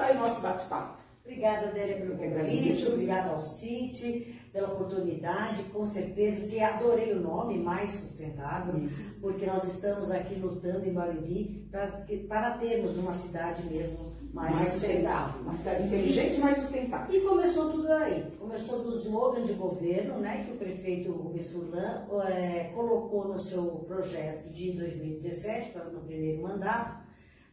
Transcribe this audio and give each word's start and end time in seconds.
começar 0.00 0.12
o 0.12 0.18
nosso 0.18 0.40
bate-papo. 0.40 0.98
Obrigada, 1.22 1.68
Adélia, 1.68 1.96
pelo 1.96 2.16
convite, 2.16 2.86
obrigada 2.86 3.30
ao 3.30 3.40
CIT 3.40 4.40
pela 4.52 4.72
oportunidade, 4.72 5.62
com 5.64 5.84
certeza, 5.84 6.48
que 6.48 6.60
adorei 6.60 7.12
o 7.12 7.20
nome, 7.20 7.58
Mais 7.58 7.90
Sustentável, 7.92 8.82
Isso. 8.82 9.14
porque 9.20 9.46
nós 9.46 9.62
estamos 9.62 10.10
aqui 10.10 10.34
lutando 10.34 10.84
em 10.84 10.92
Barueri 10.92 11.68
para, 11.70 12.04
para 12.28 12.58
termos 12.58 12.96
uma 12.96 13.12
cidade 13.12 13.62
mesmo 13.66 14.10
mais, 14.32 14.56
mais 14.56 14.72
sustentável. 14.72 15.42
Uma 15.42 15.54
cidade 15.54 15.86
inteligente 15.86 16.36
e 16.36 16.40
mais 16.40 16.56
sustentável. 16.56 17.14
E 17.14 17.20
começou 17.20 17.70
tudo 17.70 17.92
aí. 17.92 18.24
Começou 18.38 18.82
do 18.82 18.92
slogan 18.94 19.42
de 19.42 19.52
governo, 19.52 20.18
né, 20.18 20.44
que 20.44 20.52
o 20.52 20.56
prefeito 20.56 21.12
Rubens 21.12 21.52
Furlan 21.52 22.06
é, 22.28 22.72
colocou 22.74 23.28
no 23.28 23.38
seu 23.38 23.64
projeto 23.86 24.50
de 24.50 24.72
2017, 24.72 25.70
para 25.70 25.84
no 25.84 26.00
primeiro 26.00 26.42
mandato, 26.42 26.99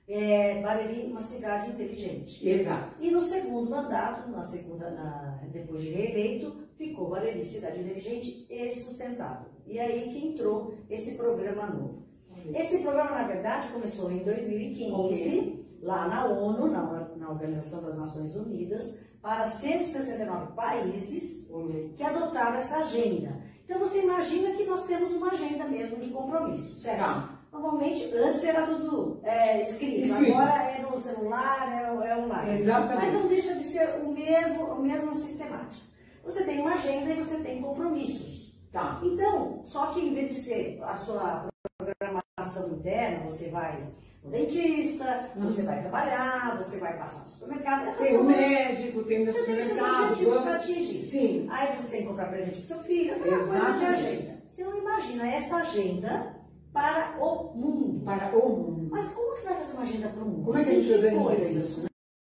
é, 0.07 0.63
uma 1.09 1.21
cidade 1.21 1.71
inteligente. 1.71 2.47
Exato. 2.47 2.93
E 2.99 3.11
no 3.11 3.21
segundo 3.21 3.69
mandato, 3.69 4.29
na 4.29 4.41
segunda, 4.41 4.89
na, 4.89 5.41
depois 5.51 5.81
de 5.81 5.89
reeleito, 5.89 6.55
ficou 6.77 7.09
Barueri 7.09 7.43
cidade 7.43 7.81
inteligente 7.81 8.45
e 8.49 8.71
sustentável. 8.71 9.49
E 9.65 9.77
aí 9.79 10.09
que 10.09 10.27
entrou 10.27 10.73
esse 10.89 11.17
programa 11.17 11.67
novo. 11.67 12.07
Esse 12.53 12.79
programa, 12.79 13.11
na 13.11 13.27
verdade, 13.27 13.67
começou 13.69 14.09
em 14.09 14.19
2015, 14.19 14.93
okay. 14.93 15.65
lá 15.81 16.07
na 16.07 16.25
ONU, 16.27 16.67
na, 16.67 17.09
na, 17.17 17.29
Organização 17.29 17.83
das 17.83 17.97
Nações 17.97 18.35
Unidas, 18.35 19.01
para 19.21 19.47
169 19.47 20.53
países 20.53 21.49
okay. 21.51 21.93
que 21.97 22.03
adotaram 22.03 22.55
essa 22.55 22.77
agenda. 22.77 23.41
Então 23.65 23.79
você 23.79 24.01
imagina 24.01 24.51
que 24.51 24.63
nós 24.63 24.85
temos 24.85 25.11
uma 25.13 25.31
agenda 25.31 25.65
mesmo 25.65 25.97
de 25.97 26.09
compromisso, 26.11 26.75
certo? 26.75 27.01
Ah. 27.01 27.36
Normalmente, 27.57 28.13
antes 28.13 28.43
era 28.43 28.67
tudo 28.67 29.19
é, 29.23 29.63
escrito, 29.63 30.05
escrito, 30.05 30.37
agora 30.37 30.63
é 30.69 30.81
no 30.83 30.99
celular, 31.01 31.67
é, 31.73 32.09
é 32.09 32.15
online. 32.15 32.59
Exatamente. 32.61 33.05
Mas 33.05 33.13
não 33.13 33.27
deixa 33.27 33.55
de 33.55 33.63
ser 33.63 33.99
o 34.03 34.11
mesmo, 34.11 34.71
a 34.71 34.75
mesma 34.75 35.11
sistemática. 35.11 35.83
Você 36.23 36.43
tem 36.43 36.59
uma 36.59 36.73
agenda 36.73 37.09
e 37.09 37.15
você 37.15 37.37
tem 37.37 37.59
compromissos. 37.59 38.59
Tá. 38.71 39.01
Então, 39.03 39.61
só 39.63 39.87
que 39.87 40.01
em 40.01 40.13
vez 40.13 40.35
de 40.35 40.39
ser 40.39 40.83
a 40.83 40.95
sua 40.95 41.47
programação 41.79 42.77
interna, 42.77 43.27
você 43.27 43.49
vai 43.49 43.87
no 44.23 44.29
dentista, 44.29 45.31
hum. 45.35 45.41
você 45.41 45.63
vai 45.63 45.81
trabalhar, 45.81 46.57
você 46.57 46.77
vai 46.77 46.95
passar 46.95 47.23
no 47.23 47.29
supermercado. 47.29 47.87
Essas 47.87 48.07
tem 48.07 48.17
o 48.17 48.23
médico, 48.23 49.03
tem 49.03 49.23
o 49.23 49.33
supermercado. 49.33 50.09
Você 50.09 50.15
tem 50.15 50.31
seus 50.31 50.41
para 50.43 50.55
atingir. 50.55 51.01
Sim. 51.01 51.47
Aí 51.49 51.75
você 51.75 51.87
tem 51.87 52.01
que 52.01 52.07
comprar 52.07 52.27
presente 52.27 52.59
para 52.59 52.67
seu 52.67 52.83
filho, 52.83 53.15
aquela 53.15 53.47
coisa 53.47 53.77
de 53.79 53.85
agenda. 53.85 54.37
Você 54.47 54.63
não 54.63 54.77
imagina 54.77 55.27
essa 55.27 55.55
agenda 55.57 56.36
para 56.77 57.17
o 57.19 57.55
mundo. 57.55 58.05
Para 58.05 58.37
o 58.37 58.49
mundo. 58.49 58.87
Mas 58.91 59.07
como 59.09 59.33
que 59.33 59.39
você 59.39 59.47
vai 59.47 59.57
fazer 59.57 59.73
uma 59.73 59.81
agenda 59.81 60.09
para 60.09 60.23
o 60.23 60.27
mundo? 60.27 60.45
Como 60.45 60.57
é 60.59 60.63
que 60.63 60.69
a 60.69 60.75
gente 60.75 60.93
organiza 60.93 61.59
isso? 61.59 61.85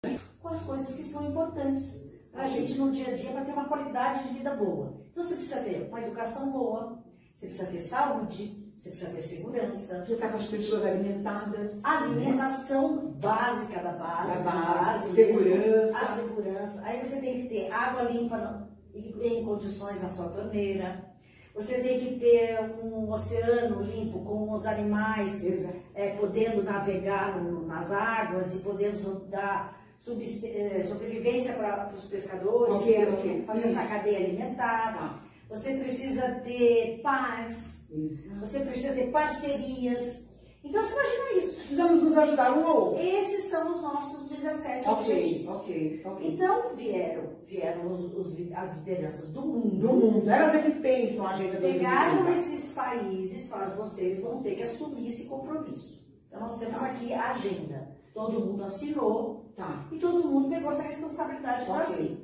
Né? 0.03 0.20
Com 0.42 0.47
as 0.47 0.64
coisas 0.64 0.95
que 0.95 1.03
são 1.03 1.30
importantes 1.30 2.11
para 2.31 2.44
a 2.44 2.47
gente 2.47 2.73
no 2.73 2.92
dia 2.92 3.14
a 3.14 3.17
dia, 3.17 3.31
para 3.31 3.45
ter 3.45 3.52
uma 3.52 3.66
qualidade 3.66 4.28
de 4.28 4.34
vida 4.34 4.56
boa. 4.56 5.00
Então 5.12 5.23
você 5.23 5.36
precisa 5.36 5.62
ter 5.62 5.88
uma 5.88 6.02
educação 6.02 6.52
boa, 6.52 7.03
você 7.31 7.45
precisa 7.47 7.69
ter 7.69 7.80
saúde, 7.80 8.73
você 8.75 8.89
precisa 8.89 9.12
ter 9.12 9.22
segurança. 9.22 10.06
Você 10.06 10.14
está 10.14 10.30
com 10.30 10.38
as 10.38 10.47
pessoas 10.47 10.86
alimentadas. 10.86 11.80
Alimentação 11.84 13.12
básica 13.22 13.80
da 13.80 13.92
base. 13.92 14.44
Da 14.44 14.52
base 14.52 15.14
segurança. 15.14 15.97
A 16.00 16.16
segurança. 16.16 16.81
Aí 16.86 17.06
você 17.06 17.17
tem 17.17 17.44
que 17.44 17.50
ter 17.50 17.72
água 17.72 18.03
limpa 18.03 18.67
em 18.95 19.45
condições 19.45 20.02
na 20.02 20.09
sua 20.09 20.30
torneira 20.30 21.11
você 21.62 21.76
tem 21.76 22.00
que 22.00 22.20
ter 22.20 22.59
um 22.84 23.12
oceano 23.12 23.84
limpo 23.84 24.20
com 24.22 24.52
os 24.52 24.66
animais 24.66 25.44
é, 25.94 26.16
podendo 26.16 26.64
navegar 26.64 27.40
no, 27.40 27.68
nas 27.68 27.92
águas 27.92 28.56
e 28.56 28.59
podendo 28.59 29.28
dar 29.30 29.80
é, 30.44 30.84
sobrevivência 30.84 31.53
para 31.53 31.92
os 31.94 32.06
pescadores, 32.06 32.81
okay, 32.81 33.03
assim, 33.03 33.44
fazer 33.45 33.68
essa 33.68 33.86
cadeia 33.86 34.18
alimentar. 34.18 34.98
Ah. 34.98 35.31
Você 35.50 35.76
precisa 35.76 36.42
ter 36.44 37.00
paz, 37.03 37.86
Exato. 37.91 38.40
você 38.40 38.59
precisa 38.62 38.94
ter 38.96 39.12
parcerias. 39.12 40.30
Então 40.64 40.81
você 40.81 40.94
imagina 40.94 41.46
isso. 41.46 41.56
Precisamos 41.58 42.03
nos 42.03 42.18
ajudar 42.18 42.58
um 42.58 42.66
ao 42.66 42.78
outro. 42.85 43.03
Esses 43.03 43.46
são 43.46 43.72
os 43.72 43.81
nossos 43.81 44.31
17 44.41 44.90
okay, 44.90 44.91
objetivos. 44.91 45.62
Okay, 45.62 46.02
okay. 46.06 46.34
Então 46.34 46.75
vieram, 46.75 47.24
vieram 47.44 47.91
os, 47.91 48.13
os, 48.13 48.53
as 48.56 48.78
lideranças 48.78 49.34
do 49.34 49.41
mundo. 49.41 49.88
Do 49.88 49.94
mundo. 49.94 50.29
Elas 50.29 50.56
é 50.56 50.62
que 50.62 50.79
pensam 50.79 51.28
a 51.28 51.31
agenda 51.31 51.57
Pegaram 51.59 52.34
esses 52.34 52.74
países 52.74 53.46
e 53.46 53.50
falaram, 53.50 53.78
vocês 53.78 54.19
vão 54.19 54.41
ter 54.41 54.56
que 54.56 54.63
assumir 54.63 55.07
esse 55.07 55.25
compromisso. 55.25 56.02
Então 56.28 56.41
nós 56.41 56.57
temos 56.57 56.79
tá. 56.79 56.85
aqui 56.85 57.13
a 57.13 57.31
agenda. 57.31 57.96
Todo 58.13 58.46
mundo 58.46 58.63
assinou 58.63 59.53
tá. 59.56 59.88
e 59.91 59.97
todo 59.97 60.28
mundo 60.28 60.50
pegou 60.50 60.72
essa 60.72 60.84
responsabilidade 60.84 61.66
para 61.66 61.85
si. 61.85 62.18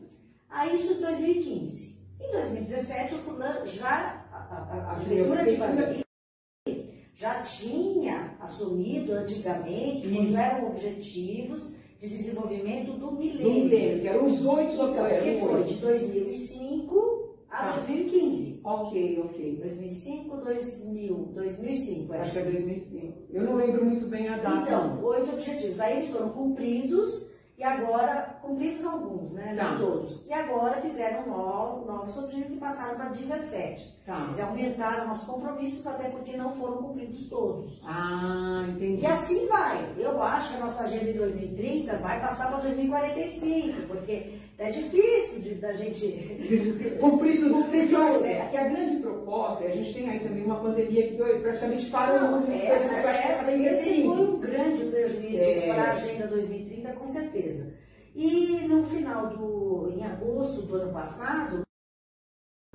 Aí 0.49 0.75
isso 0.75 0.93
em 0.93 1.01
2015. 1.01 1.97
Em 2.19 2.31
2017 2.31 3.15
o 3.15 3.17
fulano 3.19 3.65
já, 3.65 4.25
a, 4.31 4.37
a, 4.37 4.91
a 4.91 4.95
prefeitura 4.95 5.43
de 5.43 6.07
já 7.17 7.41
tinha 7.41 8.37
assumido 8.39 9.11
antigamente, 9.11 10.07
quando 10.07 10.37
eram 10.37 10.67
objetivos 10.67 11.73
de 11.99 12.07
desenvolvimento 12.07 12.93
do 12.93 13.11
milênio. 13.11 13.43
Do 13.43 13.53
milênio, 13.53 14.01
que 14.01 14.07
eram 14.07 14.25
os 14.25 14.45
oito 14.45 14.73
então, 14.73 15.07
que 15.23 15.39
foi 15.39 15.63
de 15.63 15.73
2005 15.75 17.27
a 17.49 17.69
ah. 17.69 17.71
2015. 17.73 18.61
Ok, 18.63 19.21
ok. 19.23 19.55
2005, 19.61 20.37
2000, 20.37 21.15
2005. 21.33 22.13
Acho 22.13 22.31
que 22.31 22.39
é 22.39 22.43
2005. 22.43 23.13
Eu 23.31 23.43
não 23.43 23.55
lembro 23.55 23.85
muito 23.85 24.05
bem 24.07 24.27
a 24.27 24.37
data. 24.37 24.63
Então, 24.63 25.03
oito 25.03 25.31
objetivos. 25.31 25.79
Aí 25.79 25.97
eles 25.97 26.09
foram 26.09 26.29
cumpridos 26.29 27.26
e 27.57 27.63
agora, 27.63 28.37
cumpridos 28.43 28.85
alguns, 28.85 29.33
né? 29.33 29.55
Não 29.57 29.71
tá. 29.71 29.79
todos. 29.79 30.27
E 30.27 30.33
agora 30.33 30.79
fizeram 30.79 31.25
novos, 31.25 31.87
novos 31.87 32.15
objetivos 32.15 32.51
que 32.51 32.57
passaram 32.57 32.95
para 32.95 33.09
17. 33.09 33.97
Tá. 34.05 34.25
Eles 34.25 34.39
aumentaram 34.39 35.11
os 35.11 35.21
compromissos, 35.21 35.87
até 35.87 36.09
porque 36.09 36.37
não 36.37 36.51
foram 36.51 36.77
cumpridos 36.77 37.27
todos. 37.27 37.81
Ah, 37.87 38.63
entendi. 38.69 39.01
E 39.01 39.05
assim 39.07 39.47
vai. 39.47 39.91
Eu 39.97 40.21
acho 40.21 40.51
que 40.51 40.57
a 40.57 40.65
nossa 40.65 40.83
agenda 40.83 41.11
de 41.11 41.17
2030 41.17 41.97
vai 41.97 42.21
passar 42.21 42.49
para 42.49 42.59
2045, 42.59 43.87
porque 43.87 44.37
é 44.59 44.71
difícil 44.71 45.41
de, 45.41 45.55
da 45.55 45.73
gente 45.73 46.05
cumprir 47.01 47.39
tudo. 47.39 47.53
Cumprir 47.55 47.89
tudo. 47.89 48.25
É, 48.25 48.47
que 48.51 48.57
a 48.57 48.67
grande 48.67 48.97
proposta, 48.97 49.65
a 49.65 49.69
gente 49.69 49.93
tem 49.93 50.09
aí 50.09 50.19
também 50.19 50.43
uma 50.45 50.59
pandemia 50.59 51.07
que 51.07 51.15
deu 51.15 51.41
praticamente 51.41 51.85
para 51.87 52.23
o 52.23 52.31
mundo. 52.31 52.51
Essa, 52.51 52.95
essa, 53.09 53.51
esse 53.51 54.03
foi 54.03 54.15
um 54.15 54.39
grande 54.39 54.85
prejuízo 54.85 55.43
é. 55.43 55.73
para 55.73 55.83
a 55.83 55.91
Agenda 55.93 56.27
2030, 56.27 56.76
com 57.07 57.13
certeza. 57.13 57.73
E 58.13 58.67
no 58.67 58.83
final 58.85 59.29
do, 59.29 59.89
em 59.89 60.03
agosto 60.03 60.63
do 60.63 60.75
ano 60.75 60.91
passado, 60.91 61.61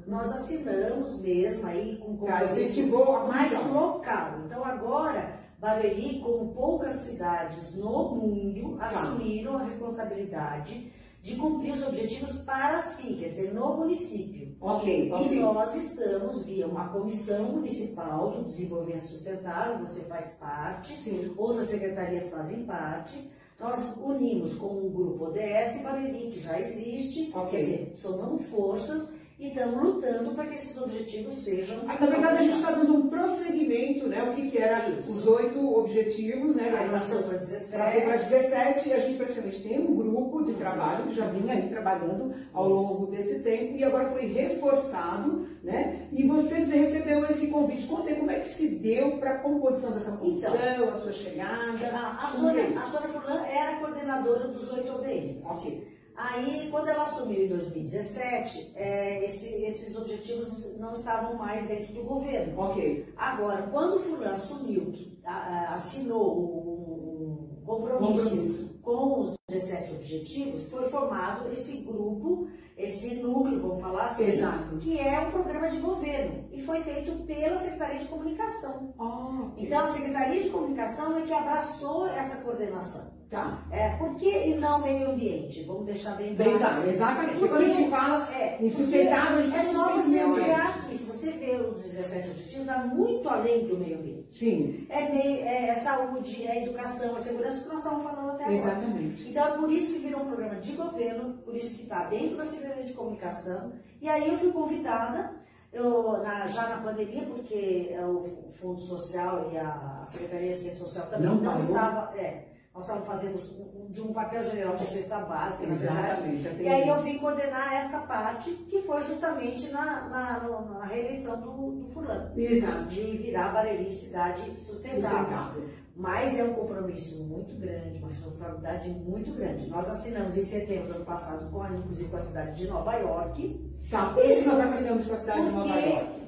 nós 0.07 0.33
assinamos 0.33 1.21
mesmo 1.21 1.67
aí 1.67 1.99
com 1.99 2.17
compromisso 2.17 2.89
mais 3.29 3.53
local. 3.69 4.43
Então 4.47 4.65
agora, 4.65 5.39
Barueri, 5.59 6.21
como 6.21 6.55
poucas 6.55 6.95
cidades 6.95 7.75
no 7.77 8.11
mundo, 8.11 8.79
tá. 8.79 8.87
assumiram 8.87 9.59
a 9.59 9.65
responsabilidade 9.65 10.93
de 11.21 11.37
cumprir 11.37 11.73
os 11.73 11.87
objetivos 11.87 12.33
para 12.43 12.83
si, 12.83 13.15
quer 13.15 13.29
dizer, 13.29 13.55
no 13.55 13.77
município. 13.77 14.57
Ok, 14.61 15.13
ok. 15.13 15.39
E 15.39 15.41
nós 15.41 15.75
estamos 15.75 16.45
via 16.47 16.67
uma 16.67 16.89
comissão 16.89 17.53
municipal 17.53 18.31
do 18.33 18.45
desenvolvimento 18.45 19.07
sustentável, 19.07 19.87
você 19.87 20.03
faz 20.07 20.31
parte, 20.41 20.95
Sim. 20.95 21.33
outras 21.37 21.69
secretarias 21.69 22.29
fazem 22.29 22.65
parte. 22.65 23.31
Nós 23.63 23.97
unimos 23.97 24.55
com 24.55 24.67
o 24.67 24.91
grupo 24.91 25.27
ODS 25.27 25.83
Barueri, 25.85 26.33
que 26.33 26.41
já 26.41 26.59
existe, 26.61 27.31
okay. 27.33 27.49
quer 27.49 27.65
dizer, 27.65 27.93
somamos 27.95 28.45
forças 28.47 29.13
e 29.39 29.49
estamos 29.49 29.83
lutando 29.83 30.33
para 30.33 30.47
que 30.47 30.55
esses 30.55 30.81
objetivos 30.81 31.35
sejam. 31.45 31.85
na 31.85 31.95
verdade, 31.95 32.39
a 32.39 32.43
gente 32.43 32.57
está 32.57 32.71
dando 32.71 32.97
um 32.97 33.09
prosseguimento, 33.09 34.07
né? 34.07 34.23
O 34.23 34.35
que, 34.35 34.51
que 34.51 34.59
era 34.59 34.89
Isso. 34.91 35.11
os 35.11 35.27
oito 35.27 35.77
objetivos, 35.77 36.55
né? 36.57 36.75
Aí 36.79 36.89
passou 36.91 37.23
para 37.25 37.39
17. 37.39 37.77
Passou 37.77 38.03
para 38.03 38.17
17 38.17 38.89
e 38.89 38.93
a 38.93 39.01
gente 39.01 39.17
praticamente 39.17 39.63
tem 39.63 39.81
um 39.81 39.97
grupo 39.97 40.45
de 40.45 40.55
trabalho 40.55 41.07
que 41.07 41.15
já 41.15 41.27
vinha 41.27 41.55
aí 41.55 41.69
trabalhando 41.69 42.35
ao 42.53 42.69
longo 42.69 43.07
desse 43.07 43.41
tempo 43.41 43.77
e 43.77 43.85
agora 43.85 44.11
foi 44.11 44.27
reforçado, 44.27 45.49
né? 45.63 46.09
E 46.13 46.27
você 46.27 46.57
recebeu 46.57 47.25
esse 47.27 47.49
convite. 47.49 47.87
Conta 47.87 48.11
aí 48.11 48.17
como 48.17 48.31
é 48.31 48.41
que 48.41 48.49
se 48.49 48.69
deu 48.77 49.19
para 49.19 49.33
a 49.33 49.39
composição 49.39 49.93
dessa 49.93 50.13
comissão, 50.13 50.55
então, 50.55 50.89
a 50.89 50.95
sua 50.95 51.13
chegada. 51.13 51.73
A, 51.93 52.25
a 52.25 52.29
Sônia, 52.29 52.63
é 52.63 52.77
a 52.77 52.83
Sônia 52.83 53.09
Furlan 53.09 53.45
era 53.47 53.77
coordenadora 53.79 54.49
dos 54.49 54.73
oito 54.73 54.93
ODMs. 54.93 55.41
Ok. 55.45 55.92
Aí, 56.15 56.69
quando 56.71 56.89
ela 56.89 57.03
assumiu 57.03 57.45
em 57.45 57.49
2017, 57.49 58.73
é, 58.75 59.25
esse, 59.25 59.65
esses 59.65 59.97
objetivos 59.97 60.79
não 60.79 60.93
estavam 60.93 61.35
mais 61.37 61.67
dentro 61.67 61.95
do 61.95 62.03
governo. 62.03 62.61
Ok. 62.61 63.13
Agora, 63.17 63.63
quando 63.69 63.97
o 63.97 64.01
Fulano 64.01 64.35
assumiu, 64.35 64.91
que 64.93 65.19
a, 65.25 65.75
assinou 65.75 66.39
um, 66.39 67.61
um 67.61 67.65
compromisso, 67.65 68.25
compromisso, 68.25 68.79
com 68.83 69.21
os 69.21 69.35
17 69.49 69.93
objetivos, 69.93 70.69
foi 70.69 70.89
formado 70.91 71.51
esse 71.51 71.79
grupo, 71.79 72.49
esse 72.77 73.17
núcleo, 73.17 73.61
vamos 73.61 73.81
falar 73.81 74.05
assim, 74.05 74.33
Exato. 74.33 74.77
que 74.79 74.99
é 74.99 75.21
um 75.21 75.31
programa 75.31 75.71
de 75.71 75.79
governo 75.79 76.45
e 76.53 76.63
foi 76.63 76.83
feito 76.83 77.25
pela 77.25 77.59
Secretaria 77.59 78.01
de 78.01 78.09
Comunicação. 78.09 78.95
Oh, 78.99 79.47
okay. 79.53 79.67
Então, 79.67 79.85
a 79.85 79.93
Secretaria 79.93 80.43
de 80.43 80.51
Comunicação 80.51 81.19
é 81.19 81.23
que 81.23 81.33
abraçou 81.33 82.07
essa 82.09 82.43
coordenação. 82.43 83.22
Tá. 83.33 83.65
É, 83.71 83.89
por 83.97 84.15
que 84.17 84.57
não 84.57 84.83
meio 84.83 85.13
ambiente? 85.13 85.63
Vamos 85.63 85.87
deixar 85.87 86.17
bem 86.17 86.37
claro. 86.37 86.51
Bem 86.51 86.59
claro, 86.59 86.87
exatamente. 86.87 87.39
Porque 87.39 87.49
quando 87.49 87.63
a 87.63 87.73
gente 87.73 87.89
fala 87.89 88.31
é, 88.31 88.59
em 88.61 88.69
sustentável, 88.69 89.39
a 89.39 89.43
gente 89.43 89.57
é 89.57 89.65
só 89.65 89.95
você 89.95 90.25
olhar 90.25 90.69
aqui. 90.69 90.99
Se 90.99 91.05
você 91.07 91.31
vê 91.33 91.53
os 91.53 91.83
17 91.83 92.31
objetivos, 92.31 92.67
vai 92.67 92.87
muito 92.89 93.27
além 93.27 93.67
do 93.67 93.79
meio 93.79 93.99
ambiente. 93.99 94.37
Sim. 94.37 94.87
É, 94.91 95.09
meio, 95.09 95.45
é, 95.47 95.69
é 95.69 95.75
saúde, 95.77 96.47
é 96.47 96.63
educação, 96.63 97.17
é 97.17 97.21
segurança, 97.21 97.61
que 97.63 97.69
nós 97.69 97.79
estamos 97.79 98.05
falando 98.05 98.33
até 98.33 98.45
agora. 98.45 98.59
Exatamente. 98.59 99.31
Então 99.31 99.47
é 99.47 99.57
por 99.57 99.73
isso 99.73 99.95
que 99.95 99.99
virou 100.01 100.21
um 100.25 100.27
programa 100.27 100.57
de 100.57 100.73
governo, 100.73 101.39
por 101.39 101.57
isso 101.57 101.77
que 101.77 101.85
está 101.85 102.05
dentro 102.05 102.37
da 102.37 102.45
Secretaria 102.45 102.85
de 102.85 102.93
Comunicação. 102.93 103.73
E 104.03 104.11
aí 104.11 104.29
eu 104.29 104.37
fui 104.37 104.53
convidada 104.53 105.33
eu, 105.73 106.19
na, 106.19 106.47
já 106.49 106.69
na 106.69 106.83
pandemia, 106.83 107.23
porque 107.23 107.97
o 107.99 108.51
Fundo 108.51 108.79
Social 108.79 109.51
e 109.51 109.57
a 109.57 110.03
Secretaria 110.05 110.53
de 110.53 110.59
Ciência 110.59 110.85
Social 110.85 111.07
também 111.07 111.29
não, 111.29 111.37
não 111.37 111.59
estava. 111.59 112.15
É, 112.19 112.52
nós 112.75 112.85
estávamos 112.85 113.07
fazendo 113.07 113.93
de 113.93 114.01
um 114.01 114.15
quartel-general 114.15 114.75
de 114.75 114.87
cesta 114.87 115.19
básica, 115.21 115.67
na 115.67 115.75
verdade. 115.75 116.63
E 116.63 116.69
aí 116.69 116.89
eu 116.89 117.03
vim 117.03 117.19
coordenar 117.19 117.75
essa 117.75 118.01
parte, 118.01 118.51
que 118.51 118.81
foi 118.83 119.03
justamente 119.03 119.71
na, 119.71 120.09
na, 120.09 120.49
na 120.49 120.85
reeleição 120.87 121.39
do, 121.41 121.73
do 121.73 121.87
fulano. 121.87 122.33
Exato. 122.35 122.87
De 122.87 123.17
virar 123.19 123.51
a 123.51 123.53
Bareli 123.53 123.91
cidade 123.91 124.41
sustentável. 124.59 125.03
sustentável. 125.03 125.69
Mas 125.95 126.39
é 126.39 126.45
um 126.45 126.55
compromisso 126.55 127.23
muito 127.25 127.55
grande, 127.61 127.99
uma 127.99 128.09
responsabilidade 128.09 128.89
muito 128.89 129.31
grande. 129.33 129.69
Nós 129.69 129.91
assinamos 129.91 130.39
em 130.39 130.45
setembro 130.45 130.89
do 130.89 130.95
ano 130.97 131.05
passado, 131.05 131.51
com 131.51 131.63
a, 131.63 131.69
inclusive 131.69 132.09
com 132.09 132.17
a 132.17 132.21
cidade 132.21 132.57
de 132.57 132.67
Nova 132.67 132.95
York. 132.95 133.73
Tá, 133.91 134.15
esse 134.19 134.49
nós 134.49 134.59
assinamos 134.61 135.07
com 135.07 135.13
a 135.13 135.19
cidade 135.19 135.43
de 135.43 135.51
Nova 135.51 135.79
York. 135.79 136.22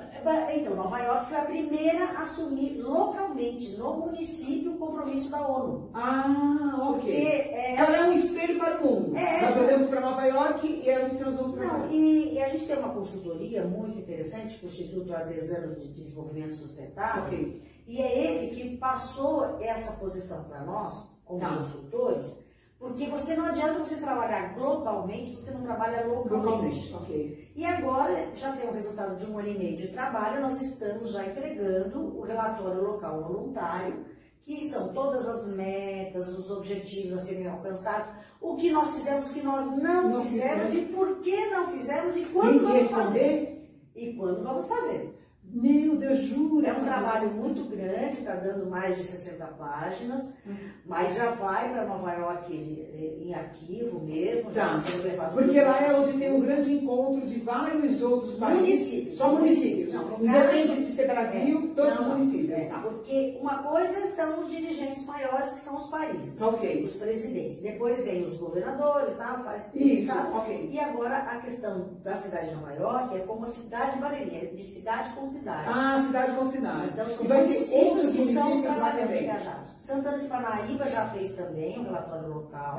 Então, 0.54 0.74
Nova 0.74 0.98
York 0.98 1.26
foi 1.28 1.36
a 1.36 1.44
primeira 1.44 2.04
a 2.06 2.22
assumir 2.22 2.80
localmente, 2.80 3.76
no 3.76 3.94
município, 3.94 4.72
o 4.72 4.78
compromisso 4.78 5.30
da 5.30 5.46
ONU. 5.46 5.90
Ah, 5.92 6.76
ok. 6.80 7.00
Porque, 7.00 7.10
é, 7.10 7.74
Ela 7.76 7.96
é 7.96 8.04
um 8.04 8.12
espelho 8.12 8.58
para 8.58 8.78
o 8.78 8.84
mundo. 8.84 9.16
É, 9.16 9.42
nós 9.42 9.56
olhamos 9.56 9.88
para 9.88 10.00
Nova 10.00 10.24
York 10.24 10.66
e 10.66 10.88
é 10.88 11.04
onde 11.04 11.22
nós 11.22 11.36
vamos 11.36 11.54
trabalhar. 11.54 11.86
Não, 11.86 11.92
e, 11.92 12.34
e, 12.34 12.42
a 12.42 12.48
gente 12.48 12.66
tem 12.66 12.78
uma 12.78 12.94
consultoria 12.94 13.64
muito 13.64 13.98
interessante 13.98 14.58
com 14.58 14.66
o 14.66 14.68
Instituto 14.68 15.14
Artesano 15.14 15.74
de 15.74 15.88
Desenvolvimento 15.88 16.54
Sustentável. 16.54 17.24
Okay. 17.24 17.62
E 17.86 18.00
é 18.00 18.18
ele 18.18 18.54
que 18.54 18.76
passou 18.76 19.60
essa 19.60 19.92
posição 19.98 20.44
para 20.44 20.62
nós, 20.64 21.04
como 21.24 21.40
tá. 21.40 21.56
consultores, 21.56 22.44
porque 22.78 23.06
você 23.06 23.34
não 23.34 23.46
adianta 23.46 23.78
você 23.78 23.96
trabalhar 23.96 24.54
globalmente 24.54 25.30
se 25.30 25.36
você 25.36 25.52
não 25.52 25.62
trabalha 25.62 26.06
localmente. 26.06 26.28
Globalmente, 26.28 26.94
ok. 26.94 27.52
E 27.56 27.64
agora, 27.64 28.30
já 28.34 28.52
tem 28.52 28.68
o 28.68 28.72
resultado 28.72 29.16
de 29.16 29.30
um 29.30 29.38
ano 29.38 29.48
e 29.48 29.58
meio 29.58 29.76
de 29.76 29.88
trabalho, 29.88 30.42
nós 30.42 30.60
estamos 30.60 31.12
já 31.12 31.24
entregando 31.24 32.18
o 32.18 32.22
relatório 32.22 32.82
local 32.82 33.22
voluntário, 33.22 34.04
que 34.42 34.68
são 34.68 34.92
todas 34.92 35.26
as 35.26 35.54
metas, 35.54 36.28
os 36.36 36.50
objetivos 36.50 37.18
a 37.18 37.22
serem 37.22 37.46
alcançados, 37.46 38.06
o 38.40 38.56
que 38.56 38.70
nós 38.70 38.94
fizemos, 38.94 39.30
o 39.30 39.34
que 39.34 39.42
nós 39.42 39.64
não, 39.78 40.10
não 40.10 40.24
fizemos, 40.24 40.66
fizemos, 40.66 40.90
e 40.90 40.92
por 40.92 41.22
que 41.22 41.46
não 41.46 41.68
fizemos 41.68 42.16
e 42.16 42.24
quando 42.26 42.62
vamos 42.62 42.90
fazer. 42.90 43.70
E 43.94 44.12
quando 44.12 44.42
vamos 44.42 44.66
fazer. 44.66 45.18
Meu 45.44 45.96
Deus, 45.96 46.18
jura? 46.18 46.68
É 46.68 46.72
um 46.72 46.84
trabalho 46.84 47.30
muito 47.30 47.64
grande, 47.64 48.18
está 48.18 48.34
dando 48.34 48.68
mais 48.68 48.96
de 48.96 49.04
60 49.04 49.46
páginas, 49.46 50.34
uhum. 50.44 50.56
Mas 50.86 51.14
já 51.14 51.30
vai 51.30 51.70
para 51.70 51.86
Nova 51.86 52.12
York 52.12 52.52
em 52.52 53.34
arquivo 53.34 54.00
mesmo, 54.00 54.52
já 54.52 54.66
tá. 54.66 55.30
Porque 55.32 55.60
lá 55.60 55.80
é 55.80 55.94
onde 55.94 56.18
tem 56.18 56.32
um 56.32 56.40
grande 56.40 56.74
encontro 56.74 57.26
de 57.26 57.40
vários 57.40 58.02
outros 58.02 58.34
países. 58.34 58.60
Municípios. 58.60 59.18
Só 59.18 59.28
municípios. 59.30 59.94
Não, 59.94 60.18
Independente 60.20 60.84
de 60.84 60.92
ser 60.92 61.06
Brasil, 61.06 61.70
é, 61.72 61.74
todos 61.74 62.00
não, 62.00 62.02
os 62.02 62.18
municípios. 62.18 62.50
É, 62.50 62.64
tá. 62.66 62.78
Porque 62.80 63.38
uma 63.40 63.62
coisa 63.62 64.06
são 64.08 64.40
os 64.40 64.50
dirigentes 64.50 65.06
maiores, 65.06 65.50
que 65.50 65.60
são 65.60 65.76
os 65.76 65.86
países. 65.88 66.40
Ok. 66.40 66.84
Os 66.84 66.92
presidentes. 66.92 67.62
Depois 67.62 68.04
vem 68.04 68.22
os 68.22 68.36
governadores, 68.36 69.16
tá? 69.16 69.40
faz 69.42 69.70
isso. 69.74 70.08
Tá? 70.08 70.32
Ok. 70.34 70.68
E 70.70 70.78
agora 70.78 71.16
a 71.16 71.40
questão 71.40 71.88
da 72.02 72.14
cidade 72.14 72.48
de 72.48 72.54
Nova 72.56 72.72
York 72.74 73.16
é 73.16 73.20
como 73.20 73.44
a 73.44 73.48
cidade 73.48 73.98
Barelha, 73.98 74.48
de 74.48 74.60
cidade 74.60 75.14
com 75.14 75.26
cidade. 75.26 75.64
Ah, 75.66 76.02
cidade 76.06 76.36
com 76.36 76.46
cidade. 76.46 76.90
Então, 76.92 77.08
são 77.08 77.26
municípios 77.26 78.12
que 78.12 78.22
estão 78.22 78.62
trabalhando 78.62 79.14
engajados. 79.14 79.70
Santana 79.80 80.18
de 80.18 80.28
Parnaíba 80.74 80.88
já 80.88 81.08
fez 81.08 81.34
também 81.34 81.78
um 81.78 81.84
relatório 81.84 82.28
local. 82.28 82.78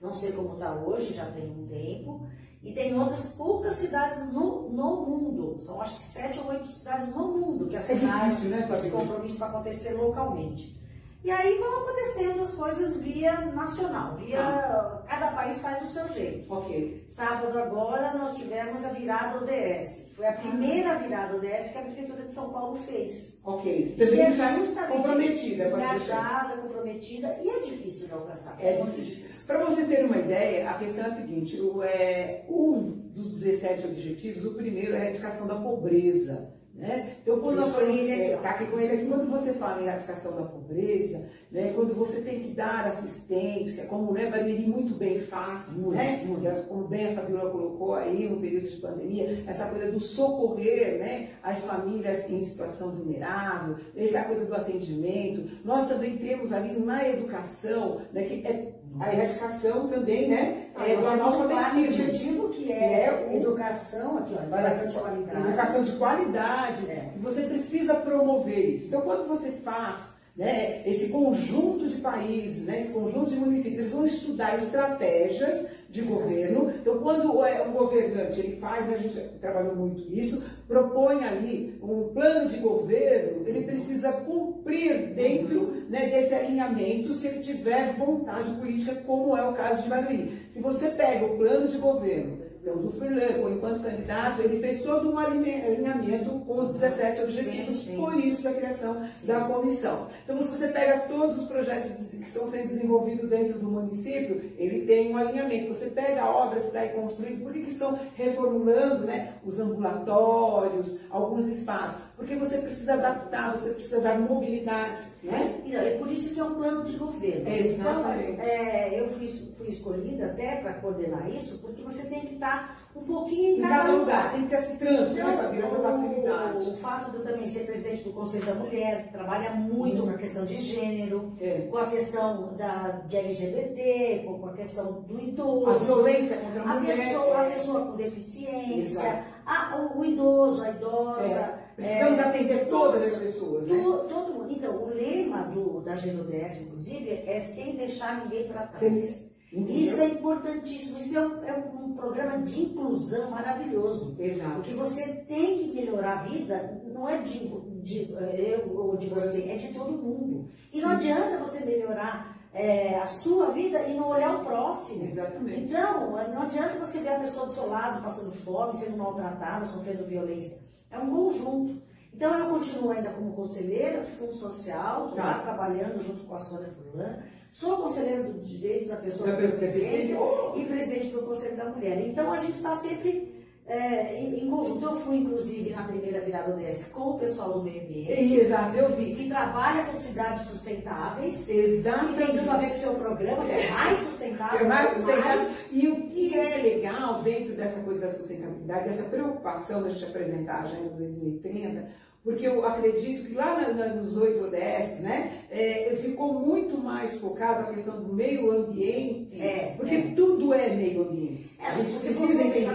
Não, 0.00 0.12
sei 0.12 0.32
como 0.32 0.54
está 0.54 0.74
hoje, 0.74 1.14
já 1.14 1.26
tem 1.26 1.50
um 1.50 1.66
tempo. 1.66 2.28
E 2.62 2.72
tem 2.72 2.98
outras 2.98 3.30
poucas 3.30 3.74
cidades 3.74 4.32
no, 4.32 4.68
no 4.70 5.06
mundo. 5.06 5.58
São 5.60 5.80
acho 5.80 5.96
que 5.96 6.04
sete 6.04 6.38
ou 6.40 6.48
oito 6.48 6.70
cidades 6.70 7.14
no 7.14 7.28
mundo 7.28 7.68
que 7.68 7.76
é 7.76 7.78
difícil, 7.78 8.50
né, 8.50 8.68
esse 8.72 8.90
compromisso 8.90 9.38
para 9.38 9.48
acontecer 9.48 9.94
localmente. 9.94 10.76
E 11.22 11.30
aí 11.30 11.58
vão 11.58 11.82
acontecendo 11.82 12.42
as 12.42 12.54
coisas 12.54 13.02
via 13.02 13.40
nacional, 13.46 14.16
via 14.16 14.40
ah. 14.40 15.02
cada 15.08 15.32
país 15.32 15.60
faz 15.60 15.82
do 15.82 15.88
seu 15.88 16.08
jeito. 16.08 16.52
Ok. 16.52 17.04
Sábado 17.06 17.58
agora 17.58 18.16
nós 18.16 18.36
tivemos 18.36 18.84
a 18.84 18.90
virada 18.90 19.38
ODS. 19.38 20.07
Foi 20.18 20.26
a 20.26 20.32
primeira 20.32 20.98
virada 20.98 21.36
ODS 21.36 21.70
que 21.70 21.78
a 21.78 21.82
Prefeitura 21.82 22.24
de 22.24 22.32
São 22.32 22.50
Paulo 22.50 22.76
fez. 22.76 23.40
Ok. 23.44 23.94
Também 23.96 24.20
é 24.20 24.32
justamente 24.32 24.88
comprometida. 24.88 25.68
Engajada, 25.68 26.56
comprometida 26.60 27.38
e 27.40 27.48
é 27.48 27.60
difícil 27.60 28.08
de 28.08 28.14
alcançar. 28.14 28.56
É, 28.58 28.80
é 28.80 28.82
difícil. 28.82 29.26
Para 29.46 29.64
vocês 29.64 29.86
terem 29.86 30.06
uma 30.06 30.18
ideia, 30.18 30.70
a 30.70 30.74
questão 30.74 31.04
é 31.04 31.06
a 31.06 31.14
seguinte, 31.14 31.60
o, 31.60 31.84
é, 31.84 32.44
um 32.48 33.10
dos 33.14 33.40
17 33.42 33.86
objetivos, 33.86 34.44
o 34.44 34.54
primeiro 34.54 34.96
é 34.96 34.96
a 34.96 35.04
erradicação 35.04 35.46
da 35.46 35.54
pobreza. 35.54 36.52
Né? 36.74 37.18
Então, 37.22 37.38
quando 37.38 37.60
nós 37.60 37.72
falamos, 37.72 38.08
é, 38.08 38.36
tá 38.38 38.50
aqui 38.50 38.66
com 38.66 38.80
ele 38.80 38.94
aqui, 38.94 39.06
quando 39.06 39.30
você 39.30 39.52
fala 39.52 39.80
em 39.80 39.84
erradicação 39.84 40.34
da 40.34 40.42
pobreza, 40.42 41.28
né, 41.50 41.72
quando 41.74 41.94
você 41.94 42.20
tem 42.20 42.40
que 42.40 42.48
dar 42.48 42.86
assistência, 42.86 43.86
como 43.86 44.12
né, 44.12 44.30
Bariri 44.30 44.66
muito 44.66 44.94
bem 44.94 45.18
faz, 45.18 45.76
muito, 45.76 45.96
né? 45.96 46.22
Muito. 46.26 46.68
Como 46.68 46.86
bem 46.86 47.08
a 47.08 47.14
Fabiola 47.14 47.50
colocou 47.50 47.94
aí 47.94 48.28
no 48.28 48.38
período 48.38 48.68
de 48.68 48.76
pandemia, 48.76 49.44
essa 49.46 49.66
coisa 49.66 49.90
do 49.90 49.98
socorrer 49.98 50.98
né, 50.98 51.30
as 51.42 51.64
famílias 51.64 52.28
em 52.30 52.40
situação 52.42 52.90
vulnerável, 52.90 53.76
essa 53.96 54.24
coisa 54.24 54.44
do 54.44 54.54
atendimento. 54.54 55.58
Nós 55.64 55.88
também 55.88 56.18
temos 56.18 56.52
ali 56.52 56.78
na 56.78 57.08
educação, 57.08 58.02
né, 58.12 58.24
que 58.24 58.46
é 58.46 58.72
a 59.00 59.12
erradicação 59.12 59.88
também, 59.88 60.28
né? 60.28 60.66
Ah, 60.74 60.88
é 60.88 60.96
do 60.96 61.06
analfabetismo. 61.06 62.04
objetivo 62.04 62.48
que 62.50 62.72
é, 62.72 63.26
é 63.30 63.36
educação, 63.36 64.18
aqui, 64.18 64.34
ó, 64.34 64.42
educação 64.42 64.88
de 64.88 64.94
qualidade. 64.94 65.48
Educação 65.48 65.84
de 65.84 65.92
qualidade. 65.92 66.90
É. 66.90 67.12
Você 67.20 67.42
precisa 67.42 67.94
promover 67.94 68.70
isso. 68.70 68.88
Então, 68.88 69.02
quando 69.02 69.26
você 69.26 69.52
faz 69.52 70.17
né, 70.38 70.82
esse 70.86 71.08
conjunto 71.08 71.88
de 71.88 71.96
países, 71.96 72.64
né, 72.64 72.78
esse 72.78 72.92
conjunto 72.92 73.30
de 73.30 73.36
municípios, 73.36 73.80
eles 73.80 73.92
vão 73.92 74.04
estudar 74.04 74.56
estratégias 74.56 75.66
de 75.90 76.02
governo. 76.02 76.70
Então, 76.80 76.98
quando 76.98 77.36
o, 77.36 77.44
é, 77.44 77.64
governante 77.64 78.38
ele 78.38 78.56
faz, 78.58 78.86
né, 78.86 78.94
a 78.94 78.98
gente 78.98 79.18
trabalhou 79.40 79.74
muito 79.74 80.00
isso, 80.12 80.48
propõe 80.68 81.24
ali 81.24 81.76
um 81.82 82.10
plano 82.14 82.48
de 82.48 82.58
governo, 82.58 83.48
ele 83.48 83.64
precisa 83.64 84.12
cumprir 84.12 85.14
dentro 85.14 85.82
né, 85.88 86.08
desse 86.08 86.34
alinhamento 86.34 87.12
se 87.12 87.26
ele 87.26 87.40
tiver 87.40 87.94
vontade 87.94 88.54
política, 88.60 88.94
como 89.04 89.36
é 89.36 89.42
o 89.42 89.54
caso 89.54 89.82
de 89.82 89.88
Madrid. 89.88 90.30
Se 90.50 90.60
você 90.60 90.90
pega 90.90 91.24
o 91.26 91.36
plano 91.36 91.66
de 91.66 91.78
governo 91.78 92.47
então, 92.68 92.82
do 92.82 92.90
Furlan, 92.90 93.50
enquanto 93.50 93.82
candidato, 93.82 94.42
ele 94.42 94.60
fez 94.60 94.82
todo 94.82 95.10
um 95.10 95.18
alinhamento 95.18 96.30
com 96.40 96.58
os 96.58 96.72
17 96.72 97.22
objetivos, 97.22 97.76
sim, 97.76 97.92
sim. 97.92 97.96
por 97.96 98.14
isso 98.14 98.46
a 98.46 98.52
criação 98.52 99.08
sim. 99.14 99.26
da 99.26 99.40
comissão. 99.40 100.06
Então, 100.24 100.40
se 100.40 100.48
você 100.48 100.68
pega 100.68 101.00
todos 101.00 101.38
os 101.38 101.48
projetos 101.48 102.08
que 102.08 102.16
estão 102.16 102.46
sendo 102.46 102.68
desenvolvidos 102.68 103.30
dentro 103.30 103.58
do 103.58 103.70
município, 103.70 104.52
ele 104.58 104.84
tem 104.86 105.14
um 105.14 105.16
alinhamento. 105.16 105.72
Você 105.72 105.90
pega 105.90 106.28
obras 106.28 106.62
que 106.62 106.68
está 106.68 106.80
aí 106.80 106.90
construídas, 106.90 107.42
por 107.42 107.52
que, 107.52 107.62
que 107.62 107.70
estão 107.70 107.98
reformulando 108.14 109.06
né, 109.06 109.34
os 109.44 109.58
ambulatórios, 109.58 110.98
alguns 111.08 111.46
espaços? 111.46 112.07
Porque 112.18 112.34
você 112.34 112.58
precisa 112.58 112.94
adaptar, 112.94 113.56
você 113.56 113.70
precisa 113.70 114.00
dar 114.00 114.18
mobilidade. 114.18 115.02
Né? 115.22 115.60
E 115.64 115.76
é 115.76 115.96
por 115.98 116.10
isso 116.10 116.34
que 116.34 116.40
é 116.40 116.44
um 116.44 116.56
plano 116.56 116.84
de 116.84 116.96
governo. 116.96 117.48
Exatamente. 117.48 118.32
Então, 118.32 118.44
é, 118.44 119.00
eu 119.00 119.08
fui, 119.08 119.28
fui 119.56 119.68
escolhida 119.68 120.26
até 120.26 120.56
para 120.56 120.74
coordenar 120.74 121.30
isso, 121.30 121.58
porque 121.58 121.80
você 121.80 122.08
tem 122.08 122.22
que 122.22 122.34
estar 122.34 122.76
um 122.96 123.04
pouquinho 123.04 123.58
em 123.58 123.60
cada, 123.60 123.74
cada 123.76 123.92
lugar. 123.92 124.00
lugar. 124.00 124.32
Tem 124.32 124.42
que 124.42 124.48
ter 124.48 124.56
esse 124.56 124.76
trânsito, 124.78 125.14
né, 125.14 125.32
então, 125.32 125.52
né, 125.52 125.58
essa 125.60 125.76
facilidade. 125.76 126.56
O, 126.56 126.72
o, 126.72 126.76
fato 126.76 127.10
de 127.12 127.16
eu 127.18 127.22
também 127.22 127.46
ser 127.46 127.60
presidente 127.66 128.02
do 128.02 128.10
Conselho 128.10 128.46
da 128.46 128.54
Mulher, 128.54 129.04
que 129.04 129.12
trabalha 129.12 129.50
muito 129.50 130.02
com 130.02 130.10
a 130.10 130.18
questão 130.18 130.44
de 130.44 130.56
gênero, 130.56 131.32
é. 131.40 131.68
com 131.70 131.78
a 131.78 131.86
questão 131.86 132.56
da, 132.56 133.00
de 133.06 133.16
LGBT, 133.16 134.24
com, 134.26 134.40
com 134.40 134.48
a 134.48 134.52
questão 134.54 135.02
do 135.02 135.20
idoso. 135.20 135.70
A 135.70 135.78
violência 135.78 136.36
contra 136.38 136.62
a, 136.62 136.72
a 136.72 136.80
mulher. 136.80 136.96
Pessoa, 136.96 137.40
a 137.40 137.50
pessoa 137.50 137.86
com 137.86 137.96
deficiência, 137.96 139.24
a, 139.46 139.76
o, 139.76 140.00
o, 140.00 140.04
idoso, 140.04 140.64
a 140.64 140.70
idosa. 140.70 141.62
É. 141.64 141.67
Precisamos 141.78 142.18
é, 142.18 142.22
atender 142.22 142.68
todas 142.68 143.00
as 143.00 143.18
pessoas. 143.20 143.68
Né? 143.68 143.80
todo 144.08 144.34
mundo. 144.34 144.52
Então, 144.52 144.82
o 144.82 144.88
lema 144.88 145.42
do, 145.44 145.80
da 145.80 145.94
GNODS, 145.94 146.62
inclusive, 146.62 147.22
é 147.24 147.38
sem 147.38 147.76
deixar 147.76 148.24
ninguém 148.24 148.48
para 148.48 148.66
trás. 148.66 149.28
Isso 149.52 150.00
é 150.00 150.08
importantíssimo, 150.08 150.98
isso 150.98 151.16
é 151.16 151.26
um, 151.26 151.44
é 151.44 151.52
um, 151.54 151.94
programa 151.94 152.38
de 152.42 152.62
inclusão 152.62 153.30
maravilhoso. 153.30 154.16
Exato. 154.18 154.56
Porque 154.56 154.74
você 154.74 155.24
tem 155.28 155.58
que 155.58 155.74
melhorar 155.74 156.18
a 156.18 156.22
vida, 156.24 156.82
não 156.92 157.08
é 157.08 157.18
de, 157.18 157.48
de 157.80 158.12
eu 158.12 158.76
ou 158.76 158.96
de 158.96 159.06
você, 159.06 159.48
é 159.48 159.56
de 159.56 159.68
todo 159.72 159.92
mundo. 159.92 160.48
E 160.72 160.80
não 160.80 160.90
adianta 160.90 161.38
você 161.38 161.64
melhorar 161.64 162.38
é, 162.52 162.98
a 162.98 163.06
sua 163.06 163.50
vida 163.50 163.80
e 163.86 163.94
não 163.94 164.08
olhar 164.08 164.40
o 164.40 164.44
próximo. 164.44 165.04
Exatamente. 165.04 165.60
Então, 165.60 166.10
não 166.10 166.42
adianta 166.42 166.78
você 166.78 166.98
ver 166.98 167.14
a 167.14 167.20
pessoa 167.20 167.46
do 167.46 167.52
seu 167.52 167.68
lado 167.68 168.02
passando 168.02 168.32
fome, 168.32 168.74
sendo 168.74 168.96
maltratada, 168.96 169.64
sofrendo 169.64 170.04
violência. 170.04 170.67
É 170.90 170.98
um 170.98 171.10
conjunto. 171.10 171.82
Então, 172.12 172.36
eu 172.36 172.50
continuo 172.50 172.90
ainda 172.90 173.10
como 173.10 173.32
conselheira 173.32 174.00
do 174.00 174.06
Fundo 174.06 174.32
Social, 174.32 175.12
tá. 175.12 175.38
trabalhando 175.40 176.00
junto 176.02 176.24
com 176.24 176.34
a 176.34 176.38
Sônia 176.38 176.68
Furlan. 176.68 177.18
Sou 177.50 177.76
conselheira 177.78 178.24
dos 178.24 178.48
direitos 178.48 178.88
da 178.88 178.96
pessoa 178.96 179.32
com 179.32 179.40
deficiência 179.40 180.18
e 180.56 180.64
presidente 180.64 181.08
do 181.08 181.22
Conselho 181.22 181.56
da 181.56 181.66
Mulher. 181.66 182.06
Então, 182.08 182.32
a 182.32 182.38
gente 182.38 182.56
está 182.56 182.74
sempre 182.76 183.27
é, 183.68 184.18
em, 184.18 184.44
em, 184.44 184.50
conjunto. 184.50 184.84
Eu 184.84 184.96
fui, 185.00 185.18
inclusive, 185.18 185.70
na 185.70 185.82
primeira 185.82 186.20
virada 186.20 186.54
ODS 186.54 186.88
com 186.88 187.10
o 187.10 187.18
pessoal 187.18 187.52
do 187.52 187.62
meio 187.62 187.82
ambiente. 187.82 188.40
Exato, 188.40 188.76
eu 188.76 188.96
vi. 188.96 189.14
Que 189.14 189.28
trabalha 189.28 189.84
com 189.84 189.96
cidades 189.96 190.42
sustentáveis. 190.42 191.48
Exato. 191.48 192.12
E 192.12 192.16
tem 192.16 192.26
tudo 192.38 192.50
a 192.50 192.56
ver 192.56 192.68
com 192.70 192.74
o 192.74 192.78
seu 192.78 192.94
programa, 192.94 193.44
que 193.44 193.52
é 193.52 193.70
mais 193.70 193.98
sustentável. 193.98 194.60
É 194.60 194.64
mais 194.64 194.90
sustentável. 194.94 195.42
Mais... 195.42 195.66
E 195.70 195.88
o 195.88 196.06
que 196.06 196.38
é 196.38 196.56
legal 196.56 197.22
dentro 197.22 197.54
dessa 197.54 197.80
coisa 197.80 198.00
da 198.00 198.10
sustentabilidade, 198.10 198.88
dessa 198.88 199.02
preocupação 199.04 199.82
da 199.82 199.90
gente 199.90 200.04
apresentar 200.06 200.54
a 200.54 200.62
Agenda 200.62 200.88
2030, 200.96 202.08
porque 202.24 202.46
eu 202.46 202.64
acredito 202.66 203.26
que 203.26 203.34
lá 203.34 203.58
na, 203.58 203.72
na, 203.72 203.94
nos 203.94 204.16
8 204.16 204.44
ODS, 204.44 205.00
né, 205.00 205.44
é, 205.50 205.96
ficou 206.02 206.34
muito 206.34 206.76
mais 206.76 207.16
focado 207.18 207.60
a 207.60 207.72
questão 207.72 208.02
do 208.02 208.12
meio 208.12 208.50
ambiente, 208.50 209.40
é, 209.40 209.74
porque 209.76 209.94
é. 209.94 210.12
tudo 210.14 210.52
é 210.52 210.68
meio 210.70 211.08
ambiente. 211.08 211.50
É, 211.58 211.68
a 211.68 211.74
gente 211.74 211.90
precisa 211.90 212.24
entender 212.24 212.58
isso. 212.58 212.70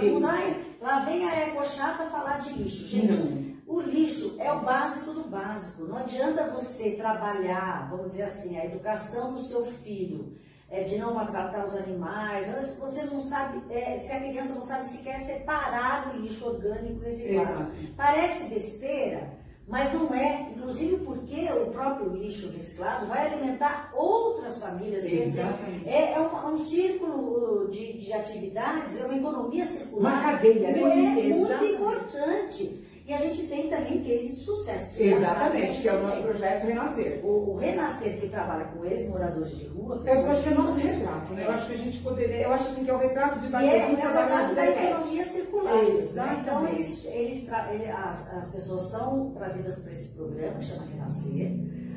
Lá 0.83 0.99
vem 0.99 1.25
a 1.29 1.47
ecochata 1.47 2.03
falar 2.07 2.39
de 2.39 2.51
lixo. 2.51 2.87
Gente, 2.87 3.13
não. 3.13 3.73
o 3.73 3.79
lixo 3.79 4.35
é 4.37 4.51
o 4.51 4.59
básico 4.59 5.13
do 5.13 5.29
básico. 5.29 5.85
Não 5.85 5.95
adianta 5.95 6.51
você 6.51 6.97
trabalhar, 6.97 7.87
vamos 7.89 8.11
dizer 8.11 8.23
assim, 8.23 8.59
a 8.59 8.65
educação 8.65 9.31
do 9.33 9.39
seu 9.39 9.65
filho, 9.65 10.37
é, 10.69 10.83
de 10.83 10.97
não 10.97 11.13
maltratar 11.13 11.65
os 11.65 11.73
animais. 11.77 12.47
Você 12.79 13.05
não 13.05 13.21
sabe, 13.21 13.63
é, 13.73 13.95
se 13.95 14.11
a 14.11 14.19
criança 14.19 14.55
não 14.55 14.65
sabe 14.65 14.83
sequer 14.83 15.21
separar 15.21 16.13
o 16.13 16.19
lixo 16.19 16.45
orgânico 16.45 16.99
residual. 16.99 17.67
Parece 17.95 18.53
besteira, 18.53 19.37
mas 19.67 19.93
não 19.93 20.13
é, 20.13 20.51
inclusive 20.55 20.97
porque 21.05 21.47
o 21.51 21.71
próprio 21.71 22.09
lixo 22.09 22.51
reciclado 22.51 23.05
vai 23.05 23.27
alimentar 23.27 23.91
outras 23.95 24.57
famílias. 24.57 25.05
Exatamente. 25.05 25.87
É, 25.87 26.13
é, 26.13 26.19
um, 26.19 26.37
é 26.37 26.51
um 26.51 26.57
círculo 26.57 27.69
de, 27.69 27.93
de, 27.93 28.11
atividades, 28.13 28.99
é 28.99 29.05
uma 29.05 29.17
economia 29.17 29.65
circular. 29.65 30.13
Uma 30.13 30.31
cadeia, 30.31 30.71
né? 30.71 30.79
É 30.79 31.33
muito 31.33 31.65
importante. 31.65 32.82
E 33.05 33.13
a 33.13 33.17
gente 33.17 33.47
tem 33.47 33.69
também 33.69 34.01
case 34.01 34.29
de 34.29 34.35
sucesso. 34.37 35.03
Exatamente, 35.03 35.81
que 35.81 35.89
é 35.89 35.93
o 35.93 36.03
nosso 36.03 36.23
projeto 36.23 36.65
Renascer. 36.65 37.19
O, 37.21 37.51
o 37.51 37.55
Renascer, 37.57 38.17
que 38.17 38.29
trabalha 38.29 38.63
com 38.65 38.85
ex-moradores 38.85 39.57
de 39.57 39.65
rua. 39.67 40.01
Eu 40.05 40.31
acho 40.31 40.43
que 40.43 40.49
é 40.49 40.53
nosso 40.53 40.79
retrato, 40.79 41.33
né? 41.33 41.45
Eu 41.45 41.51
acho 41.51 41.67
que 41.67 41.73
a 41.73 41.77
gente 41.77 41.99
poderia, 41.99 42.41
eu 42.43 42.53
acho 42.53 42.67
assim 42.69 42.85
que 42.85 42.89
é 42.89 42.93
o 42.93 42.97
retrato 42.97 43.39
de 43.39 43.47
Bahia. 43.47 43.71
E 43.71 43.75
é, 43.75 43.79
é 43.79 43.85
o 43.87 43.95
retrato 43.95 44.55
da 44.55 44.67
economia 44.67 45.25
circular. 45.25 45.83
Exatamente. 45.83 46.41
Então, 46.41 46.67
eles, 46.67 47.05
eles 47.05 47.49
ele, 47.71 47.91
as, 47.91 48.33
as 48.35 48.47
pessoas 48.51 48.83
são 48.83 49.31
trazidas 49.31 49.79
para 49.79 49.91
esse 49.91 50.07
programa, 50.15 50.59
que 50.59 50.65
chama 50.65 50.85
Renascer. 50.85 51.51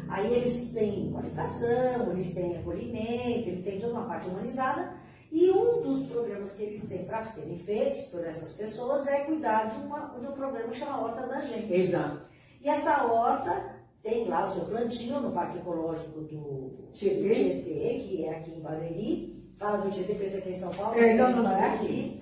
Aí 0.09 0.35
eles 0.35 0.73
têm 0.73 1.13
qualificação, 1.13 2.13
eles 2.13 2.35
têm 2.35 2.57
acolhimento, 2.57 3.49
eles 3.49 3.65
têm 3.65 3.81
toda 3.81 3.93
uma 3.93 4.07
parte 4.07 4.29
humanizada. 4.29 4.93
E 5.31 5.51
um 5.51 5.83
dos 5.83 6.07
programas 6.09 6.53
que 6.53 6.63
eles 6.63 6.89
têm 6.89 7.05
para 7.05 7.25
serem 7.25 7.59
feitos 7.59 8.07
por 8.07 8.25
essas 8.25 8.53
pessoas 8.53 9.07
é 9.07 9.25
cuidar 9.25 9.65
de, 9.65 9.77
uma, 9.85 10.17
de 10.19 10.27
um 10.27 10.33
programa 10.33 10.69
que 10.69 10.79
chama 10.79 11.03
Horta 11.03 11.27
da 11.27 11.41
Gente. 11.41 11.73
Exato. 11.73 12.21
E 12.63 12.69
essa 12.69 13.05
horta 13.05 13.77
tem 14.03 14.29
lá 14.29 14.47
o 14.47 14.51
seu 14.51 14.67
plantio 14.67 15.21
no 15.21 15.33
Parque 15.33 15.59
Ecológico 15.59 16.21
do 16.21 16.91
Tietê, 16.93 17.35
Tietê 17.35 17.99
que 17.99 18.25
é 18.25 18.39
aqui 18.39 18.53
em 18.53 18.61
Barueri. 18.61 19.37
Fala 19.59 19.79
do 19.79 19.91
Tietê, 19.91 20.15
pensa 20.15 20.39
aqui 20.39 20.51
em 20.51 20.61
São 20.61 20.73
Paulo. 20.75 20.99
É, 20.99 21.15
não, 21.15 21.33
não, 21.33 21.43
não, 21.43 21.57
é 21.57 21.75
aqui. 21.75 22.21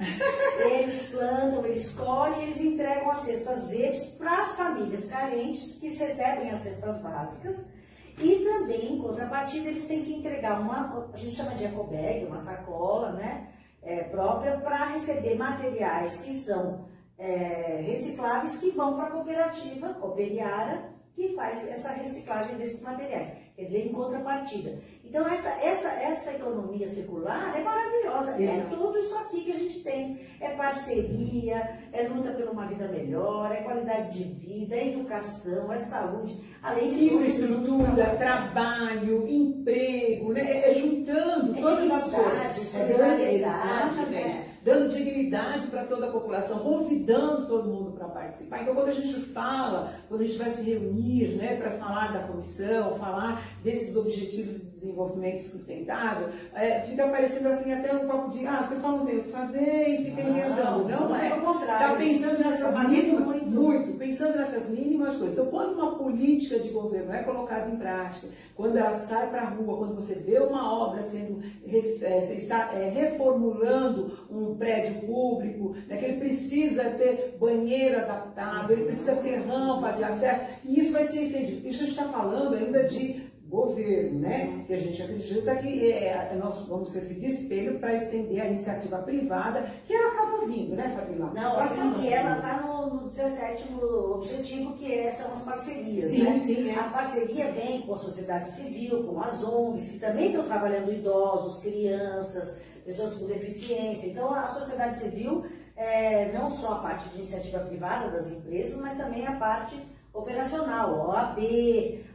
Eles 0.71 1.03
plantam, 1.09 1.67
eles 1.67 1.91
colhem, 1.91 2.43
eles 2.45 2.61
entregam 2.61 3.11
as 3.11 3.19
cestas 3.19 3.67
verdes 3.67 4.05
para 4.13 4.43
as 4.43 4.57
famílias 4.57 5.05
carentes 5.07 5.75
que 5.81 5.89
recebem 5.89 6.51
as 6.51 6.63
cestas 6.63 7.03
básicas 7.03 7.74
e 8.19 8.45
também, 8.45 8.95
em 8.95 8.99
contrapartida, 8.99 9.69
eles 9.69 9.87
têm 9.87 10.05
que 10.05 10.15
entregar 10.15 10.61
uma, 10.61 11.11
a 11.13 11.17
gente 11.17 11.35
chama 11.35 11.53
de 11.53 11.65
ecobag, 11.65 12.25
uma 12.27 12.39
sacola 12.39 13.13
né, 13.13 13.49
é, 13.83 14.05
própria 14.05 14.59
para 14.59 14.87
receber 14.87 15.37
materiais 15.37 16.19
que 16.19 16.33
são 16.33 16.87
é, 17.19 17.83
recicláveis 17.87 18.59
que 18.59 18.71
vão 18.71 18.95
para 18.95 19.09
a 19.09 19.11
cooperativa, 19.11 19.95
Cooperiara, 19.95 20.93
que 21.15 21.35
faz 21.35 21.69
essa 21.69 21.91
reciclagem 21.91 22.57
desses 22.57 22.83
materiais. 22.83 23.37
Quer 23.57 23.65
dizer, 23.65 23.87
em 23.87 23.93
contrapartida. 23.93 24.81
Então, 25.15 25.29
essa, 25.29 25.49
essa, 25.63 25.89
essa 25.91 26.31
economia 26.33 26.89
circular 26.89 27.57
é 27.57 27.63
maravilhosa. 27.63 28.33
É 28.43 28.67
tudo 28.69 28.99
isso 28.99 29.17
aqui 29.19 29.43
que 29.43 29.53
a 29.53 29.55
gente 29.55 29.79
tem. 29.79 30.19
É 30.41 30.49
parceria, 30.57 31.79
é 31.93 32.09
luta 32.09 32.33
por 32.33 32.49
uma 32.49 32.67
vida 32.67 32.89
melhor, 32.89 33.53
é 33.53 33.59
qualidade 33.59 34.19
de 34.19 34.25
vida, 34.25 34.75
é 34.75 34.89
educação, 34.89 35.73
é 35.73 35.79
saúde. 35.79 36.37
Além 36.61 36.91
de 36.91 37.15
infraestrutura, 37.15 38.17
trabalho, 38.17 39.29
emprego, 39.29 40.33
né? 40.33 40.41
é, 40.41 40.71
é 40.73 40.75
juntando 40.75 41.57
é 41.57 41.61
todas 41.61 41.91
as 41.93 42.11
coisas. 42.11 42.59
É 42.59 42.65
solidariedade, 42.65 44.15
é 44.17 44.55
dando 44.65 44.89
dignidade 44.89 45.67
para 45.67 45.85
toda 45.85 46.07
a 46.07 46.11
população, 46.11 46.61
convidando 46.61 47.47
todo 47.47 47.69
mundo 47.69 47.93
para 47.93 48.09
participar. 48.09 48.63
Então, 48.63 48.75
quando 48.75 48.89
a 48.89 48.93
gente 48.93 49.21
fala, 49.21 49.93
quando 50.09 50.23
a 50.23 50.27
gente 50.27 50.39
vai 50.39 50.49
se 50.49 50.63
reunir 50.63 51.37
né, 51.37 51.57
para 51.57 51.73
falar 51.73 52.13
da 52.13 52.21
comissão, 52.21 52.95
falar 52.95 53.47
desses 53.63 53.95
objetivos 53.95 54.74
desenvolvimento 54.85 55.43
sustentável, 55.43 56.29
é, 56.55 56.81
fica 56.81 57.07
parecendo 57.09 57.49
assim 57.49 57.73
até 57.73 57.93
um 57.93 58.07
pouco 58.09 58.31
de, 58.31 58.47
ah, 58.47 58.65
o 58.67 58.69
pessoal 58.69 58.99
não 58.99 59.07
tem 59.07 59.19
o 59.19 59.23
que 59.25 59.31
fazer 59.31 59.89
e 59.89 60.05
fica 60.05 60.21
inventando. 60.21 60.89
Não, 60.89 61.09
não 61.09 61.17
é. 61.17 61.29
Está 61.39 61.95
pensando 61.97 62.39
nessas 62.39 62.89
mínimas, 62.89 63.27
muito. 63.27 63.51
muito, 63.51 63.99
pensando 63.99 64.39
nessas 64.39 64.69
mínimas 64.69 65.17
coisas. 65.17 65.33
Então, 65.33 65.47
quando 65.47 65.75
uma 65.75 65.97
política 65.97 66.59
de 66.59 66.69
governo 66.69 67.13
é 67.13 67.23
colocada 67.23 67.71
em 67.71 67.77
prática, 67.77 68.29
quando 68.55 68.77
ela 68.77 68.95
sai 68.95 69.31
para 69.31 69.43
a 69.43 69.49
rua, 69.49 69.79
quando 69.79 69.95
você 69.95 70.15
vê 70.15 70.39
uma 70.39 70.73
obra 70.73 71.03
sendo, 71.03 71.43
é, 71.67 72.21
você 72.21 72.35
está 72.35 72.73
é, 72.75 72.89
reformulando 72.89 74.19
um 74.31 74.55
prédio 74.57 75.07
público, 75.07 75.75
né, 75.89 75.97
que 75.97 76.05
ele 76.05 76.19
precisa 76.19 76.85
ter 76.85 77.37
banheiro 77.39 77.99
adaptável, 77.99 78.77
ele 78.77 78.87
precisa 78.87 79.17
ter 79.17 79.37
rampa 79.47 79.93
de 79.93 80.05
acesso, 80.05 80.45
e 80.65 80.79
isso 80.79 80.93
vai 80.93 81.05
ser 81.05 81.23
estendido. 81.23 81.67
Isso 81.67 81.83
a 81.83 81.87
gente 81.87 81.99
está 81.99 82.05
falando 82.05 82.55
ainda 82.55 82.85
de 82.85 83.24
governo, 83.55 84.21
né? 84.21 84.65
Que 84.67 84.75
a 84.75 84.79
gente 84.79 85.01
acredita 85.01 85.57
que 85.57 85.93
é, 85.93 86.31
é 86.33 86.39
nós 86.41 86.67
vamos 86.67 86.89
servir 86.89 87.15
de 87.15 87.27
espelho 87.27 87.79
para 87.79 87.95
estender 87.95 88.41
a 88.41 88.47
iniciativa 88.47 88.99
privada, 88.99 89.71
que 89.87 89.95
ela 89.95 90.13
acaba 90.13 90.47
vindo, 90.47 90.75
né, 90.75 90.93
Fabiola? 90.95 91.33
Não, 91.33 91.61
ela 91.61 92.03
e 92.03 92.13
ela 92.13 92.37
está 92.37 92.61
no, 92.63 92.95
no 92.95 93.05
17 93.05 93.75
objetivo, 93.83 94.75
que 94.75 94.93
é, 94.93 95.11
são 95.11 95.33
as 95.33 95.43
parcerias, 95.43 96.11
sim, 96.11 96.23
né? 96.23 96.39
Sim, 96.39 96.71
é. 96.71 96.79
A 96.79 96.85
parceria 96.85 97.53
vem 97.53 97.83
com 97.83 97.95
a 97.95 97.99
sociedade 97.99 98.51
civil, 98.51 99.05
com 99.05 99.21
as 99.21 99.43
ONGs, 99.43 99.89
que 99.89 99.99
também 99.99 100.29
estão 100.29 100.45
trabalhando 100.45 100.93
idosos, 100.93 101.63
crianças, 101.63 102.61
pessoas 102.85 103.15
com 103.15 103.27
deficiência. 103.27 104.09
Então, 104.09 104.33
a 104.33 104.49
sociedade 104.49 104.97
civil, 104.97 105.45
é, 105.77 106.33
não 106.33 106.51
só 106.51 106.75
a 106.75 106.79
parte 106.79 107.09
de 107.11 107.17
iniciativa 107.17 107.61
privada 107.61 108.11
das 108.11 108.31
empresas, 108.31 108.81
mas 108.81 108.97
também 108.97 109.27
a 109.27 109.37
parte 109.37 109.77
operacional, 110.13 111.09
OAB, 111.09 111.39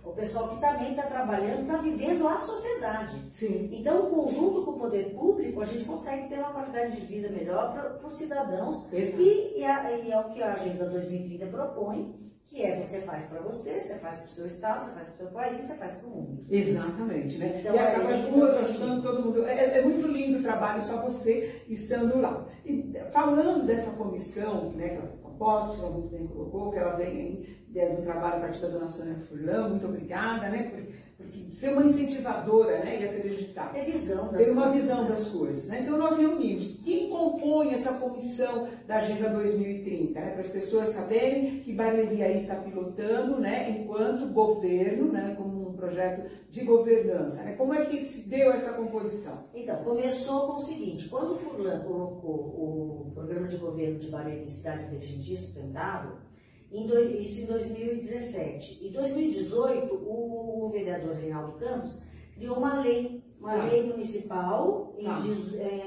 o 0.09 0.13
pessoal 0.13 0.49
que 0.49 0.59
também 0.59 0.91
está 0.91 1.03
trabalhando, 1.03 1.61
está 1.61 1.77
vivendo 1.77 2.27
a 2.27 2.39
sociedade. 2.39 3.15
Sim. 3.31 3.69
Então, 3.71 4.07
o 4.07 4.09
conjunto 4.09 4.63
com 4.63 4.71
o 4.71 4.79
poder 4.79 5.13
público, 5.13 5.61
a 5.61 5.65
gente 5.65 5.85
consegue 5.85 6.27
ter 6.27 6.39
uma 6.39 6.51
qualidade 6.51 6.95
de 6.95 7.05
vida 7.05 7.29
melhor 7.29 7.73
para 7.73 8.07
os 8.07 8.17
cidadãos. 8.17 8.91
E, 8.91 9.59
e, 9.59 9.65
a, 9.65 9.91
e, 9.91 10.11
é 10.11 10.19
o 10.19 10.29
que 10.29 10.41
a 10.41 10.53
Agenda 10.53 10.85
2030 10.85 11.45
propõe, 11.47 12.15
que 12.47 12.63
é 12.63 12.81
você 12.81 13.01
faz 13.01 13.25
para 13.25 13.41
você, 13.41 13.79
você 13.79 13.95
faz 13.99 14.17
para 14.17 14.25
o 14.25 14.29
seu 14.29 14.45
estado, 14.47 14.85
você 14.85 14.91
faz 14.91 15.07
para 15.09 15.13
o 15.13 15.17
seu 15.17 15.27
país, 15.27 15.61
você 15.61 15.75
faz 15.75 15.91
para 15.91 16.07
o 16.07 16.09
mundo. 16.09 16.45
Exatamente, 16.49 17.37
né? 17.37 17.59
Então, 17.59 17.75
e 17.75 17.79
acaba 17.79 18.09
é 18.09 18.13
ajudando 18.15 19.03
todo 19.03 19.23
mundo. 19.23 19.45
É, 19.45 19.77
é, 19.77 19.81
muito 19.83 20.07
lindo 20.07 20.39
o 20.39 20.41
trabalho, 20.41 20.81
só 20.81 20.97
você 20.97 21.63
estando 21.69 22.19
lá. 22.19 22.47
E 22.65 22.91
falando 23.11 23.67
dessa 23.67 23.91
comissão, 23.91 24.71
né, 24.71 24.89
que 24.89 24.97
a 24.97 25.29
propósito, 25.39 25.81
ela 25.83 25.91
muito 25.91 26.09
bem 26.09 26.27
colocou, 26.27 26.71
que 26.71 26.79
ela 26.79 26.95
vem 26.95 27.45
do 27.69 28.01
trabalho 28.01 28.37
a 28.37 28.39
partir 28.39 28.61
da 28.61 28.67
dona 28.69 28.87
Sônia 28.87 29.15
Furlan, 29.15 29.69
muito 29.69 29.85
obrigada, 29.85 30.49
né? 30.49 30.63
Por, 30.63 30.83
porque 31.19 31.51
ser 31.51 31.73
uma 31.73 31.83
incentivadora, 31.83 32.79
né? 32.79 33.01
E 33.01 33.05
acreditar. 33.05 33.71
Ter 33.73 33.85
visão 33.85 34.31
das 34.31 34.45
Ter 34.45 34.51
uma 34.51 34.71
visão 34.71 35.05
das 35.05 35.27
coisas. 35.27 35.67
Né? 35.67 35.81
Então 35.81 35.97
nós 35.97 36.17
reunimos. 36.17 36.81
Quem 36.83 37.09
compõe 37.09 37.73
essa 37.73 37.93
comissão 37.93 38.69
da 38.87 38.95
Agenda 38.97 39.29
2030? 39.29 40.19
Né? 40.19 40.31
Para 40.31 40.39
as 40.39 40.47
pessoas 40.47 40.89
saberem 40.89 41.59
que 41.59 41.73
Barueri 41.73 42.23
aí 42.23 42.37
está 42.37 42.55
pilotando, 42.55 43.37
né? 43.39 43.69
Enquanto 43.69 44.33
governo, 44.33 45.11
né? 45.11 45.35
Como 45.37 45.69
um 45.69 45.73
projeto 45.73 46.29
de 46.49 46.63
governança. 46.63 47.43
Né? 47.43 47.55
Como 47.55 47.73
é 47.73 47.85
que 47.85 48.03
se 48.05 48.29
deu 48.29 48.51
essa 48.51 48.73
composição? 48.73 49.45
Então, 49.53 49.83
começou 49.83 50.47
com 50.47 50.53
o 50.53 50.59
seguinte, 50.61 51.09
quando 51.09 51.33
o 51.33 51.35
Furlan 51.35 51.81
colocou 51.81 52.33
o 52.33 53.11
programa 53.13 53.47
de 53.47 53.57
governo 53.57 53.99
de 53.99 54.07
Barueri 54.07 54.47
Cidade 54.47 54.85
Inteligente 54.85 55.33
e 55.33 55.37
Sustentável, 55.37 56.28
isso 56.71 57.41
em 57.41 57.45
2017. 57.45 58.87
Em 58.87 58.91
2018, 58.91 59.95
o, 59.95 60.69
vereador 60.71 61.15
Reinaldo 61.15 61.57
Campos 61.57 62.03
criou 62.35 62.57
uma 62.57 62.81
lei 62.81 63.23
uma 63.39 63.53
ah. 63.53 63.65
lei 63.65 63.83
municipal 63.83 64.93
em, 64.97 65.07
ah. 65.07 65.19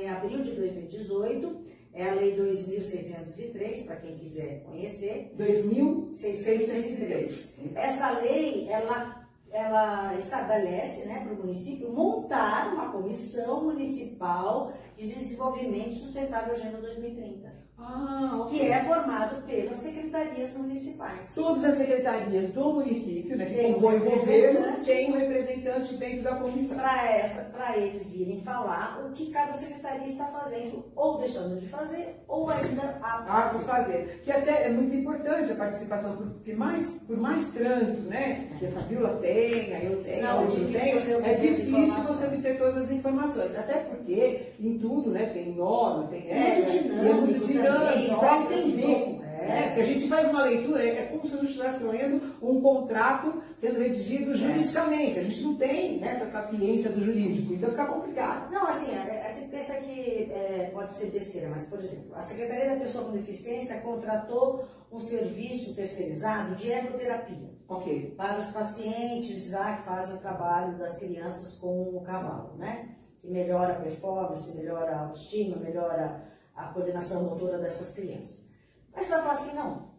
em 0.00 0.08
abril 0.08 0.40
de 0.42 0.52
2018, 0.52 1.60
é 1.92 2.08
a 2.08 2.14
Lei 2.14 2.34
2.603, 2.34 3.86
para 3.86 3.96
quem 3.96 4.16
quiser 4.16 4.62
conhecer. 4.64 5.34
2.603. 5.38 7.74
Essa 7.74 8.18
lei, 8.20 8.66
ela, 8.70 9.28
ela 9.50 10.16
estabelece 10.16 11.04
né, 11.06 11.20
para 11.22 11.34
o 11.34 11.36
município 11.36 11.92
montar 11.92 12.72
uma 12.72 12.90
comissão 12.90 13.64
municipal 13.64 14.72
de 14.96 15.08
desenvolvimento 15.08 15.92
sustentável 15.92 16.54
Agenda 16.54 16.78
2030. 16.78 17.61
Ah, 17.84 18.46
que 18.48 18.60
é 18.70 18.84
formado 18.84 19.42
pelas 19.42 19.76
secretarias 19.76 20.56
municipais. 20.56 21.34
Todas 21.34 21.64
as 21.64 21.74
secretarias 21.78 22.50
do 22.50 22.74
município, 22.74 23.36
né, 23.36 23.46
que 23.46 23.62
compõem 23.74 23.96
o 23.96 24.10
governo, 24.10 24.84
tem 24.84 25.12
um 25.12 25.18
representante 25.18 25.94
dentro 25.94 26.22
da 26.22 26.36
comissão. 26.36 26.76
Para 26.76 27.76
eles 27.76 28.06
virem 28.06 28.40
falar 28.42 29.04
o 29.04 29.12
que 29.12 29.30
cada 29.30 29.52
secretaria 29.52 30.06
está 30.06 30.26
fazendo, 30.26 30.84
ou 30.94 31.18
deixando 31.18 31.58
de 31.58 31.66
fazer, 31.66 32.22
ou 32.28 32.48
ainda 32.48 32.98
a 33.02 33.50
fazer. 33.50 33.64
fazer. 33.64 34.20
Que 34.24 34.30
até 34.30 34.66
é 34.66 34.68
muito 34.70 34.94
importante 34.94 35.50
a 35.50 35.54
participação, 35.56 36.16
porque 36.16 36.52
mais, 36.54 36.86
por 37.06 37.16
mais 37.16 37.52
trânsito, 37.52 38.02
né, 38.02 38.48
que 38.58 38.66
a 38.66 38.70
Fabiola 38.70 39.18
tenha, 39.20 39.78
eu 39.82 40.02
tenho, 40.02 40.22
Não, 40.22 40.44
é 40.44 40.46
difícil 40.46 41.20
tenho, 41.20 41.26
é 41.26 41.34
difícil 41.34 42.04
você 42.04 42.26
obter 42.26 42.58
todas 42.58 42.84
as 42.84 42.90
informações. 42.90 43.56
Até 43.58 43.74
porque 43.80 44.52
em 44.60 44.78
tudo, 44.78 45.10
né, 45.10 45.26
tem 45.26 45.54
norma, 45.54 46.06
tem 46.08 46.20
regra, 46.20 46.70
é 46.72 47.12
muito 47.14 47.46
dinâmico 47.46 47.71
para 48.18 48.38
entender. 48.42 49.22
É, 49.42 49.62
porque 49.68 49.80
a 49.80 49.84
gente 49.84 50.08
faz 50.08 50.30
uma 50.30 50.44
leitura, 50.44 50.86
é 50.86 51.06
como 51.06 51.26
se 51.26 51.36
gente 51.36 51.50
estivesse 51.50 51.84
lendo 51.84 52.36
um 52.40 52.60
contrato 52.60 53.42
sendo 53.56 53.80
redigido 53.80 54.36
juridicamente. 54.36 55.18
A 55.18 55.22
gente 55.22 55.42
não 55.42 55.56
tem 55.56 55.98
né, 55.98 56.12
essa 56.12 56.26
sapiência 56.26 56.90
do 56.90 57.04
jurídico, 57.04 57.52
então 57.52 57.70
fica 57.70 57.86
complicado. 57.86 58.52
Não, 58.52 58.66
assim, 58.66 58.94
a, 58.94 59.28
gente 59.28 59.50
pensa 59.50 59.74
que 59.80 60.30
é, 60.32 60.70
pode 60.72 60.92
ser 60.94 61.10
besteira, 61.10 61.48
mas, 61.48 61.64
por 61.64 61.80
exemplo, 61.80 62.14
a 62.14 62.22
Secretaria 62.22 62.70
da 62.70 62.80
Pessoa 62.80 63.04
com 63.04 63.12
Deficiência 63.12 63.80
contratou 63.80 64.64
um 64.90 65.00
serviço 65.00 65.74
terceirizado 65.74 66.54
de 66.54 66.70
ecoterapia. 66.70 67.50
Ok. 67.68 68.14
Para 68.16 68.38
os 68.38 68.46
pacientes 68.46 69.50
lá 69.50 69.76
que 69.76 69.84
fazem 69.84 70.14
o 70.14 70.18
trabalho 70.18 70.78
das 70.78 70.98
crianças 70.98 71.58
com 71.58 71.96
o 71.96 72.02
cavalo, 72.02 72.56
né? 72.58 72.96
Que 73.20 73.30
melhora 73.30 73.74
a 73.74 73.80
performance, 73.80 74.54
melhora 74.56 74.94
a 74.94 75.00
autoestima, 75.00 75.56
melhora 75.56 76.31
a 76.54 76.64
coordenação 76.64 77.24
motora 77.24 77.58
dessas 77.58 77.94
crianças. 77.94 78.50
Mas 78.94 79.04
você 79.04 79.10
vai 79.10 79.22
falar 79.22 79.32
assim, 79.32 79.56
não, 79.56 79.92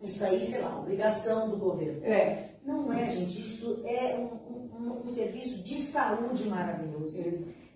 isso 0.00 0.24
aí, 0.24 0.44
sei 0.44 0.62
lá, 0.62 0.78
obrigação 0.78 1.50
do 1.50 1.56
governo. 1.56 2.04
É. 2.04 2.50
Não 2.64 2.92
é, 2.92 3.10
gente, 3.10 3.40
isso 3.40 3.82
é 3.84 4.16
um, 4.16 4.76
um, 4.76 5.02
um 5.04 5.08
serviço 5.08 5.62
de 5.62 5.76
saúde 5.76 6.44
maravilhoso. 6.44 7.18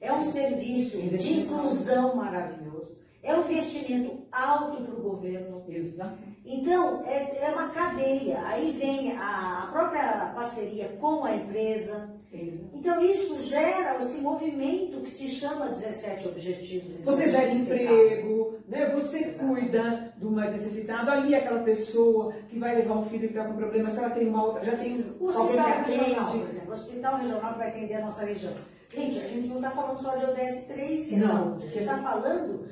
É 0.01 0.13
um 0.13 0.23
serviço 0.23 0.99
de 0.99 1.41
inclusão 1.41 2.17
maravilhoso. 2.17 2.97
É 3.23 3.35
um 3.35 3.41
investimento 3.41 4.27
alto 4.31 4.83
para 4.83 4.95
o 4.95 5.03
governo. 5.03 5.65
Exato. 5.69 6.17
Então, 6.45 7.05
é, 7.05 7.45
é 7.45 7.51
uma 7.51 7.69
cadeia. 7.69 8.41
Aí 8.47 8.73
vem 8.73 9.17
a, 9.17 9.65
a 9.65 9.67
própria 9.67 10.33
parceria 10.35 10.97
com 11.01 11.25
a 11.25 11.35
empresa, 11.35 12.18
então 12.31 13.03
isso 13.03 13.43
gera 13.43 13.99
esse 14.03 14.21
movimento 14.21 15.01
que 15.01 15.11
se 15.11 15.29
chama 15.29 15.69
17 15.69 16.29
Objetivos. 16.29 17.05
Você 17.05 17.31
gera 17.31 17.51
emprego, 17.51 18.59
né? 18.69 18.91
você 18.95 19.19
Exato. 19.25 19.47
cuida 19.47 20.15
do 20.19 20.31
mais 20.31 20.53
necessitado, 20.53 21.11
ali 21.11 21.35
aquela 21.35 21.63
pessoa 21.63 22.35
que 22.49 22.59
vai 22.59 22.77
levar 22.77 22.99
um 22.99 23.07
filho 23.07 23.29
que 23.29 23.39
está 23.39 23.45
com 23.45 23.57
problema, 23.57 23.91
se 23.91 23.99
ela 23.99 24.11
tem 24.11 24.29
uma 24.29 24.45
outra, 24.45 24.63
já 24.63 24.77
tem 24.77 25.07
o 25.19 25.25
hospital 25.25 25.85
regional, 25.87 26.31
por 26.31 26.49
exemplo, 26.49 26.69
o 26.69 26.73
hospital 26.73 27.17
regional 27.19 27.53
que 27.53 27.59
vai 27.59 27.69
atender 27.69 27.95
a 27.95 28.01
nossa 28.03 28.25
região. 28.25 28.53
Gente, 28.95 29.19
a 29.19 29.29
gente 29.29 29.49
não 29.49 29.57
está 29.57 29.71
falando 29.71 29.99
só 29.99 30.17
de 30.17 30.25
ODS 30.27 30.67
3, 30.69 31.07
que 31.07 31.15
é 31.15 31.19
não, 31.19 31.29
saúde, 31.29 31.67
a 31.67 31.71
gente 31.71 31.79
está 31.81 31.99
falando 31.99 32.69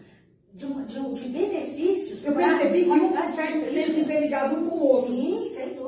de, 0.52 0.66
de, 0.66 1.14
de 1.14 1.28
benefícios. 1.28 2.24
Eu 2.24 2.34
percebi 2.34 2.84
que 2.84 2.90
um 2.90 3.10
está 3.10 3.50
interligado 3.50 4.56
um 4.56 4.68
com 4.68 4.76
o 4.76 4.84
outro. 4.84 5.12
Sim. 5.12 5.45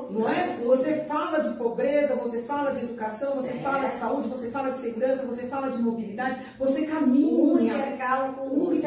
Não 0.09 0.27
é? 0.27 0.57
Você 0.65 1.05
fala 1.07 1.39
de 1.39 1.55
pobreza, 1.55 2.15
você 2.15 2.41
fala 2.41 2.71
de 2.71 2.85
educação, 2.85 3.35
você 3.35 3.49
é. 3.49 3.61
fala 3.61 3.89
de 3.89 3.97
saúde, 3.97 4.27
você 4.27 4.49
fala 4.49 4.71
de 4.71 4.81
segurança, 4.81 5.25
você 5.25 5.43
fala 5.43 5.69
de 5.69 5.77
mobilidade, 5.81 6.41
você 6.57 6.85
caminha. 6.85 7.39
Um 7.39 7.59
intercala 7.59 8.33
com 8.33 8.47
um 8.47 8.59
outro. 8.61 8.79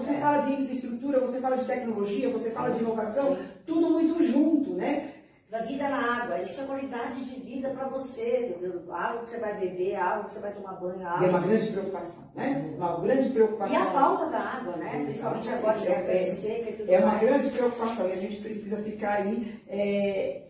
Você 0.00 0.10
é. 0.10 0.20
fala 0.20 0.38
de 0.38 0.52
infraestrutura, 0.52 1.20
você 1.20 1.40
fala 1.40 1.56
de 1.56 1.64
tecnologia, 1.64 2.30
você 2.30 2.50
fala 2.50 2.70
de 2.70 2.80
inovação, 2.80 3.36
tudo 3.66 3.90
muito 3.90 4.22
junto, 4.22 4.74
né? 4.74 5.14
da 5.50 5.58
vida 5.62 5.88
na 5.88 6.22
água. 6.22 6.40
Isso 6.40 6.60
é 6.60 6.64
qualidade 6.64 7.24
de 7.24 7.40
vida 7.40 7.70
para 7.70 7.88
você, 7.88 8.56
A 8.88 8.96
água 8.96 9.22
que 9.22 9.28
você 9.28 9.38
vai 9.38 9.54
beber, 9.58 9.96
a 9.96 10.04
água 10.04 10.24
que 10.24 10.32
você 10.32 10.40
vai 10.40 10.52
tomar 10.52 10.74
banho, 10.74 11.04
a 11.04 11.10
água. 11.10 11.26
E 11.26 11.28
é 11.28 11.30
uma 11.30 11.40
grande 11.40 11.66
preocupação, 11.66 12.24
né? 12.36 12.74
Uma 12.76 13.00
grande 13.00 13.28
preocupação. 13.30 13.74
E 13.74 13.76
a 13.76 13.86
falta 13.86 14.26
da 14.26 14.38
água, 14.38 14.76
né? 14.76 15.02
Principalmente 15.04 15.48
agora 15.48 15.78
que 15.78 15.88
é, 15.88 16.26
seca 16.26 16.70
e 16.70 16.72
tudo 16.74 16.92
É 16.92 16.98
uma 16.98 17.06
mais. 17.08 17.20
grande 17.20 17.50
preocupação 17.50 18.08
e 18.08 18.12
a 18.12 18.16
gente 18.16 18.36
precisa 18.36 18.76
ficar 18.76 19.14
aí 19.14 19.60
é, 19.68 20.42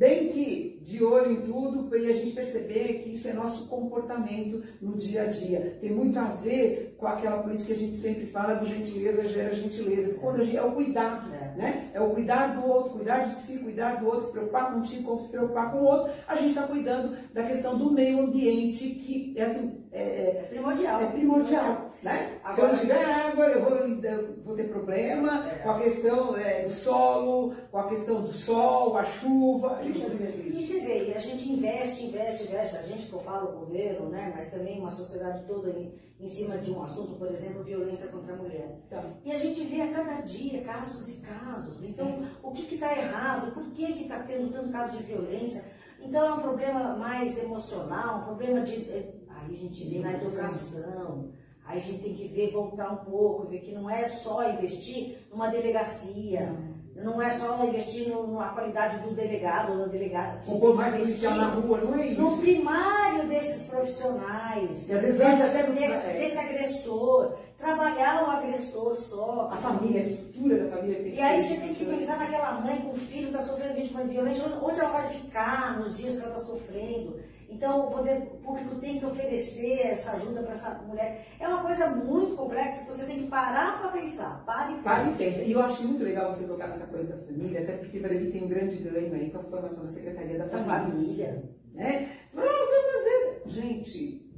bem 0.00 0.28
que 0.28 0.80
de 0.80 1.04
olho 1.04 1.30
em 1.30 1.42
tudo 1.42 1.94
e 1.94 2.08
a 2.08 2.12
gente 2.14 2.30
perceber 2.30 3.02
que 3.02 3.12
isso 3.12 3.28
é 3.28 3.34
nosso 3.34 3.68
comportamento 3.68 4.62
no 4.80 4.96
dia 4.96 5.24
a 5.24 5.26
dia. 5.26 5.76
Tem 5.78 5.92
muito 5.92 6.18
a 6.18 6.24
ver 6.24 6.94
com 6.96 7.06
aquela 7.06 7.42
política 7.42 7.74
que 7.74 7.84
a 7.84 7.86
gente 7.86 7.96
sempre 7.96 8.24
fala 8.24 8.54
do 8.54 8.66
gentileza 8.66 9.28
gera 9.28 9.54
gentileza. 9.54 10.14
Quando 10.14 10.40
a 10.40 10.44
gente, 10.44 10.56
é 10.56 10.62
o 10.62 10.72
cuidado, 10.72 11.30
é. 11.34 11.54
né? 11.54 11.90
É 11.92 12.00
o 12.00 12.10
cuidar 12.10 12.58
do 12.58 12.66
outro, 12.66 12.92
cuidar 12.92 13.18
de 13.18 13.40
si, 13.42 13.58
cuidar 13.58 13.96
do 13.96 14.06
outro, 14.06 14.22
se 14.22 14.32
preocupar 14.32 14.72
contigo, 14.72 15.02
como 15.02 15.20
se 15.20 15.28
preocupar 15.28 15.70
com 15.70 15.78
o 15.78 15.84
outro. 15.84 16.12
A 16.26 16.34
gente 16.34 16.48
está 16.48 16.62
cuidando 16.62 17.14
da 17.34 17.42
questão 17.42 17.76
do 17.76 17.92
meio 17.92 18.20
ambiente 18.20 18.88
que 18.88 19.34
é 19.36 19.42
assim, 19.42 19.84
é, 19.92 20.02
é, 20.02 20.46
primordial. 20.48 21.02
É 21.02 21.06
primordial. 21.08 21.89
Né? 22.02 22.40
Agora, 22.42 22.54
Se 22.54 22.60
eu 22.60 22.68
não 22.68 22.78
tiver 22.78 23.04
água, 23.04 23.46
eu 23.46 23.62
vou, 23.62 23.76
eu 23.76 24.42
vou 24.42 24.56
ter 24.56 24.70
problema 24.70 25.46
é. 25.46 25.58
com 25.58 25.70
a 25.70 25.78
questão 25.78 26.36
é, 26.36 26.64
do 26.64 26.72
solo, 26.72 27.54
com 27.70 27.78
a 27.78 27.88
questão 27.88 28.22
do 28.22 28.32
sol, 28.32 28.96
a 28.96 29.04
chuva. 29.04 29.76
A 29.76 29.82
gente 29.82 29.98
já 29.98 30.08
vive 30.08 30.48
isso. 30.48 30.58
E 30.58 30.66
você 30.66 30.80
vê, 30.80 31.14
a 31.14 31.18
gente 31.18 31.52
investe, 31.52 32.06
investe, 32.06 32.44
investe, 32.44 32.76
a 32.76 32.82
gente 32.82 33.06
que 33.06 33.12
eu 33.12 33.20
falo, 33.20 33.50
o 33.50 33.58
governo, 33.60 34.08
né? 34.08 34.32
mas 34.34 34.50
também 34.50 34.80
uma 34.80 34.90
sociedade 34.90 35.44
toda 35.46 35.68
em, 35.68 35.92
em 36.18 36.26
cima 36.26 36.56
de 36.56 36.70
um 36.70 36.82
assunto, 36.82 37.16
por 37.16 37.30
exemplo, 37.30 37.62
violência 37.62 38.08
contra 38.08 38.32
a 38.32 38.36
mulher. 38.36 38.78
Tá. 38.88 39.04
E 39.22 39.30
a 39.30 39.36
gente 39.36 39.62
vê 39.64 39.82
a 39.82 39.92
cada 39.92 40.22
dia 40.22 40.62
casos 40.62 41.06
e 41.10 41.20
casos. 41.20 41.84
Então, 41.84 42.06
é. 42.08 42.28
o 42.42 42.50
que 42.52 42.74
está 42.74 42.96
errado? 42.96 43.52
Por 43.52 43.70
que 43.72 43.84
está 43.84 44.20
tendo 44.20 44.50
tanto 44.50 44.72
caso 44.72 44.96
de 44.96 45.02
violência? 45.02 45.64
Então, 46.02 46.26
é 46.26 46.32
um 46.32 46.40
problema 46.40 46.96
mais 46.96 47.38
emocional, 47.42 48.22
um 48.22 48.24
problema 48.24 48.62
de 48.62 48.90
eh, 48.90 49.20
Aí 49.42 49.54
a 49.54 49.56
gente 49.56 49.84
vê 49.88 50.00
na 50.00 50.12
educação, 50.12 51.30
aí 51.70 51.76
a 51.76 51.80
gente 51.80 52.02
tem 52.02 52.14
que 52.14 52.28
ver, 52.28 52.50
voltar 52.50 52.92
um 52.92 53.04
pouco, 53.10 53.46
ver 53.46 53.60
que 53.60 53.72
não 53.72 53.88
é 53.88 54.06
só 54.06 54.48
investir 54.50 55.18
numa 55.30 55.48
delegacia, 55.48 56.52
não 56.96 57.22
é 57.22 57.30
só 57.30 57.64
investir 57.64 58.08
na 58.08 58.48
qualidade 58.48 58.98
do 58.98 59.14
delegado 59.14 59.72
ou 59.72 59.78
da 59.78 59.86
delegada. 59.86 60.40
Um 60.46 60.58
pouco 60.58 60.76
mais 60.76 60.94
policial 60.94 61.34
na 61.34 61.46
rua, 61.46 61.78
não 61.78 61.94
é 61.94 62.08
isso? 62.08 62.20
No 62.20 62.38
primário 62.38 63.28
desses 63.28 63.68
profissionais, 63.68 64.88
e 64.88 64.92
às 64.92 65.00
vezes 65.00 65.18
desse, 65.18 65.62
desse, 65.72 66.18
desse 66.18 66.38
agressor, 66.38 67.36
trabalhar 67.56 68.24
o 68.24 68.30
agressor 68.30 68.96
só. 68.96 69.50
A 69.52 69.56
família, 69.56 70.00
a 70.00 70.04
estrutura 70.04 70.64
da 70.64 70.76
família 70.76 71.02
tem 71.02 71.12
que 71.12 71.18
E 71.18 71.22
aí 71.22 71.42
você 71.42 71.56
tem 71.56 71.74
que 71.74 71.84
pensar 71.84 72.18
naquela 72.18 72.52
mãe 72.60 72.78
com 72.78 72.90
o 72.90 72.96
filho 72.96 73.28
que 73.28 73.36
está 73.36 73.42
sofrendo 73.42 73.74
vítima 73.74 74.02
de 74.02 74.10
violência, 74.10 74.44
onde 74.60 74.80
ela 74.80 74.90
vai 74.90 75.08
ficar 75.08 75.78
nos 75.78 75.96
dias 75.96 76.16
que 76.16 76.22
ela 76.22 76.36
está 76.36 76.52
sofrendo. 76.52 77.20
Então, 77.50 77.88
o 77.88 77.90
poder 77.90 78.20
público 78.42 78.76
tem 78.76 78.98
que 78.98 79.04
oferecer 79.04 79.80
essa 79.86 80.12
ajuda 80.12 80.42
para 80.42 80.52
essa 80.52 80.74
mulher. 80.86 81.26
É 81.38 81.48
uma 81.48 81.62
coisa 81.62 81.88
muito 81.88 82.36
complexa 82.36 82.84
que 82.84 82.92
você 82.92 83.06
tem 83.06 83.18
que 83.18 83.26
parar 83.26 83.80
para 83.80 83.90
pensar. 83.90 84.44
Pare 84.46 84.74
e 84.74 84.82
Pare 84.82 85.10
e 85.10 85.48
E 85.48 85.52
eu 85.52 85.60
acho 85.60 85.82
muito 85.82 86.04
legal 86.04 86.32
você 86.32 86.44
tocar 86.44 86.68
nessa 86.68 86.86
coisa 86.86 87.16
da 87.16 87.26
família, 87.26 87.62
até 87.62 87.72
porque 87.72 87.98
para 87.98 88.14
mim 88.14 88.30
tem 88.30 88.44
um 88.44 88.48
grande 88.48 88.76
ganho 88.76 89.12
aí 89.12 89.30
com 89.30 89.38
a 89.38 89.42
formação 89.42 89.84
da 89.84 89.90
Secretaria 89.90 90.38
da 90.38 90.48
Família. 90.48 90.66
família. 90.66 91.44
Né? 91.74 92.08
Ah, 92.36 92.40
vai 92.40 92.92
fazer. 92.92 93.42
Gente, 93.46 94.30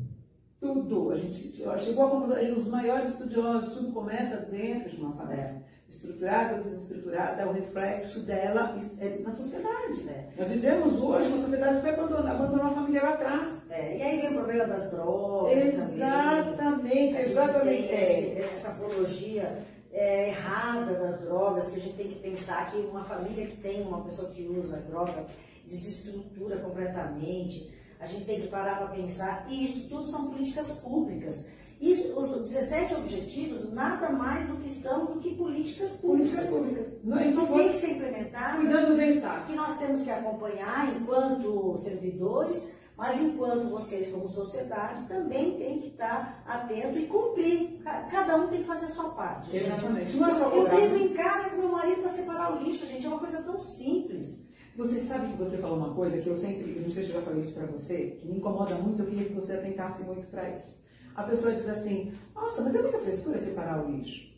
tudo. 0.59 1.11
A 1.11 1.15
gente 1.15 1.63
chegou 1.81 2.07
a 2.07 2.11
conclusão, 2.11 2.55
os 2.55 2.71
maiores 2.71 3.11
estudiosos, 3.11 3.75
tudo 3.75 3.93
começa 3.93 4.39
dentro 4.51 4.89
de 4.89 4.97
uma 4.97 5.15
família 5.15 5.63
estruturada 5.93 6.57
ou 6.57 6.63
desestruturada, 6.63 7.43
é 7.43 7.47
o 7.47 7.53
reflexo 7.53 8.21
dela 8.21 8.79
é, 8.99 9.19
na 9.19 9.33
sociedade. 9.33 10.03
Né? 10.05 10.29
Nós 10.37 10.49
vivemos 10.49 11.01
hoje 11.01 11.29
uma 11.29 11.43
sociedade 11.43 11.77
que 11.77 11.83
foi 11.83 11.91
abandonar, 11.91 12.35
abandonou 12.35 12.67
a 12.67 12.71
família 12.71 13.03
lá 13.03 13.15
atrás. 13.15 13.63
É, 13.71 13.99
e 13.99 14.03
aí 14.03 14.21
vem 14.23 14.31
o 14.31 14.35
problema 14.35 14.65
das 14.65 14.91
drogas. 14.91 15.57
Exatamente, 15.57 17.17
exatamente. 17.19 17.93
Esse, 17.93 18.39
essa 18.41 18.69
apologia 18.69 19.65
é, 19.93 20.29
errada 20.29 20.95
das 20.95 21.21
drogas, 21.21 21.71
que 21.71 21.77
a 21.77 21.83
gente 21.83 21.97
tem 21.97 22.09
que 22.09 22.19
pensar 22.21 22.71
que 22.71 22.79
uma 22.79 23.05
família 23.05 23.47
que 23.47 23.57
tem 23.59 23.83
uma 23.83 24.03
pessoa 24.03 24.31
que 24.31 24.43
usa 24.49 24.79
droga 24.89 25.27
desestrutura 25.67 26.57
completamente. 26.59 27.71
A 28.01 28.07
gente 28.07 28.25
tem 28.25 28.41
que 28.41 28.49
parar 28.49 28.79
para 28.79 28.89
pensar. 28.89 29.47
E 29.49 29.65
isso 29.65 29.89
tudo 29.89 30.07
são 30.11 30.31
políticas 30.31 30.81
públicas. 30.81 31.47
Os 31.83 32.51
17 32.51 32.95
objetivos 32.95 33.73
nada 33.73 34.11
mais 34.11 34.47
do 34.47 34.57
que 34.59 34.71
são 34.71 35.07
do 35.07 35.19
que 35.19 35.35
políticas 35.35 35.93
públicas. 35.93 36.31
Políticas 36.31 36.49
públicas. 36.49 37.05
Não, 37.05 37.21
então 37.21 37.47
tem 37.47 37.69
que 37.71 37.77
ser 37.79 37.91
implementadas. 37.93 38.61
Cuidando 38.61 38.91
do 38.91 38.97
bem-estar. 38.97 39.47
Que 39.47 39.55
nós 39.55 39.79
temos 39.79 40.03
que 40.03 40.11
acompanhar 40.11 40.95
enquanto 40.97 41.77
servidores, 41.79 42.71
Mas 42.97 43.21
enquanto 43.21 43.69
vocês, 43.69 44.13
como 44.13 44.29
sociedade, 44.29 45.09
também 45.09 45.59
tem 45.59 45.81
que 45.81 45.89
estar 45.89 46.45
atento 46.47 46.99
e 46.99 47.07
cumprir. 47.07 47.81
Cada 48.11 48.37
um 48.37 48.49
tem 48.49 48.61
que 48.61 48.67
fazer 48.67 48.85
a 48.85 48.89
sua 48.91 49.11
parte. 49.11 49.57
Exatamente. 49.57 50.17
Não 50.17 50.29
é 50.29 50.35
só 50.35 50.51
eu 50.51 50.69
brigo 50.69 50.97
em 50.97 51.15
casa 51.15 51.51
com 51.51 51.57
meu 51.57 51.69
marido 51.71 52.01
para 52.01 52.11
separar 52.11 52.55
o 52.55 52.63
lixo, 52.63 52.87
gente. 52.87 53.05
É 53.05 53.09
uma 53.09 53.19
coisa 53.19 53.43
tão 53.43 53.59
simples. 53.59 54.47
Você 54.77 55.01
sabe 55.01 55.33
que 55.33 55.39
você 55.39 55.59
falou 55.59 55.77
uma 55.77 55.95
coisa 55.95 56.19
que 56.19 56.29
eu 56.29 56.35
sempre, 56.35 56.81
não 56.81 56.91
sei 56.91 57.03
se 57.03 57.11
eu 57.11 57.17
já 57.17 57.23
falei 57.23 57.41
isso 57.41 57.53
para 57.53 57.67
você, 57.67 58.19
que 58.21 58.27
me 58.27 58.39
incomoda 58.39 58.75
muito, 58.77 59.03
eu 59.03 59.07
queria 59.07 59.27
que 59.27 59.35
você 59.35 59.53
atentasse 59.53 60.03
muito 60.05 60.29
para 60.29 60.49
isso. 60.51 60.82
A 61.15 61.23
pessoa 61.25 61.53
diz 61.53 61.69
assim, 61.69 62.13
nossa, 62.35 62.63
mas 62.63 62.75
é 62.75 62.83
muita 62.83 62.99
frescura 62.99 63.39
separar 63.39 63.85
o 63.85 63.91
lixo. 63.91 64.33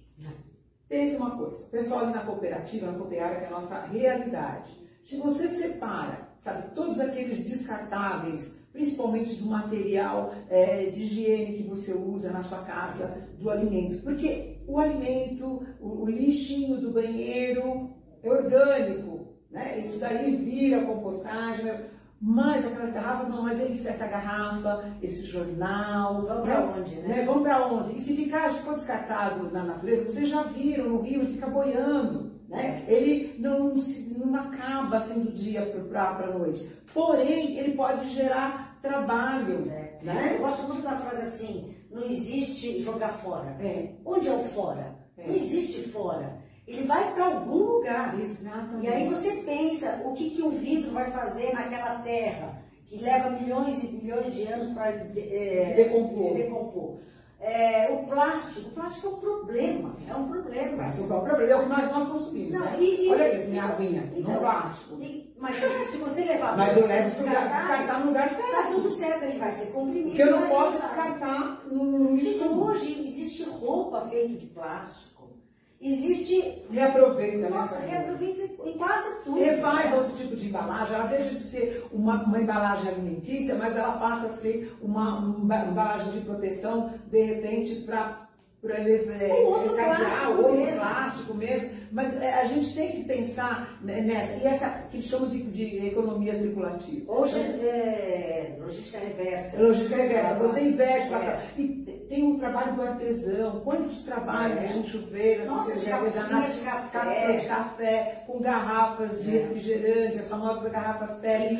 Pense 0.89 1.17
uma 1.17 1.33
coisa, 1.33 1.67
pessoal 1.71 2.01
ali 2.01 2.13
na 2.13 2.21
cooperativa, 2.21 2.87
na 2.87 2.99
cooperária, 2.99 3.39
que 3.39 3.45
é 3.45 3.49
a 3.49 3.51
nossa 3.51 3.81
realidade. 3.87 4.71
Se 5.03 5.17
você 5.17 5.49
separa, 5.49 6.29
sabe, 6.39 6.75
todos 6.75 7.01
aqueles 7.01 7.45
descartáveis, 7.45 8.55
principalmente 8.73 9.37
do 9.37 9.47
material 9.47 10.35
é, 10.49 10.87
de 10.87 11.05
higiene 11.05 11.55
que 11.55 11.63
você 11.63 11.93
usa 11.93 12.31
na 12.31 12.43
sua 12.43 12.59
casa, 12.59 13.29
do 13.39 13.51
alimento, 13.51 14.03
porque 14.03 14.59
o 14.67 14.79
alimento, 14.79 15.67
o, 15.81 16.03
o 16.03 16.07
lixinho 16.07 16.81
do 16.81 16.91
banheiro 16.91 17.91
é 18.23 18.31
orgânico, 18.31 19.35
né? 19.51 19.79
Isso 19.79 20.01
daí 20.01 20.35
vira 20.37 20.85
compostagem, 20.85 21.67
mas 22.21 22.65
aquelas 22.65 22.93
garrafas 22.93 23.29
não, 23.29 23.43
mas 23.43 23.61
eles, 23.61 23.85
essa 23.85 24.07
garrafa, 24.07 24.91
esse 25.03 25.25
jornal. 25.25 26.23
Para 26.25 26.61
né? 26.61 26.75
onde, 26.79 26.95
né? 26.97 27.09
né? 27.09 27.25
Vão 27.25 27.43
para 27.43 27.67
onde? 27.67 27.97
E 27.97 28.01
se 28.01 28.17
ficar, 28.17 28.51
se 28.51 28.63
for 28.63 28.75
descartado 28.75 29.51
na 29.51 29.63
natureza, 29.63 30.11
vocês 30.11 30.29
já 30.29 30.43
viram 30.45 30.89
no 30.89 31.03
rio, 31.03 31.21
ele 31.21 31.35
fica 31.35 31.47
boiando. 31.47 32.33
Né? 32.49 32.85
Ele 32.87 33.37
não, 33.39 33.77
se, 33.79 34.19
não 34.19 34.35
acaba 34.35 35.01
sendo 35.01 35.33
dia 35.33 35.63
para 35.91 36.25
a 36.25 36.39
noite. 36.39 36.71
Porém, 36.93 37.59
ele 37.59 37.75
pode 37.75 38.09
gerar 38.15 38.79
trabalho. 38.81 39.69
É. 39.69 39.99
Né? 40.03 40.33
Eu 40.37 40.39
gosto 40.39 40.69
muito 40.69 40.83
da 40.83 40.97
frase 40.97 41.23
assim: 41.23 41.75
não 41.91 42.05
existe 42.05 42.83
jogar 42.83 43.09
fora. 43.09 43.57
É. 43.61 43.95
Onde 44.05 44.29
é 44.29 44.33
o 44.33 44.45
fora? 44.45 44.97
É. 45.17 45.27
Não 45.27 45.35
existe 45.35 45.89
fora. 45.89 46.44
Ele 46.67 46.85
vai 46.85 47.13
para 47.13 47.27
algum 47.27 47.59
lugar. 47.59 48.19
Exatamente. 48.19 48.87
E 48.87 48.89
aí 48.89 49.09
você 49.09 49.43
pensa 49.45 50.03
o 50.05 50.15
que, 50.15 50.31
que 50.31 50.43
um 50.43 50.51
vidro 50.51 50.93
vai 50.93 51.11
fazer 51.11 51.53
naquela 51.53 51.97
terra, 52.01 52.63
que 52.87 52.97
leva 52.99 53.31
milhões 53.31 53.83
e 53.83 53.89
milhões 53.89 54.33
de 54.35 54.45
anos 54.45 54.73
para 54.73 54.91
é, 54.91 55.67
se 55.69 55.75
decompor. 55.75 56.29
Se 56.29 56.35
decompor. 56.35 57.05
É, 57.47 57.91
o 57.93 58.07
plástico, 58.07 58.71
o 58.71 58.73
plástico 58.73 59.07
é 59.07 59.11
um 59.11 59.17
problema, 59.17 59.97
é 60.09 60.15
um 60.15 60.29
problema. 60.29 60.73
O 60.73 60.77
plástico 60.77 61.13
é 61.13 61.17
um 61.17 61.21
problema, 61.21 61.53
é 61.53 61.57
o 61.57 61.63
que 61.65 61.69
nós, 61.69 61.91
nós 61.91 62.09
consumimos. 62.09 62.53
Não, 62.53 62.65
né? 62.65 62.77
e, 62.81 63.09
Olha 63.11 63.27
aqui, 63.27 63.47
minha 63.49 63.65
aguinha, 63.65 64.13
então, 64.17 64.35
no 64.35 64.41
plástico. 64.41 65.03
E, 65.03 65.35
mas 65.39 65.57
se, 65.57 65.85
se, 65.85 65.99
você 65.99 66.25
levar 66.25 66.57
Mas 66.57 66.75
eu 66.75 66.87
levo 66.87 67.11
descartar, 67.11 67.59
descartar 67.59 68.01
no 68.01 68.07
lugar 68.07 68.31
certo. 68.31 68.49
Está 68.49 68.63
tudo 68.71 68.91
certo, 68.91 69.25
ele 69.25 69.39
vai 69.39 69.51
ser 69.51 69.73
comprimido. 69.73 70.09
Porque 70.09 70.23
eu 70.23 70.41
não 70.41 70.49
posso 70.49 70.81
descartar 70.81 71.63
no 71.71 72.17
lixo. 72.17 72.35
Então, 72.37 72.63
hoje 72.63 73.07
existe 73.07 73.43
roupa 73.51 74.09
feita 74.09 74.39
de 74.39 74.47
plástico. 74.47 75.14
Existe. 75.85 76.63
Reaproveita, 76.71 77.51
Nossa, 77.51 77.81
né? 77.81 77.91
reaproveita 77.91 78.43
em 78.65 78.73
quase 78.73 79.23
tudo. 79.23 79.39
Refaz 79.39 79.91
né? 79.91 79.97
outro 79.97 80.17
tipo 80.17 80.35
de 80.35 80.47
embalagem, 80.47 80.95
ela 80.95 81.07
deixa 81.09 81.29
de 81.29 81.41
ser 81.41 81.87
uma, 81.93 82.25
uma 82.25 82.41
embalagem 82.41 82.89
alimentícia, 82.89 83.55
mas 83.55 83.77
ela 83.77 83.99
passa 83.99 84.29
a 84.29 84.31
ser 84.31 84.75
uma, 84.81 85.19
uma 85.19 85.67
embalagem 85.67 86.13
de 86.13 86.21
proteção, 86.21 86.95
de 87.11 87.23
repente, 87.23 87.75
para 87.83 88.25
para 88.65 88.81
ele 88.81 89.13
é, 89.23 89.35
outro 89.43 89.75
plástico, 89.75 90.33
outro 90.39 90.57
mesmo. 90.57 90.81
plástico 90.81 91.35
mesmo. 91.35 91.71
Mas 91.93 92.23
é, 92.23 92.41
a 92.41 92.45
gente 92.47 92.75
tem 92.75 92.93
que 92.93 93.05
pensar 93.05 93.79
nessa, 93.83 94.37
e 94.37 94.47
essa 94.47 94.69
que 94.91 95.03
chama 95.03 95.27
de, 95.27 95.43
de 95.43 95.87
economia 95.87 96.35
circulativa. 96.35 97.13
Hoje 97.13 97.39
é 97.39 98.57
logística 98.59 98.99
reversa. 98.99 99.63
Logística 99.63 99.97
reversa, 99.97 100.35
você 100.37 100.61
investe 100.63 101.13
é. 101.13 101.43
e 101.59 101.94
tem 102.09 102.25
um 102.25 102.39
trabalho 102.39 102.75
do 102.75 102.83
artesão, 102.83 103.61
quantos 103.61 104.03
trabalhos 104.05 104.59
é. 104.59 104.69
gente 104.69 104.97
vê 105.11 105.39
Nossa, 105.45 105.79
de 105.79 105.87
cápsula 105.87 106.41
de 106.43 106.59
café. 106.61 107.33
de 107.33 107.47
café, 107.47 108.25
com 108.27 108.41
garrafas 108.41 109.23
de 109.23 109.37
é. 109.37 109.43
refrigerante, 109.43 110.19
as 110.19 110.29
famosas 110.29 110.71
garrafas 110.71 111.19
PET, 111.19 111.55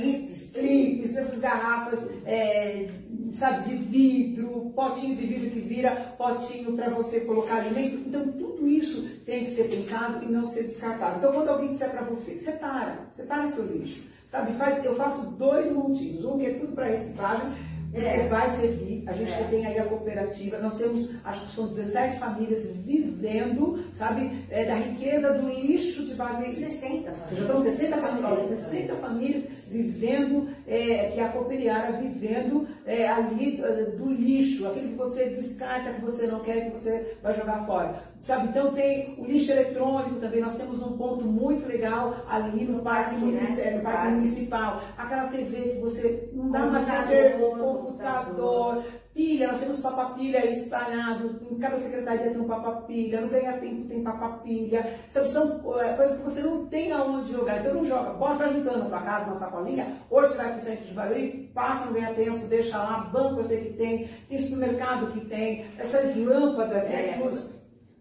clipes, 0.53 1.17
essas 1.17 1.39
garrafas, 1.39 2.09
é, 2.27 2.91
sabe, 3.33 3.69
de 3.69 3.77
vidro, 3.77 4.73
potinho 4.75 5.17
de 5.17 5.27
vidro 5.27 5.51
que 5.51 5.61
vira 5.61 6.15
potinho 6.19 6.73
para 6.73 6.91
você 6.91 7.21
colocar 7.21 7.57
alimento. 7.57 8.09
Então, 8.09 8.33
tudo 8.33 8.69
isso 8.69 9.09
tem 9.25 9.45
que 9.45 9.51
ser 9.51 9.65
pensado 9.65 10.25
e 10.25 10.27
não 10.27 10.47
ser 10.47 10.65
descartado. 10.65 11.19
Então, 11.19 11.33
quando 11.33 11.49
alguém 11.49 11.73
disser 11.73 11.91
para 11.91 12.03
você, 12.03 12.35
separa, 12.35 12.99
separa 13.15 13.49
seu 13.49 13.67
lixo. 13.67 14.15
Sabe, 14.27 14.53
faz, 14.55 14.85
eu 14.85 14.97
faço 14.97 15.27
dois 15.33 15.71
montinhos, 15.71 16.25
um 16.25 16.39
que 16.39 16.47
é 16.47 16.55
tudo 16.55 16.73
para 16.73 16.87
reciclagem, 16.87 17.53
é, 17.95 18.27
vai 18.29 18.51
servir. 18.57 19.05
A 19.07 19.13
gente 19.13 19.33
é. 19.33 19.45
tem 19.51 19.67
aí 19.67 19.79
a 19.79 19.85
cooperativa, 19.85 20.59
nós 20.59 20.77
temos, 20.77 21.15
acho 21.25 21.47
que 21.47 21.55
são 21.55 21.69
17 21.69 22.19
famílias 22.19 22.67
vivendo, 22.85 23.85
sabe, 23.93 24.45
é, 24.51 24.65
da 24.65 24.75
riqueza 24.75 25.35
do 25.35 25.49
lixo 25.49 26.05
de 26.05 26.15
barbeiro. 26.15 26.55
60 26.55 27.13
famílias. 27.13 27.39
Já 27.39 27.47
são 27.47 27.63
60 27.63 27.97
famílias, 27.97 28.49
60 28.49 28.97
famílias 28.97 29.45
vivendo, 29.69 30.49
é, 30.67 31.11
que 31.15 31.21
a 31.21 31.29
cooperiária 31.29 31.99
vivendo 31.99 32.67
é, 32.87 33.09
ali 33.09 33.61
é, 33.63 33.91
do 33.91 34.13
lixo, 34.13 34.67
aquele 34.67 34.89
que 34.89 34.95
você 34.95 35.25
descarta, 35.27 35.93
que 35.93 36.01
você 36.01 36.27
não 36.27 36.41
quer, 36.41 36.71
que 36.71 36.79
você 36.79 37.17
vai 37.23 37.35
jogar 37.35 37.67
fora. 37.67 38.03
Sabe, 38.21 38.49
então 38.49 38.73
tem 38.73 39.17
o 39.19 39.25
lixo 39.27 39.53
eletrônico 39.53 40.19
também, 40.19 40.41
nós 40.41 40.57
temos 40.57 40.83
um 40.83 40.97
ponto 40.97 41.27
muito 41.27 41.69
legal 41.69 42.25
ali 42.27 42.65
no 42.65 42.81
parque, 42.81 43.17
né? 43.17 43.75
no 43.77 43.83
parque 43.83 44.13
municipal. 44.13 44.83
Aquela 44.97 45.29
TV 45.29 45.73
que 45.73 45.81
você 45.81 46.31
não 46.33 46.51
dá 46.51 46.61
mais 46.61 46.87
para 46.87 47.03
ser 47.03 47.39
computador, 47.39 48.83
pilha, 49.15 49.47
nós 49.47 49.61
temos 49.61 49.81
papapilha 49.81 50.45
espalhado, 50.51 51.41
em 51.49 51.57
cada 51.57 51.77
secretaria 51.77 52.31
tem 52.31 52.41
um 52.41 52.49
papapilha, 52.49 53.21
no 53.21 53.29
ganha 53.29 53.53
tempo 53.55 53.87
tem 53.87 54.03
papapilha, 54.03 54.99
são, 55.09 55.25
são 55.25 55.81
é, 55.81 55.93
coisas 55.93 56.19
que 56.19 56.25
você 56.25 56.43
não 56.43 56.67
tem 56.67 56.91
aonde 56.91 57.33
jogar, 57.33 57.61
então 57.61 57.75
não 57.75 57.85
joga, 57.85 58.11
bota 58.15 58.49
juntando 58.49 58.87
para 58.87 59.03
casa 59.03 59.31
na 59.31 59.37
sacolinha, 59.37 59.87
hoje 60.11 60.33
você 60.33 60.37
vai 60.37 60.49
para 60.49 60.57
o 60.57 60.61
centro 60.61 60.85
de 60.85 60.93
Barueri, 60.93 61.51
passa 61.55 61.87
no 61.87 61.95
ganha 61.95 62.13
tempo, 62.13 62.47
deixa 62.49 62.77
lá, 62.77 63.09
banco 63.13 63.41
eu 63.41 63.45
sei 63.45 63.61
que 63.65 63.73
tem, 63.75 64.09
tem 64.29 64.39
supermercado 64.39 65.13
que 65.13 65.21
tem, 65.27 65.65
essas 65.79 66.17
lâmpadas, 66.17 66.89
né, 66.89 67.17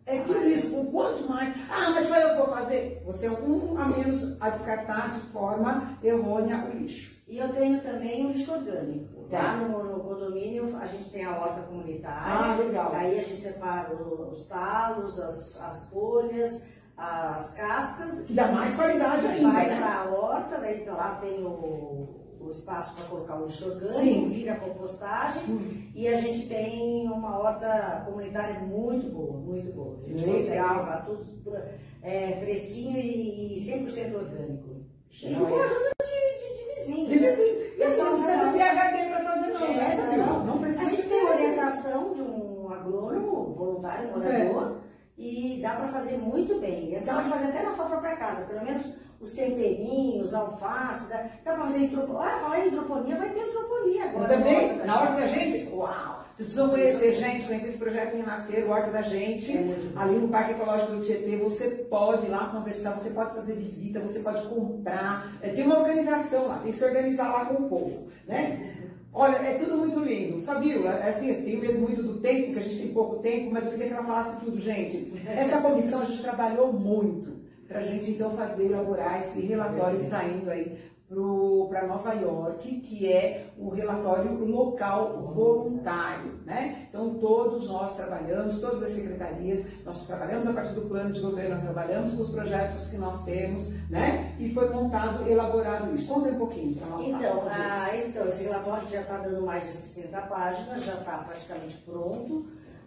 é, 0.05 0.19
tudo 0.21 0.43
isso, 0.45 0.75
o 0.79 0.91
quanto 0.91 1.29
mais, 1.29 1.53
ah, 1.69 1.91
mas 1.91 2.07
só 2.07 2.17
eu 2.17 2.37
vou 2.37 2.47
fazer, 2.47 3.01
você 3.05 3.27
é 3.27 3.31
um 3.31 3.77
a 3.77 3.85
menos 3.85 4.41
a 4.41 4.49
descartar 4.49 5.13
de 5.13 5.21
forma 5.31 5.97
errônea 6.03 6.65
o 6.65 6.77
lixo. 6.77 7.23
E 7.27 7.37
eu 7.37 7.49
tenho 7.53 7.81
também 7.81 8.25
o 8.25 8.31
lixo 8.31 8.51
orgânico. 8.51 9.27
Lá 9.31 9.55
no, 9.55 9.83
no, 9.83 10.03
condomínio 10.03 10.77
a 10.77 10.85
gente 10.85 11.09
tem 11.09 11.23
a 11.23 11.31
horta 11.31 11.61
comunitária. 11.61 12.21
Ah, 12.21 12.55
legal. 12.55 12.93
Aí 12.93 13.17
a 13.17 13.21
gente 13.21 13.41
separa 13.41 13.91
os 13.95 14.45
talos, 14.45 15.19
as, 15.19 15.59
as 15.61 15.89
folhas, 15.89 16.67
as 16.97 17.53
cascas. 17.55 18.27
Que 18.27 18.33
dá 18.33 18.49
mais 18.49 18.75
qualidade 18.75 19.25
ainda. 19.25 19.51
Vai 19.51 19.67
né? 19.67 19.77
para 19.77 19.95
a 19.95 20.11
horta, 20.11 20.57
daí 20.59 20.81
então, 20.81 20.95
lá 20.95 21.17
tem 21.19 21.43
o, 21.43 22.22
o 22.47 22.51
espaço 22.51 22.95
para 22.95 23.05
colocar 23.05 23.35
o 23.37 23.45
lixo 23.45 23.69
orgânico, 23.69 24.29
vira 24.29 24.55
compostagem. 24.55 25.43
Hum. 25.47 25.91
E 25.95 26.07
a 26.07 26.15
gente 26.15 26.47
tem 26.47 27.07
uma 27.07 27.39
horta 27.39 28.03
comunitária 28.05 28.59
muito 28.59 29.09
boa, 29.09 29.37
muito 29.37 29.71
boa. 29.73 29.99
A 30.05 30.09
gente 30.09 30.23
consegue 30.25 30.61
levar 30.61 31.05
tudo 31.05 31.23
é, 32.01 32.37
fresquinho 32.41 32.97
e, 32.97 33.57
e 33.57 33.85
100% 33.85 34.15
orgânico. 34.15 34.83
E 35.21 35.35
com 35.35 35.45
a 35.45 35.63
ajuda 35.63 35.91
de, 36.01 36.39
de, 36.39 36.57
de 36.57 36.75
vizinhos. 36.75 37.09
De 37.09 37.19
vizinhos. 37.19 37.77
E 37.77 37.83
assim, 37.83 38.01
não 38.01 38.23
precisa 38.23 38.51
PHD 38.51 39.09
para 39.09 39.23
fazer, 39.23 39.53
não, 39.53 39.73
né, 39.73 40.13
é, 40.13 40.17
Não, 40.17 40.45
não 40.45 40.59
precisa. 40.59 40.81
A 40.81 40.89
gente 40.89 41.07
tem 41.07 41.25
orientação 41.25 42.13
de 42.13 42.21
um 42.21 42.69
agrônomo, 42.71 43.53
voluntário, 43.53 44.09
morador, 44.09 44.77
é. 44.77 45.21
e 45.21 45.59
dá 45.61 45.75
para 45.75 45.87
fazer 45.89 46.17
muito 46.17 46.59
bem. 46.59 46.93
E 46.93 46.99
você 46.99 47.11
pode 47.11 47.29
fazer 47.29 47.47
até 47.49 47.63
na 47.63 47.75
sua 47.75 47.85
própria 47.85 48.15
casa, 48.15 48.45
pelo 48.45 48.65
menos 48.65 49.02
os 49.23 49.31
temperinhos, 49.31 50.33
alface, 50.33 51.09
dá, 51.09 51.29
dá 51.43 51.53
para 51.53 51.63
fazer 51.63 51.85
hidroponia. 51.85 52.19
Ah, 52.19 52.39
falar 52.39 52.59
em 52.59 52.67
hidroponia, 52.67 53.15
vai 53.15 53.29
ter 53.29 53.49
hidroponia 53.49 54.03
agora. 54.03 54.27
Também, 54.27 54.77
na 54.85 54.99
hora 54.99 55.11
da 55.11 55.27
gente, 55.27 55.73
uau! 55.73 56.23
Vocês 56.33 56.47
precisam 56.47 56.69
conhecer, 56.69 57.13
gente, 57.13 57.45
conhecer 57.45 57.67
esse 57.69 57.77
projeto 57.77 58.17
Renascer, 58.17 58.65
o 58.65 58.71
Horta 58.71 58.89
da 58.89 59.03
Gente, 59.03 59.55
é 59.55 59.91
ali 59.95 60.15
no 60.15 60.27
Parque 60.29 60.53
Ecológico 60.53 60.93
do 60.93 61.01
Tietê. 61.01 61.37
Você 61.37 61.69
pode 61.89 62.25
ir 62.25 62.29
lá 62.29 62.47
conversar, 62.47 62.97
você 62.97 63.11
pode 63.11 63.35
fazer 63.35 63.53
visita, 63.53 63.99
você 63.99 64.19
pode 64.19 64.41
comprar. 64.47 65.31
É, 65.43 65.49
tem 65.49 65.63
uma 65.63 65.77
organização 65.77 66.47
lá, 66.47 66.57
tem 66.57 66.71
que 66.71 66.77
se 66.77 66.83
organizar 66.83 67.31
lá 67.31 67.45
com 67.45 67.63
o 67.65 67.69
povo, 67.69 68.07
né? 68.27 68.73
Olha, 69.13 69.35
é 69.37 69.59
tudo 69.59 69.77
muito 69.77 69.99
lindo. 69.99 70.41
Fabiola, 70.41 70.95
é 70.95 71.09
assim, 71.09 71.29
eu 71.29 71.45
tenho 71.45 71.61
medo 71.61 71.79
muito 71.79 72.01
do 72.01 72.19
tempo, 72.19 72.45
porque 72.45 72.59
a 72.59 72.63
gente 72.63 72.79
tem 72.79 72.93
pouco 72.93 73.17
tempo, 73.17 73.51
mas 73.51 73.65
eu 73.65 73.71
queria 73.71 73.87
que 73.87 73.93
ela 73.93 74.03
falasse 74.03 74.43
tudo, 74.43 74.59
gente. 74.59 75.13
Essa 75.29 75.61
comissão 75.61 76.01
a 76.01 76.05
gente 76.05 76.23
trabalhou 76.23 76.73
muito 76.73 77.32
para 77.67 77.79
a 77.79 77.83
gente 77.83 78.11
então 78.11 78.31
fazer, 78.35 78.67
elaborar 78.67 79.19
esse 79.19 79.41
relatório 79.41 79.99
que 79.99 80.05
está 80.05 80.23
indo 80.25 80.49
aí 80.49 80.77
para 81.69 81.85
Nova 81.87 82.13
York, 82.13 82.79
que 82.79 83.11
é 83.11 83.47
o 83.57 83.69
relatório 83.69 84.33
local 84.45 85.21
voluntário. 85.21 86.33
Né? 86.45 86.87
Então, 86.89 87.15
todos 87.15 87.67
nós 87.67 87.95
trabalhamos, 87.95 88.59
todas 88.59 88.83
as 88.83 88.91
secretarias, 88.91 89.67
nós 89.85 90.05
trabalhamos 90.05 90.47
a 90.47 90.53
partir 90.53 90.73
do 90.73 90.81
plano 90.81 91.11
de 91.11 91.19
governo, 91.19 91.51
nós 91.51 91.61
trabalhamos 91.61 92.13
com 92.13 92.23
os 92.23 92.29
projetos 92.29 92.89
que 92.89 92.97
nós 92.97 93.23
temos, 93.23 93.69
né? 93.89 94.35
e 94.39 94.51
foi 94.53 94.69
montado, 94.69 95.27
elaborado 95.29 95.93
isso. 95.93 96.07
Conta 96.07 96.29
um 96.29 96.37
pouquinho 96.37 96.75
para 96.75 96.87
nós. 96.87 97.07
Então, 97.07 97.47
a, 97.47 97.95
então, 97.95 98.27
esse 98.27 98.43
relatório 98.43 98.87
já 98.89 99.01
está 99.01 99.17
dando 99.17 99.45
mais 99.45 99.63
de 99.63 99.73
60 99.73 100.21
páginas, 100.21 100.83
já 100.83 100.93
está 100.93 101.17
praticamente 101.19 101.77
pronto. 101.85 102.45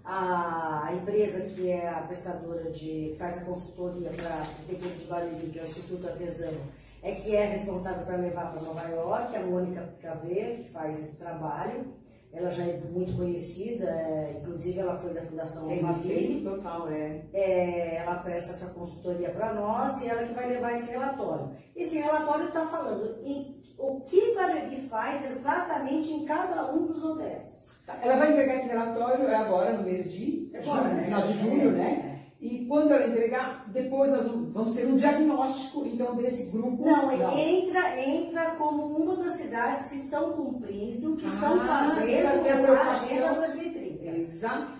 A 0.08 0.92
empresa 0.94 1.40
que 1.46 1.68
é 1.68 1.88
a 1.88 2.00
prestadora 2.02 2.70
de, 2.70 3.10
que 3.10 3.16
faz 3.18 3.38
a 3.38 3.44
consultoria 3.44 4.08
para 4.10 4.28
a 4.34 4.46
Prefeitura 4.46 4.94
de 4.94 5.04
Barueri, 5.06 5.50
que 5.50 5.58
é 5.58 5.62
o 5.62 5.66
Instituto 5.66 6.06
Artesano, 6.06 6.60
é 7.02 7.12
que 7.16 7.34
é 7.34 7.46
responsável 7.46 8.06
para 8.06 8.16
levar 8.16 8.52
para 8.52 8.62
Nova 8.62 8.88
York, 8.88 9.34
a 9.34 9.40
Mônica 9.40 9.94
Caveira, 10.00 10.54
que 10.54 10.70
faz 10.70 11.00
esse 11.00 11.16
trabalho. 11.16 11.92
Ela 12.32 12.50
já 12.50 12.64
é 12.64 12.80
muito 12.88 13.16
conhecida, 13.16 13.84
é, 13.84 14.38
inclusive 14.40 14.78
ela 14.78 14.96
foi 14.96 15.12
da 15.12 15.22
Fundação 15.22 15.68
Tem 15.68 16.44
total, 16.44 16.88
é. 16.88 17.22
é. 17.32 17.96
Ela 17.96 18.16
presta 18.16 18.52
essa 18.52 18.74
consultoria 18.74 19.30
para 19.30 19.54
nós 19.54 20.00
e 20.02 20.06
ela 20.06 20.24
que 20.24 20.34
vai 20.34 20.48
levar 20.48 20.72
esse 20.72 20.90
relatório. 20.92 21.50
Esse 21.74 21.98
relatório 21.98 22.46
está 22.46 22.64
falando 22.66 23.18
em 23.24 23.64
o 23.78 24.02
que 24.02 24.34
Barueri 24.34 24.86
faz 24.88 25.28
exatamente 25.28 26.12
em 26.12 26.24
cada 26.24 26.72
um 26.72 26.86
dos 26.86 27.02
ODS. 27.02 27.55
Ela 28.02 28.16
vai 28.16 28.32
entregar 28.32 28.56
esse 28.56 28.68
relatório 28.68 29.34
agora, 29.34 29.72
no 29.72 29.84
mês 29.84 30.12
de 30.12 30.50
agora, 30.54 30.82
junho, 30.82 30.94
né? 30.94 31.04
final 31.04 31.22
de 31.22 31.32
julho, 31.34 31.72
né? 31.72 32.12
E 32.38 32.66
quando 32.66 32.92
ela 32.92 33.06
entregar, 33.06 33.64
depois 33.68 34.10
nós 34.12 34.30
vamos 34.52 34.74
ter 34.74 34.86
um 34.86 34.96
diagnóstico 34.96 35.86
então 35.86 36.14
desse 36.16 36.50
grupo. 36.50 36.84
Não, 36.84 37.16
não. 37.16 37.38
entra 37.38 37.98
entra 37.98 38.56
como 38.56 38.84
uma 38.84 39.16
das 39.16 39.32
cidades 39.32 39.86
que 39.86 39.96
estão 39.96 40.32
cumprindo, 40.32 41.16
que 41.16 41.24
ah, 41.24 41.28
estão 41.28 41.58
fazendo 41.58 42.72
a 42.72 42.92
Agenda 42.92 43.34
2030. 43.34 43.65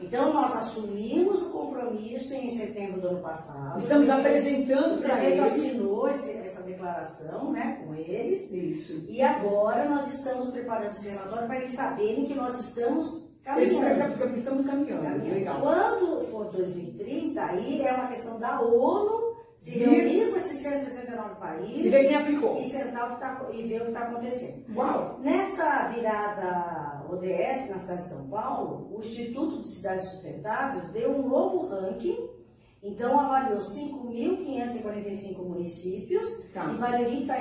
Então 0.01 0.33
nós 0.33 0.57
assumimos 0.57 1.43
o 1.43 1.51
compromisso 1.51 2.35
em 2.35 2.51
setembro 2.51 3.01
do 3.01 3.09
ano 3.09 3.23
passado. 3.23 3.79
Estamos 3.79 4.09
apresentando 4.09 5.03
para 5.03 5.23
eles. 5.25 5.41
O 5.41 5.45
assinou 5.45 6.09
esse, 6.09 6.33
essa 6.39 6.63
declaração 6.63 7.53
né, 7.53 7.83
com 7.85 7.95
eles. 7.95 8.51
Isso. 8.51 9.05
E 9.09 9.23
agora 9.23 9.89
nós 9.89 10.13
estamos 10.13 10.51
preparando 10.51 10.93
esse 10.93 11.09
relatório 11.09 11.47
para 11.47 11.57
eles 11.57 11.71
saberem 11.71 12.27
que 12.27 12.35
nós 12.35 12.59
estamos 12.61 13.27
Caminhando. 13.47 14.37
Estamos 14.37 14.67
caminhando. 14.67 15.05
caminhando. 15.05 15.35
Legal. 15.35 15.61
Quando 15.61 16.27
for 16.33 16.51
2030, 16.51 17.41
aí 17.41 17.81
é 17.83 17.93
uma 17.93 18.09
questão 18.09 18.41
da 18.41 18.61
ONU 18.61 19.37
se 19.57 19.79
reunir 19.79 20.31
com 20.31 20.37
esses 20.37 20.59
169 20.63 21.37
países 21.37 21.87
e 21.87 21.89
ver 21.89 22.09
quem 22.09 22.17
aplicou. 22.17 22.61
E, 22.61 22.65
sentar 22.65 23.11
o 23.11 23.15
que 23.15 23.21
tá, 23.21 23.47
e 23.53 23.63
ver 23.63 23.81
o 23.81 23.85
que 23.85 23.91
está 23.93 24.01
acontecendo. 24.01 24.65
Uau! 24.77 25.21
Nessa 25.23 25.89
virada 25.95 26.86
ODS 27.11 27.71
na 27.71 27.79
cidade 27.79 28.03
de 28.03 28.09
São 28.09 28.29
Paulo, 28.29 28.95
o 28.95 29.01
Instituto 29.01 29.61
de 29.61 29.67
Cidades 29.67 30.09
Sustentáveis 30.09 30.85
deu 30.91 31.11
um 31.11 31.29
novo 31.29 31.67
ranking. 31.69 32.31
Então, 32.83 33.19
avaliou 33.19 33.61
5.545 33.61 35.39
municípios 35.39 36.45
tá. 36.53 36.73
e 36.73 36.77
Barueri 36.77 37.23
está 37.23 37.41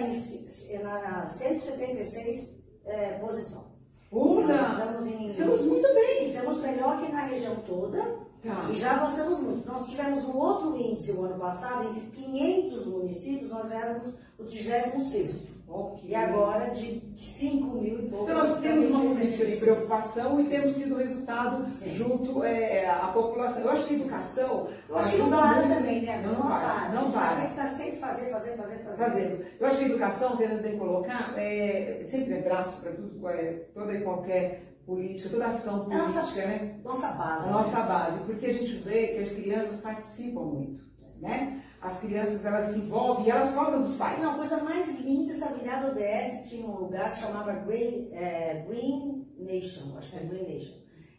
na 0.82 1.28
176 1.28 2.56
é, 2.86 3.20
posição. 3.20 3.76
Nós 4.12 4.72
estamos, 4.72 5.08
em, 5.08 5.26
estamos 5.26 5.62
muito 5.62 5.94
bem. 5.94 6.30
Estamos 6.30 6.62
melhor 6.62 7.00
que 7.00 7.12
na 7.12 7.26
região 7.26 7.56
toda. 7.68 8.02
Tá. 8.42 8.70
E 8.72 8.76
já 8.76 8.94
avançamos 8.94 9.40
muito. 9.40 9.68
Nós 9.68 9.88
tivemos 9.88 10.24
um 10.26 10.38
outro 10.38 10.78
índice 10.78 11.12
o 11.12 11.24
ano 11.24 11.40
passado, 11.40 11.90
entre 11.90 12.02
500 12.12 12.86
municípios, 12.88 13.50
nós 13.50 13.72
éramos 13.72 14.16
o 14.40 14.44
36 14.44 15.55
Okay. 15.76 16.12
E 16.12 16.16
agora 16.16 16.70
de 16.72 17.02
5 17.20 17.82
mil 17.82 18.00
e 18.00 18.10
pouco. 18.10 18.24
Então 18.24 18.38
nós 18.38 18.60
temos 18.62 18.90
uma 18.92 19.16
política 19.16 19.46
de 19.46 19.58
preocupação 19.58 20.40
e 20.40 20.44
temos 20.46 20.76
tido 20.76 20.96
resultado 20.96 21.74
Sim. 21.74 21.96
junto 21.96 22.44
é, 22.44 22.88
à 22.88 23.08
população. 23.08 23.64
Eu 23.64 23.70
acho 23.72 23.88
que 23.88 23.96
a 23.96 23.98
educação. 23.98 24.68
Eu 24.88 24.98
acho 24.98 25.12
que 25.12 25.18
não 25.18 25.30
para 25.30 25.62
também, 25.64 26.02
né? 26.04 26.22
Não, 26.24 26.34
não 26.34 26.42
para. 26.42 26.90
Não 26.90 27.12
para. 27.12 27.36
Tem 27.36 27.46
que 27.46 27.52
estar 27.52 27.70
sempre 27.70 28.00
fazendo, 28.00 28.32
fazendo, 28.32 28.58
fazendo, 28.58 28.84
fazendo. 28.84 28.98
Fazendo. 28.98 29.46
Eu 29.60 29.68
acho 29.68 29.78
que 29.78 29.84
a 29.84 29.88
educação, 29.88 30.38
querendo 30.38 30.62
bem 30.62 30.78
colocar, 30.78 31.34
é, 31.38 32.06
sempre 32.08 32.36
é 32.36 32.42
braço 32.42 32.82
para 32.82 32.92
tudo, 32.92 33.28
é, 33.30 33.66
toda 33.74 33.94
e 33.94 34.02
qualquer 34.02 34.76
política, 34.86 35.30
toda 35.30 35.48
ação 35.48 35.86
política, 35.86 36.02
é 36.02 36.22
nossa, 36.22 36.46
né? 36.46 36.80
Nossa 36.84 37.08
base. 37.10 37.50
A 37.50 37.52
nossa 37.52 37.82
base, 37.82 38.20
porque 38.26 38.46
a 38.46 38.54
gente 38.54 38.76
vê 38.78 39.08
que 39.08 39.20
as 39.20 39.32
crianças 39.32 39.82
participam 39.82 40.42
muito, 40.42 40.82
né? 41.20 41.62
As 41.86 42.00
crianças, 42.00 42.44
elas 42.44 42.74
se 42.74 42.80
envolvem 42.80 43.28
e 43.28 43.30
elas 43.30 43.54
cobram 43.54 43.80
dos 43.80 43.96
pais. 43.96 44.20
Não, 44.20 44.32
a 44.32 44.38
coisa 44.38 44.64
mais 44.64 45.00
linda, 45.02 45.32
essa 45.32 45.54
virada 45.54 45.92
ODS 45.92 46.50
tinha 46.50 46.66
um 46.66 46.80
lugar 46.80 47.12
que 47.12 47.20
chamava 47.20 47.54
Green, 47.54 48.10
é, 48.12 48.66
Green 48.68 49.28
Nation, 49.38 49.96
acho 49.96 50.10
que 50.10 50.18
é 50.18 50.22
Green 50.22 50.52
Nation. 50.52 50.74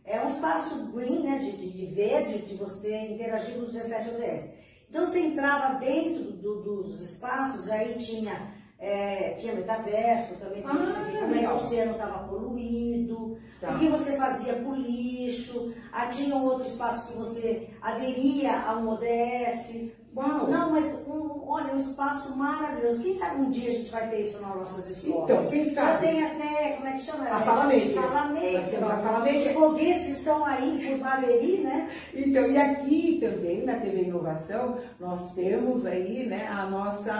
É 0.04 0.20
um 0.20 0.26
espaço 0.26 0.90
green, 0.92 1.22
né, 1.22 1.38
de, 1.38 1.52
de, 1.52 1.70
de 1.70 1.86
verde, 1.86 2.46
de 2.46 2.56
você 2.56 2.96
interagir 3.06 3.54
com 3.54 3.60
os 3.60 3.72
17 3.72 4.10
ODS. 4.10 4.54
Então 4.90 5.06
você 5.06 5.20
entrava 5.20 5.78
dentro 5.78 6.32
do, 6.32 6.62
dos 6.62 7.00
espaços, 7.00 7.70
aí 7.70 7.94
tinha 7.94 8.54
é, 8.78 9.30
tinha 9.30 9.54
metaverso 9.54 10.34
também, 10.36 10.62
para 10.62 10.72
ah, 10.72 10.84
você 10.84 11.00
ver 11.04 11.20
como 11.20 11.34
é 11.34 11.38
que 11.38 11.46
o 11.46 11.54
oceano 11.54 11.92
estava 11.92 12.28
poluído, 12.28 13.38
tá. 13.60 13.70
o 13.70 13.78
que 13.78 13.88
você 13.88 14.16
fazia 14.16 14.54
com 14.54 14.74
lixo, 14.74 15.72
ah, 15.92 16.06
tinha 16.06 16.36
um 16.36 16.44
outro 16.44 16.66
espaço 16.66 17.12
que 17.12 17.18
você 17.18 17.70
aderia 17.80 18.60
ao 18.60 18.86
ODS. 18.86 19.92
Uau. 20.16 20.48
Não, 20.48 20.70
mas 20.70 21.06
um, 21.06 21.46
olha, 21.46 21.74
um 21.74 21.76
espaço 21.76 22.34
maravilhoso. 22.36 23.02
Quem 23.02 23.12
sabe 23.12 23.42
um 23.42 23.50
dia 23.50 23.68
a 23.68 23.72
gente 23.74 23.90
vai 23.90 24.08
ter 24.08 24.22
isso 24.22 24.40
nas 24.40 24.56
nossas 24.56 24.88
escolas? 24.88 25.30
Então, 25.30 25.46
quem 25.50 25.74
sabe? 25.74 25.90
Já 25.90 25.98
tem 25.98 26.24
até, 26.24 26.72
como 26.76 26.88
é 26.88 26.92
que 26.92 27.02
chama? 27.02 27.28
A 27.28 27.38
sala 27.38 27.64
médica. 27.64 28.00
Sala. 28.00 28.92
A 28.94 28.96
sala 28.96 29.20
médica. 29.20 29.50
Os 29.50 29.54
foguetes 29.54 30.08
estão 30.08 30.46
aí 30.46 30.88
por 30.88 31.04
Barueri, 31.04 31.58
né? 31.58 31.90
Então, 32.14 32.50
e 32.50 32.56
aqui 32.56 33.18
também, 33.20 33.66
na 33.66 33.74
TV 33.74 34.04
Inovação, 34.04 34.78
nós 34.98 35.34
temos 35.34 35.84
aí, 35.84 36.24
né, 36.24 36.48
a 36.48 36.64
nossa 36.64 37.12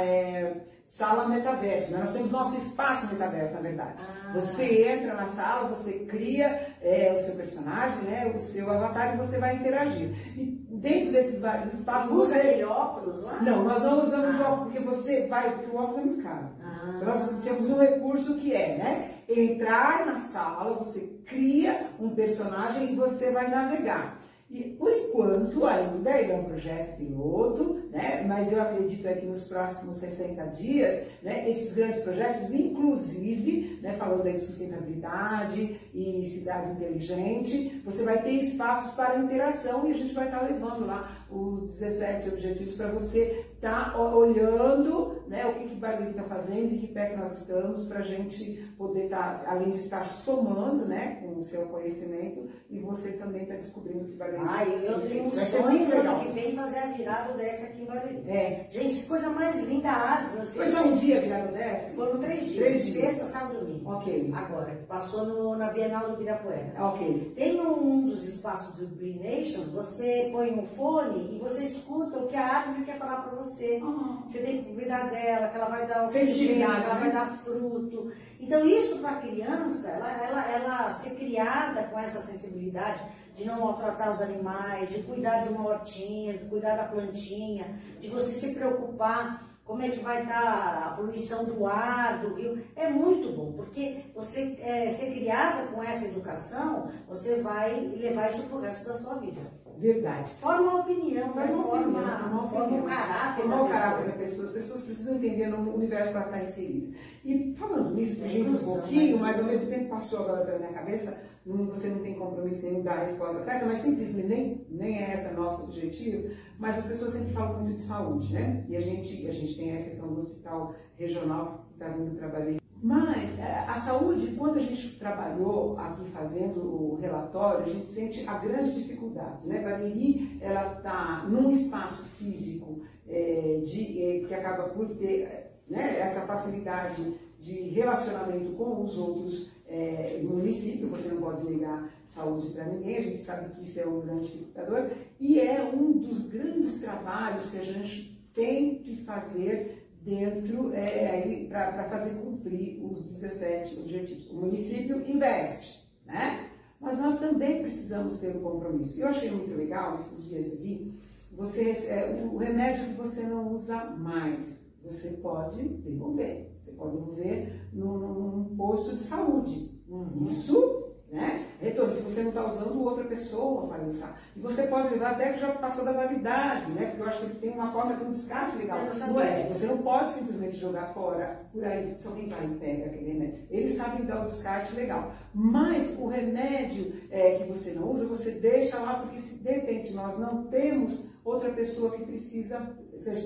é, 0.00 0.56
sala 0.84 1.28
metaverso. 1.28 1.92
Né? 1.92 1.98
Nós 2.00 2.12
temos 2.12 2.32
nosso 2.32 2.56
espaço 2.56 3.06
metaverso, 3.06 3.54
na 3.54 3.60
verdade. 3.60 3.94
Ah. 4.00 4.32
Você 4.34 4.88
entra 4.88 5.14
na 5.14 5.26
sala, 5.26 5.68
você 5.68 6.00
cria 6.00 6.74
é, 6.82 7.14
o 7.16 7.24
seu 7.24 7.36
personagem, 7.36 8.02
né, 8.02 8.32
o 8.34 8.38
seu 8.40 8.70
avatar 8.70 9.14
e 9.14 9.18
você 9.18 9.38
vai 9.38 9.54
interagir. 9.54 10.10
E 10.36 10.66
dentro 10.80 11.12
desses 11.12 11.40
vários 11.40 11.72
espaços. 11.74 12.10
Usa 12.10 12.34
você... 12.34 12.64
óculos 12.64 13.22
lá? 13.22 13.38
Não, 13.42 13.64
nós 13.64 13.82
não 13.82 14.02
usamos 14.02 14.40
ah. 14.40 14.48
óculos, 14.48 14.72
porque 14.72 14.80
você 14.80 15.26
vai, 15.26 15.50
porque 15.52 15.70
o 15.70 15.78
óculos 15.78 15.98
é 15.98 16.04
muito 16.04 16.22
caro. 16.22 16.48
Ah. 16.62 16.94
Então 16.96 17.08
nós 17.08 17.30
temos 17.44 17.70
um 17.70 17.78
recurso 17.78 18.36
que 18.36 18.54
é, 18.54 18.76
né? 18.76 19.10
Entrar 19.28 20.06
na 20.06 20.16
sala, 20.16 20.74
você 20.74 21.00
cria 21.26 21.88
um 22.00 22.10
personagem 22.10 22.92
e 22.92 22.96
você 22.96 23.30
vai 23.30 23.48
navegar. 23.48 24.18
E 24.50 24.64
por 24.70 24.92
enquanto 24.92 25.64
ainda 25.64 26.10
ele 26.18 26.32
é 26.32 26.34
um 26.34 26.44
projeto 26.44 26.96
piloto, 26.96 27.82
né? 27.88 28.24
mas 28.26 28.52
eu 28.52 28.60
acredito 28.60 29.06
é 29.06 29.14
que 29.14 29.24
nos 29.24 29.44
próximos 29.44 29.98
60 29.98 30.44
dias, 30.46 31.06
né, 31.22 31.48
esses 31.48 31.72
grandes 31.72 32.00
projetos, 32.00 32.52
inclusive, 32.52 33.78
né, 33.80 33.92
falando 33.92 34.26
aí 34.26 34.32
de 34.32 34.40
sustentabilidade 34.40 35.80
e 35.94 36.24
cidade 36.24 36.72
inteligente, 36.72 37.80
você 37.84 38.02
vai 38.02 38.22
ter 38.22 38.32
espaços 38.32 38.94
para 38.94 39.18
interação 39.18 39.86
e 39.86 39.92
a 39.92 39.94
gente 39.94 40.12
vai 40.12 40.24
estar 40.24 40.42
levando 40.42 40.84
lá 40.84 41.26
os 41.30 41.62
17 41.62 42.30
objetivos 42.30 42.74
para 42.74 42.88
você 42.88 43.46
estar 43.60 43.92
tá 43.92 43.98
olhando 43.98 45.20
né, 45.28 45.46
o 45.46 45.52
que, 45.52 45.68
que 45.68 45.74
o 45.74 45.78
Barueri 45.78 46.10
está 46.10 46.24
fazendo 46.24 46.74
e 46.74 46.78
que 46.78 46.86
pé 46.88 47.10
que 47.10 47.16
nós 47.16 47.40
estamos 47.40 47.84
para 47.84 47.98
a 47.98 48.02
gente 48.02 48.72
poder 48.76 49.04
estar, 49.04 49.34
tá, 49.34 49.52
além 49.52 49.70
de 49.70 49.78
estar 49.78 50.04
somando 50.06 50.86
né, 50.86 51.20
com 51.20 51.38
o 51.38 51.44
seu 51.44 51.66
conhecimento, 51.66 52.48
e 52.70 52.80
você 52.80 53.12
também 53.12 53.42
está 53.42 53.54
descobrindo 53.54 54.06
que 54.06 54.16
Barueri 54.16 54.42
Ah, 54.48 54.64
eu 54.64 55.00
tenho 55.02 55.26
um 55.26 55.32
sonho 55.32 56.00
ano 56.00 56.20
que 56.20 56.32
vem 56.32 56.56
fazer 56.56 56.78
a 56.78 56.86
virada 56.86 57.34
dessa 57.34 57.66
aqui 57.66 57.82
em 57.82 57.84
Barueri. 57.84 58.30
É. 58.30 58.66
Gente, 58.70 59.06
coisa 59.06 59.28
mais 59.30 59.60
linda 59.68 59.90
a 59.90 60.10
árvore. 60.10 60.46
Foi 60.46 60.66
só 60.68 60.82
um 60.82 60.94
dia 60.96 61.20
virada 61.20 61.52
dessa? 61.52 61.94
Foram 61.94 62.18
três 62.18 62.46
dias, 62.46 62.56
três 62.56 62.82
dias. 62.84 62.94
sexta, 62.94 63.24
sábado 63.26 63.54
e 63.54 63.58
domingo. 63.58 63.92
Ok. 63.92 64.32
Agora, 64.34 64.84
passou 64.88 65.26
no, 65.26 65.56
na 65.56 65.70
Bienal 65.70 66.08
do 66.08 66.14
Ibirapuera. 66.14 66.72
Ok. 66.78 67.32
Tem 67.36 67.60
um 67.60 68.06
dos 68.06 68.26
espaços 68.26 68.74
do 68.76 68.86
Green 68.96 69.18
Nation, 69.18 69.62
você 69.72 70.30
põe 70.32 70.50
um 70.50 70.62
fone 70.62 71.36
e 71.36 71.38
você 71.38 71.64
escuta 71.64 72.18
o 72.18 72.26
que 72.26 72.36
a 72.36 72.46
árvore 72.46 72.84
quer 72.84 72.96
falar 72.96 73.22
para 73.22 73.36
você. 73.36 73.49
Uhum. 73.82 74.22
Você 74.26 74.38
tem 74.38 74.62
que 74.62 74.74
cuidar 74.74 75.10
dela, 75.10 75.48
que 75.48 75.56
ela 75.56 75.68
vai 75.68 75.86
dar 75.86 76.06
oxigênio, 76.06 76.56
que 76.56 76.62
ela 76.62 76.94
vai 76.94 77.12
dar 77.12 77.38
fruto. 77.44 78.12
Então, 78.38 78.66
isso 78.66 78.98
para 78.98 79.12
a 79.12 79.20
criança, 79.20 79.88
ela, 79.88 80.10
ela, 80.22 80.50
ela 80.50 80.92
ser 80.92 81.16
criada 81.16 81.84
com 81.84 81.98
essa 81.98 82.20
sensibilidade 82.20 83.02
de 83.34 83.44
não 83.44 83.60
maltratar 83.60 84.10
os 84.10 84.20
animais, 84.20 84.88
de 84.90 85.02
cuidar 85.02 85.42
de 85.42 85.50
uma 85.50 85.68
hortinha, 85.68 86.34
de 86.34 86.44
cuidar 86.44 86.76
da 86.76 86.84
plantinha, 86.84 87.78
de 87.98 88.08
você 88.08 88.32
se 88.32 88.54
preocupar 88.54 89.50
como 89.70 89.82
é 89.82 89.88
que 89.88 90.00
vai 90.00 90.22
estar 90.22 90.88
a 90.88 90.96
poluição 90.96 91.44
do 91.44 91.64
ar, 91.64 92.18
do 92.18 92.34
rio. 92.34 92.60
É 92.74 92.90
muito 92.90 93.30
bom, 93.36 93.52
porque 93.52 94.04
você 94.12 94.58
é, 94.60 94.90
ser 94.90 95.12
criada 95.12 95.68
com 95.68 95.80
essa 95.80 96.06
educação, 96.06 96.90
você 97.08 97.40
vai 97.40 97.78
levar 97.96 98.30
isso 98.30 98.42
para 98.48 98.56
o 98.56 98.60
resto 98.60 98.88
da 98.88 98.94
sua 98.94 99.14
vida. 99.14 99.40
Verdade. 99.80 100.30
Forma 100.34 100.80
opinião, 100.80 101.32
forma, 101.32 101.58
opinião, 101.66 101.92
forma, 101.92 102.48
forma 102.50 102.76
o 102.78 102.82
caráter 102.82 103.42
forma 103.42 103.56
da 103.56 103.62
o 103.62 103.68
caráter 103.68 103.96
pessoa. 103.96 104.12
da 104.12 104.22
pessoa. 104.24 104.46
As 104.48 104.52
pessoas 104.54 104.84
precisam 104.84 105.16
entender 105.16 105.46
no 105.48 105.74
universo 105.74 106.10
que 106.10 106.16
ela 106.16 106.26
está 106.26 106.42
inserida. 106.42 106.96
E 107.24 107.54
falando 107.56 107.94
nisso, 107.94 108.20
É 108.20 108.26
fugindo 108.26 108.44
um 108.44 108.48
ilusão, 108.50 108.74
pouquinho, 108.74 109.16
né? 109.16 109.22
mas 109.22 109.38
ao 109.38 109.44
mesmo 109.44 109.66
tempo 109.70 109.88
passou 109.88 110.18
agora 110.20 110.44
pela 110.44 110.58
minha 110.58 110.72
cabeça, 110.72 111.18
não- 111.46 111.66
você 111.66 111.88
não 111.88 112.00
tem 112.00 112.14
compromisso 112.14 112.66
em 112.66 112.82
dar 112.82 112.98
a 112.98 113.04
resposta 113.04 113.42
certa, 113.42 113.64
mas 113.66 113.78
simplesmente 113.78 114.28
nem, 114.28 114.66
nem 114.70 114.98
é 115.02 115.14
esse 115.14 115.32
nosso 115.34 115.64
objetivo, 115.64 116.28
mas 116.58 116.78
as 116.78 116.86
pessoas 116.86 117.12
sempre 117.14 117.32
falam 117.32 117.54
muito 117.62 117.72
de 117.72 117.80
saúde, 117.80 118.32
né? 118.34 118.64
E 118.68 118.76
a 118.76 118.80
gente, 118.80 119.26
a 119.26 119.32
gente 119.32 119.56
tem 119.56 119.76
a 119.78 119.82
questão 119.82 120.08
do 120.12 120.20
hospital 120.20 120.74
regional 120.98 121.64
que 121.68 121.72
está 121.82 121.88
vindo 121.88 122.14
para 122.18 122.28
Barueri. 122.28 122.59
Mas 122.82 123.38
é, 123.38 123.58
a 123.68 123.74
saúde, 123.74 124.28
quando 124.28 124.56
a 124.56 124.60
gente 124.60 124.98
trabalhou 124.98 125.78
aqui 125.78 126.08
fazendo 126.10 126.60
o 126.60 126.98
relatório, 127.00 127.64
a 127.64 127.68
gente 127.68 127.90
sente 127.90 128.26
a 128.26 128.38
grande 128.38 128.74
dificuldade, 128.74 129.46
né? 129.46 129.60
Barueri, 129.60 130.38
ela 130.40 130.78
está 130.78 131.26
num 131.28 131.50
espaço 131.50 132.04
físico 132.04 132.80
é, 133.06 133.60
de, 133.64 134.02
é, 134.02 134.20
que 134.20 134.34
acaba 134.34 134.70
por 134.70 134.88
ter 134.96 135.50
né, 135.68 136.00
essa 136.00 136.22
facilidade 136.22 137.20
de 137.38 137.68
relacionamento 137.68 138.52
com 138.52 138.82
os 138.82 138.98
outros 138.98 139.50
é, 139.66 140.18
no 140.22 140.30
município, 140.30 140.88
você 140.88 141.08
não 141.08 141.20
pode 141.20 141.44
negar 141.44 141.88
saúde 142.06 142.50
para 142.50 142.64
ninguém, 142.64 142.96
a 142.96 143.02
gente 143.02 143.18
sabe 143.18 143.54
que 143.54 143.62
isso 143.62 143.78
é 143.78 143.86
um 143.86 144.00
grande 144.00 144.26
dificultador, 144.26 144.90
e 145.18 145.38
é 145.38 145.62
um 145.72 145.92
dos 145.92 146.28
grandes 146.28 146.80
trabalhos 146.80 147.50
que 147.50 147.58
a 147.58 147.62
gente 147.62 148.20
tem 148.34 148.78
que 148.78 148.96
fazer 148.96 149.86
dentro, 150.02 150.72
é, 150.74 151.46
para 151.48 151.84
fazer 151.88 152.14
cumprir 152.40 152.82
os 152.82 153.00
17 153.02 153.80
objetivos. 153.80 154.30
O 154.30 154.36
município 154.36 155.06
investe, 155.08 155.86
né? 156.06 156.48
Mas 156.80 156.98
nós 156.98 157.20
também 157.20 157.60
precisamos 157.60 158.18
ter 158.18 158.34
um 158.36 158.40
compromisso. 158.40 158.98
Eu 158.98 159.08
achei 159.08 159.30
muito 159.30 159.54
legal, 159.54 159.96
esses 159.96 160.24
dias 160.24 160.58
vi, 160.58 160.94
você, 161.30 161.70
é, 161.88 162.28
o 162.32 162.36
remédio 162.38 162.86
que 162.86 162.94
você 162.94 163.22
não 163.24 163.54
usa 163.54 163.84
mais, 163.90 164.64
você 164.82 165.10
pode 165.18 165.62
devolver. 165.62 166.50
Você 166.58 166.72
pode 166.72 166.96
devolver 166.96 167.68
num, 167.72 167.98
num 167.98 168.56
posto 168.56 168.96
de 168.96 169.02
saúde. 169.02 169.78
Uhum. 169.88 170.24
Isso, 170.24 170.89
né? 171.10 171.46
Retorno, 171.60 171.92
se 171.92 172.02
você 172.02 172.22
não 172.22 172.28
está 172.28 172.46
usando, 172.46 172.82
outra 172.82 173.04
pessoa 173.04 173.66
vai 173.66 173.84
usar. 173.84 174.16
E 174.36 174.40
você 174.40 174.62
pode 174.64 174.90
levar 174.90 175.12
até 175.12 175.32
que 175.32 175.40
já 175.40 175.48
passou 175.52 175.84
da 175.84 175.92
validade, 175.92 176.70
né? 176.70 176.86
Porque 176.86 177.02
eu 177.02 177.08
acho 177.08 177.18
que 177.18 177.26
ele 177.26 177.34
tem 177.34 177.50
uma 177.50 177.72
forma 177.72 177.96
de 177.96 178.04
um 178.04 178.12
descarte 178.12 178.58
legal. 178.58 178.78
Não 179.08 179.20
é, 179.20 179.48
você 179.48 179.66
não 179.66 179.78
pode 179.78 180.12
simplesmente 180.12 180.56
jogar 180.56 180.94
fora 180.94 181.42
por 181.52 181.64
aí, 181.64 181.96
se 181.98 182.06
alguém 182.06 182.28
vai 182.28 182.44
e 182.44 182.54
pega 182.54 182.86
aquele 182.86 183.12
remédio. 183.12 183.46
Eles 183.50 183.76
sabem 183.76 184.06
dar 184.06 184.22
o 184.22 184.26
descarte 184.26 184.74
legal. 184.76 185.12
Mas 185.34 185.98
o 185.98 186.06
remédio 186.06 186.94
é, 187.10 187.32
que 187.32 187.44
você 187.44 187.72
não 187.72 187.90
usa, 187.90 188.06
você 188.06 188.32
deixa 188.32 188.78
lá, 188.78 189.00
porque 189.00 189.18
se 189.18 189.36
de 189.36 189.50
repente 189.50 189.92
nós 189.92 190.18
não 190.18 190.44
temos 190.44 191.10
outra 191.24 191.50
pessoa 191.50 191.90
que 191.92 192.04
precisa, 192.04 192.58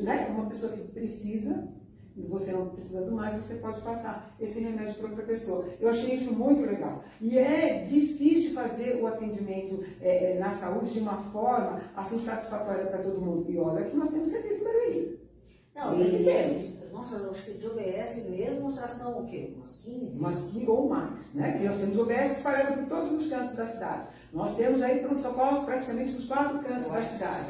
né? 0.02 0.26
Uma 0.30 0.46
pessoa 0.46 0.72
que 0.72 0.82
precisa, 0.88 1.68
e 2.16 2.22
você 2.22 2.52
não 2.52 2.68
precisando 2.68 3.10
mais, 3.12 3.34
você 3.34 3.56
pode 3.56 3.80
passar 3.80 4.34
esse 4.38 4.60
remédio 4.60 4.94
para 4.94 5.08
outra 5.08 5.24
pessoa. 5.24 5.68
Eu 5.80 5.88
achei 5.88 6.14
isso 6.14 6.34
muito 6.34 6.64
legal. 6.64 7.02
E 7.20 7.36
é 7.38 7.84
difícil 7.84 8.54
fazer 8.54 9.00
o 9.02 9.06
atendimento 9.06 9.84
é, 10.00 10.38
na 10.38 10.52
saúde 10.52 10.92
de 10.92 11.00
uma 11.00 11.16
forma 11.16 11.82
assim 11.96 12.18
satisfatória 12.18 12.86
para 12.86 13.02
todo 13.02 13.20
mundo. 13.20 13.50
E 13.50 13.58
olha 13.58 13.84
que 13.84 13.96
nós 13.96 14.10
temos 14.10 14.28
serviço 14.28 14.62
para 14.62 14.86
ele. 14.86 15.24
Não, 15.74 16.00
e 16.00 16.10
que 16.10 16.24
temos. 16.24 16.84
Nossa, 16.92 17.16
acho 17.28 17.46
que 17.46 17.58
de 17.58 17.66
OBS 17.66 18.30
mesmo 18.30 18.70
já 18.70 18.86
são 18.86 19.22
o 19.22 19.26
quê? 19.26 19.52
Umas 19.56 19.80
15? 19.84 20.20
Umas 20.20 20.42
15 20.52 20.66
ou 20.68 20.88
mais, 20.88 21.34
né? 21.34 21.58
Que 21.58 21.64
nós 21.64 21.76
temos 21.78 21.98
OBS 21.98 22.36
espalhado 22.36 22.74
por 22.74 22.86
todos 22.86 23.10
os 23.10 23.26
cantos 23.28 23.56
da 23.56 23.66
cidade. 23.66 24.06
Nós 24.34 24.56
temos 24.56 24.82
aí 24.82 24.98
pronto-socorro 24.98 25.64
praticamente 25.64 26.10
nos 26.10 26.26
quatro 26.26 26.58
cantos 26.58 26.90
da 26.90 27.00
cidade. 27.02 27.40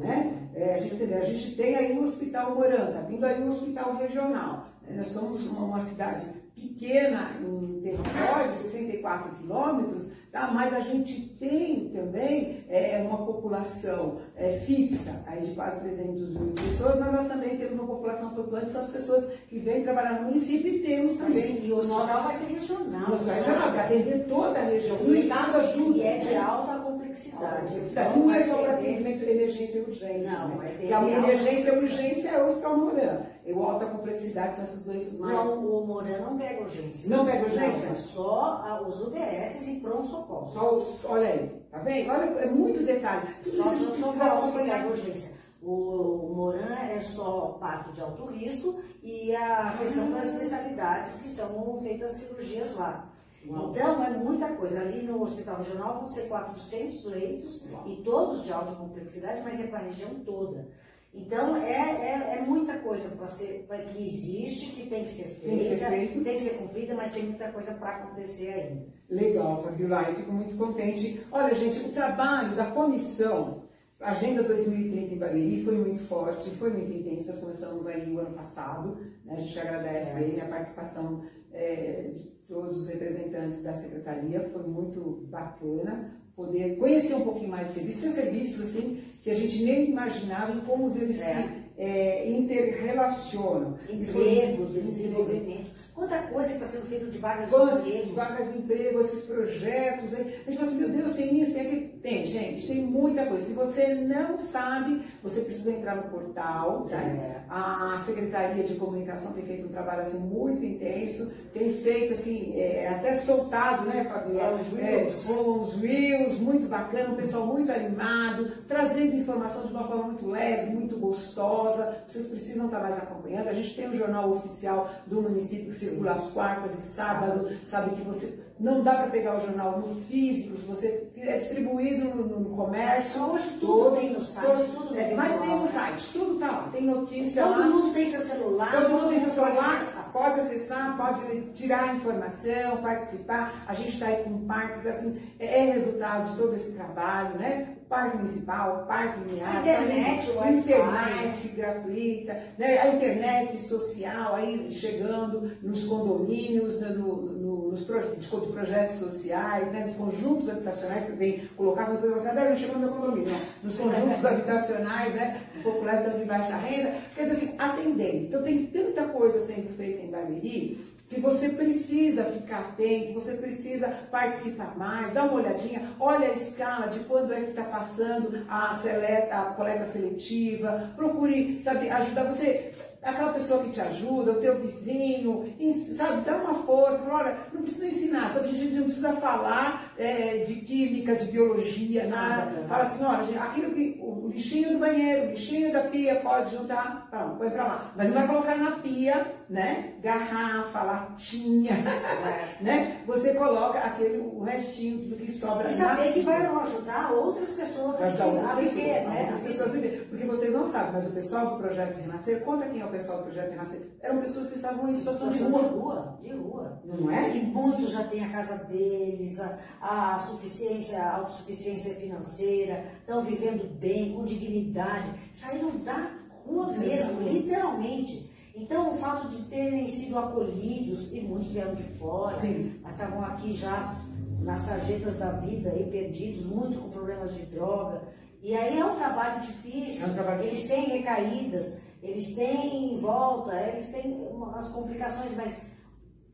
né? 0.00 0.48
É, 0.54 0.74
a, 0.74 0.80
gente, 0.80 1.14
a 1.14 1.22
gente 1.22 1.54
tem 1.54 1.76
aí 1.76 1.98
o 1.98 2.02
Hospital 2.02 2.54
Moranta, 2.54 2.92
tá 2.92 3.00
vindo 3.02 3.24
aí 3.26 3.42
o 3.42 3.48
Hospital 3.48 3.96
Regional. 3.96 4.68
né? 4.82 4.96
Nós 4.96 5.08
somos 5.08 5.46
uma, 5.46 5.66
uma 5.66 5.80
cidade 5.80 6.24
pequena 6.54 7.30
em 7.42 7.80
território, 7.82 8.52
64 8.54 9.36
quilômetros, 9.36 10.12
tá? 10.30 10.50
mas 10.52 10.72
a 10.74 10.80
gente 10.80 11.20
tem 11.38 11.88
também 11.90 12.64
é, 12.68 13.04
uma 13.06 13.26
população 13.26 14.18
é, 14.36 14.60
fixa, 14.66 15.22
aí 15.26 15.40
de 15.40 15.52
quase 15.52 15.80
300 15.80 16.34
mil 16.34 16.52
pessoas, 16.52 16.98
mas 17.00 17.12
nós 17.12 17.28
também 17.28 17.56
temos 17.56 17.74
uma 17.74 17.86
população 17.86 18.30
flutuante, 18.34 18.70
são 18.70 18.80
as 18.80 18.90
pessoas 18.90 19.32
que 19.48 19.58
vêm 19.58 19.82
trabalhar 19.82 20.20
no 20.20 20.28
município 20.28 20.68
e 20.70 20.78
temos 20.80 21.16
também 21.16 21.64
e 21.64 21.72
o 21.72 21.78
hospital 21.78 22.06
nosso- 22.06 22.22
vai 22.24 22.34
ser 22.36 22.52
regional. 22.54 23.10
nosso 23.10 23.24
regional, 23.30 23.72
para 23.72 23.84
atender 23.84 24.26
toda 24.28 24.58
a 24.58 24.64
região. 24.64 24.96
O 24.96 25.14
Estado 25.14 25.56
ajuda. 25.58 25.98
E 25.98 26.02
é 26.02 26.18
de 26.18 26.28
né? 26.30 26.36
alta 26.36 26.78
complexidade. 26.78 27.74
Então, 27.78 28.16
Não 28.16 28.34
é 28.34 28.42
só 28.44 28.54
para 28.58 28.72
atendimento 28.74 29.18
de 29.18 29.30
emergência 29.30 29.78
e 29.78 29.82
urgência. 29.82 30.30
Não, 30.30 30.48
né? 30.56 30.68
ter 30.68 30.70
Porque 30.80 30.84
a 30.84 30.86
de 30.86 31.04
alta 31.14 31.26
emergência 31.26 31.70
e 31.74 31.78
urgência 31.78 32.28
é 32.28 32.42
o 32.42 32.46
hospital 32.46 32.76
Moran. 32.76 33.20
E 33.50 33.52
o 33.52 33.64
alta 33.64 33.86
complexidade 33.86 34.54
são 34.54 34.64
essas 34.64 34.82
doenças 34.84 35.18
mais. 35.18 35.34
Não, 35.34 35.58
o 35.58 35.84
Moran 35.84 36.18
não 36.20 36.38
pega 36.38 36.62
urgência. 36.62 37.16
Não 37.16 37.26
pega 37.26 37.46
urgência? 37.46 37.86
Não, 37.86 37.92
é 37.92 37.94
só 37.96 38.84
os 38.86 39.00
UBS 39.08 39.68
e 39.68 39.80
pronto-socorro. 39.80 40.46
Só 40.46 40.76
os, 40.76 41.04
olha 41.04 41.28
aí, 41.28 41.62
tá 41.68 41.78
vendo? 41.78 42.10
Olha, 42.10 42.24
é 42.38 42.46
muito 42.46 42.84
detalhe. 42.84 43.26
Tudo 43.42 43.56
Só 43.56 43.72
isso 43.72 43.82
não 43.82 43.90
precisa 43.90 44.06
são 44.06 44.12
que 44.12 44.22
acompanhar. 44.22 44.78
pega 44.78 44.88
urgência. 44.88 45.40
O, 45.60 45.72
o 45.72 46.34
Moran 46.36 46.74
é 46.74 47.00
só 47.00 47.58
parto 47.60 47.92
de 47.92 48.00
alto 48.00 48.24
risco 48.26 48.80
e 49.02 49.34
a 49.34 49.74
questão 49.78 50.12
das 50.12 50.28
especialidades 50.28 51.16
que 51.22 51.28
são 51.28 51.76
feitas 51.82 52.12
cirurgias 52.12 52.76
lá. 52.76 53.10
Uau. 53.48 53.70
Então, 53.70 54.04
é 54.04 54.10
muita 54.10 54.48
coisa. 54.50 54.80
Ali 54.80 55.02
no 55.02 55.22
Hospital 55.22 55.56
Regional 55.56 55.96
vão 55.96 56.06
ser 56.06 56.28
400 56.28 57.04
leitos 57.06 57.64
Uau. 57.72 57.84
e 57.88 57.96
todos 57.96 58.44
de 58.44 58.52
alta 58.52 58.76
complexidade, 58.76 59.40
mas 59.42 59.58
é 59.58 59.66
para 59.66 59.80
a 59.80 59.82
região 59.82 60.10
toda. 60.24 60.68
Então, 61.12 61.56
é, 61.56 61.72
é, 61.72 62.38
é 62.38 62.42
muita 62.46 62.78
coisa 62.78 63.16
para 63.16 63.26
ser, 63.26 63.64
pra, 63.66 63.78
que 63.78 64.06
existe, 64.06 64.76
que 64.76 64.88
tem 64.88 65.04
que 65.04 65.10
ser 65.10 65.40
Tem 65.40 65.58
que 65.58 65.64
ser 65.64 65.70
feita, 65.76 65.86
feito. 65.90 66.22
tem 66.24 66.36
que 66.36 66.42
ser 66.42 66.50
cumprida, 66.58 66.94
mas 66.94 67.12
tem 67.12 67.24
muita 67.24 67.50
coisa 67.50 67.74
para 67.74 67.96
acontecer 67.96 68.52
ainda. 68.52 68.86
Legal, 69.08 69.62
Fabiola, 69.64 70.08
eu 70.08 70.14
fico 70.14 70.32
muito 70.32 70.56
contente. 70.56 71.20
Olha, 71.32 71.52
gente, 71.54 71.80
o 71.80 71.92
trabalho 71.92 72.54
da 72.54 72.70
comissão 72.70 73.60
Agenda 74.00 74.42
2030 74.42 75.12
em 75.14 75.18
Barueri 75.18 75.62
foi 75.62 75.76
muito 75.76 76.02
forte, 76.04 76.48
foi 76.52 76.70
muito 76.70 76.90
intenso. 76.90 77.26
Nós 77.28 77.38
começamos 77.38 77.86
aí 77.86 78.10
o 78.10 78.18
ano 78.18 78.34
passado. 78.34 78.96
né? 79.26 79.34
A 79.36 79.40
gente 79.40 79.58
agradece 79.58 80.12
É. 80.12 80.24
aí 80.24 80.40
a 80.40 80.46
participação 80.46 81.22
é, 81.52 82.10
de 82.14 82.22
todos 82.48 82.78
os 82.78 82.88
representantes 82.88 83.62
da 83.62 83.74
secretaria. 83.74 84.48
Foi 84.48 84.62
muito 84.62 85.26
bacana 85.28 86.14
poder 86.34 86.76
conhecer 86.78 87.12
um 87.14 87.20
pouquinho 87.20 87.50
mais 87.50 87.66
de 87.68 87.74
serviços. 87.74 88.00
Tinha 88.00 88.12
serviços 88.14 88.60
assim 88.70 89.02
que 89.22 89.30
a 89.30 89.34
gente 89.34 89.62
nem 89.64 89.90
imaginava 89.90 90.52
em 90.52 90.60
como 90.60 90.86
eles 90.96 91.20
É. 91.20 91.34
se 91.42 91.60
é, 91.82 92.30
interrelacionam. 92.30 93.76
E 93.88 94.04
foi- 94.06 94.34
Emprego, 94.34 94.66
desenvolvimento. 94.66 95.70
Quanta 95.94 96.18
coisa 96.24 96.48
que 96.48 96.54
está 96.54 96.66
sendo 96.66 96.86
feita 96.88 97.06
de 97.06 97.18
vagas 97.18 97.48
de 97.50 97.54
emprego. 97.56 98.14
vagas 98.14 98.52
de 98.52 98.58
emprego, 98.58 99.00
esses 99.00 99.24
projetos 99.24 100.14
aí. 100.14 100.34
A 100.46 100.50
gente 100.50 100.58
fala 100.58 100.70
assim, 100.70 100.78
meu 100.80 100.88
Deus, 100.90 101.14
tem 101.14 101.40
isso, 101.40 101.52
tem 101.54 101.62
aquilo. 101.62 101.88
Gente, 102.30 102.66
tem 102.66 102.82
muita 102.82 103.26
coisa. 103.26 103.44
Se 103.44 103.52
você 103.52 103.94
não 103.94 104.38
sabe, 104.38 105.02
você 105.22 105.40
precisa 105.40 105.72
entrar 105.72 105.96
no 105.96 106.04
portal. 106.04 106.86
tá? 106.88 106.96
É. 106.96 107.42
A 107.48 108.00
Secretaria 108.06 108.62
de 108.62 108.74
Comunicação 108.74 109.32
tem 109.32 109.42
feito 109.42 109.66
um 109.66 109.68
trabalho 109.68 110.02
assim, 110.02 110.18
muito 110.18 110.64
intenso, 110.64 111.32
tem 111.52 111.72
feito 111.72 112.12
assim, 112.12 112.52
é, 112.56 112.88
até 112.88 113.16
soltado, 113.16 113.86
né, 113.86 114.04
Fabiola? 114.04 114.58
É, 114.58 114.62
os 114.62 114.72
reels. 114.72 115.24
com 115.24 115.62
os 115.62 115.74
reels, 115.74 116.38
muito 116.38 116.68
bacana, 116.68 117.10
um 117.10 117.16
pessoal 117.16 117.46
muito 117.46 117.72
animado, 117.72 118.52
trazendo 118.68 119.16
informação 119.16 119.66
de 119.66 119.72
uma 119.72 119.84
forma 119.84 120.04
muito 120.04 120.28
leve, 120.28 120.70
muito 120.70 120.96
gostosa. 120.96 121.96
Vocês 122.06 122.26
precisam 122.26 122.66
estar 122.66 122.78
mais 122.78 122.96
acompanhando. 122.96 123.48
A 123.48 123.52
gente 123.52 123.74
tem 123.74 123.88
o 123.88 123.98
jornal 123.98 124.30
oficial 124.30 124.88
do 125.06 125.20
município 125.20 125.66
que 125.66 125.74
circula 125.74 126.12
às 126.12 126.30
quartas 126.30 126.74
e 126.74 126.82
sábado, 126.82 127.50
sabe 127.68 127.96
que 127.96 128.02
você 128.02 128.38
não 128.60 128.82
dá 128.82 128.94
para 128.94 129.06
pegar 129.10 129.36
o 129.38 129.40
jornal 129.40 129.78
no 129.80 129.94
físico, 130.02 130.56
você 130.68 131.08
é 131.16 131.38
distribuído 131.38 132.04
no, 132.14 132.40
no 132.40 132.56
comércio. 132.56 133.22
Hoje 133.22 133.50
tudo 133.58 133.66
todo- 133.84 133.96
tem 133.96 134.12
no 134.12 134.20
site, 134.20 134.46
todo- 134.46 134.76
tudo 134.88 134.98
é, 134.98 135.04
tem 135.04 135.16
mas 135.16 135.32
no 135.32 135.40
tem 135.42 135.58
no 135.60 135.66
site. 135.66 136.12
tudo 136.12 136.38
tá 136.38 136.46
lá, 136.50 136.68
tem 136.72 136.82
notícia 136.86 137.42
Todo 137.42 137.58
lá. 137.60 137.66
mundo 137.66 137.94
tem 137.94 138.04
seu 138.10 138.20
celular. 138.20 138.70
Todo 138.72 138.88
mundo 138.90 139.08
tem 139.10 139.20
seu 139.24 139.30
pode 139.42 139.54
celular, 139.56 139.76
acessar. 139.82 140.12
pode 140.12 140.40
acessar, 140.40 140.96
pode 140.96 141.40
tirar 141.52 141.96
informação, 141.96 142.76
participar. 142.82 143.64
A 143.66 143.74
gente 143.74 143.88
está 143.94 144.06
aí 144.06 144.22
com 144.22 144.46
parques, 144.46 144.86
assim, 144.86 145.18
é 145.38 145.60
é 145.68 145.72
resultado 145.72 146.30
de 146.30 146.36
todo 146.36 146.54
esse 146.54 146.72
trabalho, 146.72 147.38
né? 147.38 147.76
Parque 147.88 148.18
municipal, 148.18 148.84
parque 148.86 149.18
linear, 149.28 149.56
A 149.56 149.60
internet, 149.60 150.30
Wi-Fi. 150.36 150.58
internet 150.58 151.48
gratuita, 151.56 152.40
né? 152.56 152.78
a 152.78 152.86
internet 152.94 153.56
social 153.62 154.36
aí 154.36 154.70
chegando 154.70 155.50
nos 155.60 155.82
condomínios, 155.84 156.80
né? 156.80 156.90
no, 156.90 157.22
nos 157.70 157.82
pro- 157.82 158.16
de 158.16 158.52
projetos 158.52 158.96
sociais, 158.96 159.70
né? 159.72 159.84
nos 159.84 159.94
conjuntos 159.94 160.48
habitacionais 160.48 161.06
que 161.06 161.12
vem 161.12 161.48
colocados 161.56 162.00
no 162.00 162.10
você 162.14 162.32
não 162.32 162.56
chegou 162.56 162.78
no 162.78 162.88
condomínio, 162.88 163.30
não. 163.32 163.40
nos 163.62 163.76
conjuntos 163.76 164.24
habitacionais, 164.26 165.14
né? 165.14 165.40
população 165.62 166.18
de 166.18 166.24
baixa 166.24 166.56
renda, 166.56 166.94
quer 167.14 167.24
dizer 167.28 167.36
assim, 167.36 167.54
atendendo. 167.58 168.24
Então 168.24 168.42
tem 168.42 168.66
tanta 168.66 169.04
coisa 169.04 169.40
sendo 169.40 169.74
feita 169.76 170.02
em 170.02 170.10
Barueri 170.10 170.90
que 171.10 171.20
você 171.20 171.48
precisa 171.48 172.22
ficar 172.22 172.60
atento, 172.60 173.14
você 173.14 173.32
precisa 173.32 173.88
participar 174.12 174.78
mais, 174.78 175.12
dá 175.12 175.24
uma 175.24 175.40
olhadinha, 175.40 175.82
olha 175.98 176.28
a 176.28 176.32
escala 176.32 176.86
de 176.86 177.00
quando 177.00 177.32
é 177.32 177.40
que 177.40 177.50
está 177.50 177.64
passando 177.64 178.46
a, 178.48 178.78
seleta, 178.80 179.34
a 179.36 179.44
coleta 179.46 179.84
seletiva, 179.86 180.90
procure, 180.94 181.60
sabe, 181.60 181.90
ajudar 181.90 182.22
você 182.24 182.69
aquela 183.02 183.32
pessoa 183.32 183.64
que 183.64 183.70
te 183.70 183.80
ajuda, 183.80 184.32
o 184.32 184.40
teu 184.40 184.58
vizinho, 184.58 185.54
sabe, 185.96 186.22
dá 186.22 186.36
uma 186.36 186.62
força, 186.62 186.98
fala, 186.98 187.24
olha, 187.24 187.38
não 187.52 187.62
precisa 187.62 187.86
ensinar, 187.86 188.32
sabe, 188.32 188.48
a 188.48 188.52
gente 188.52 188.74
não 188.74 188.84
precisa 188.84 189.12
falar 189.14 189.89
é, 190.00 190.44
de 190.44 190.54
química, 190.56 191.14
de 191.14 191.30
biologia, 191.30 192.06
nada. 192.06 192.66
Fala 192.68 192.82
assim, 192.82 193.04
olha, 193.04 193.42
aquilo 193.42 193.72
que, 193.72 193.98
o 194.00 194.28
lixinho 194.28 194.74
do 194.74 194.78
banheiro, 194.78 195.26
o 195.26 195.30
lixinho 195.30 195.72
da 195.72 195.80
pia 195.80 196.16
pode 196.16 196.54
juntar, 196.54 197.08
pronto, 197.10 197.36
põe 197.36 197.50
pra 197.50 197.64
lá. 197.64 197.92
Mas 197.96 198.08
não 198.08 198.14
vai 198.14 198.26
colocar 198.26 198.56
na 198.56 198.72
pia, 198.72 199.26
né, 199.48 199.94
garrafa, 200.02 200.82
latinha, 200.82 201.72
é. 201.72 202.62
né, 202.62 203.02
você 203.06 203.34
coloca 203.34 203.78
aquele, 203.78 204.18
o 204.18 204.42
restinho 204.42 204.98
do 205.08 205.16
que 205.16 205.30
sobra. 205.30 205.68
E 205.68 205.72
saber 205.72 206.12
que 206.12 206.20
vai 206.20 206.46
ajudar 206.46 207.12
outras 207.12 207.50
pessoas 207.50 207.96
a, 208.00 208.52
a 208.52 208.54
viver, 208.56 209.08
né? 209.08 209.30
As 209.34 209.40
pessoas 209.40 209.72
viver. 209.72 210.06
Porque 210.08 210.24
vocês 210.24 210.52
não 210.52 210.66
sabem, 210.66 210.92
mas 210.92 211.06
o 211.06 211.10
pessoal 211.10 211.50
do 211.50 211.56
Projeto 211.56 211.96
Renascer, 211.96 212.40
conta 212.40 212.66
quem 212.66 212.80
é 212.80 212.84
o 212.84 212.90
o 212.90 212.92
pessoal 212.92 213.18
do 213.18 213.24
Projeto 213.24 213.50
Renascer, 213.50 213.80
eram 214.00 214.20
pessoas 214.20 214.48
que 214.48 214.56
estavam 214.56 214.88
em 214.88 214.94
situação, 214.94 215.30
de 215.30 215.42
rua. 215.42 215.62
de 215.62 215.68
rua. 215.68 216.18
De 216.20 216.32
rua. 216.32 216.80
Não 216.84 217.10
é? 217.10 217.36
E 217.36 217.44
muitos 217.44 217.90
já 217.90 218.04
têm 218.04 218.24
a 218.24 218.30
casa 218.30 218.56
deles, 218.64 219.40
a, 219.40 219.58
a 219.80 219.89
suficiência, 220.18 221.02
a 221.02 221.16
autossuficiência 221.16 221.94
financeira, 221.94 222.84
estão 223.00 223.22
vivendo 223.22 223.68
bem, 223.78 224.14
com 224.14 224.24
dignidade, 224.24 225.10
saíram 225.32 225.78
da 225.78 226.10
rua 226.44 226.72
mesmo, 226.72 227.20
literalmente. 227.22 228.30
Então, 228.54 228.92
o 228.92 228.94
fato 228.94 229.28
de 229.28 229.42
terem 229.44 229.86
sido 229.88 230.18
acolhidos, 230.18 231.12
e 231.12 231.20
muitos 231.20 231.50
vieram 231.52 231.74
de 231.74 231.82
fora, 231.98 232.36
Sim. 232.36 232.80
mas 232.82 232.92
estavam 232.92 233.24
aqui 233.24 233.52
já 233.52 233.96
nas 234.40 234.62
sarjetas 234.62 235.18
da 235.18 235.32
vida 235.32 235.74
e 235.76 235.90
perdidos, 235.90 236.46
muito 236.46 236.78
com 236.78 236.90
problemas 236.90 237.34
de 237.34 237.46
droga. 237.46 238.02
E 238.42 238.54
aí 238.56 238.78
é 238.78 238.84
um 238.84 238.96
trabalho 238.96 239.40
difícil, 239.42 240.06
é 240.06 240.10
um 240.10 240.14
trabalho 240.14 240.42
eles 240.42 240.66
têm 240.66 240.86
recaídas, 240.86 241.80
eles 242.02 242.34
têm 242.34 242.98
volta, 242.98 243.54
eles 243.68 243.88
têm 243.88 244.12
umas 244.14 244.68
complicações, 244.70 245.36
mas 245.36 245.70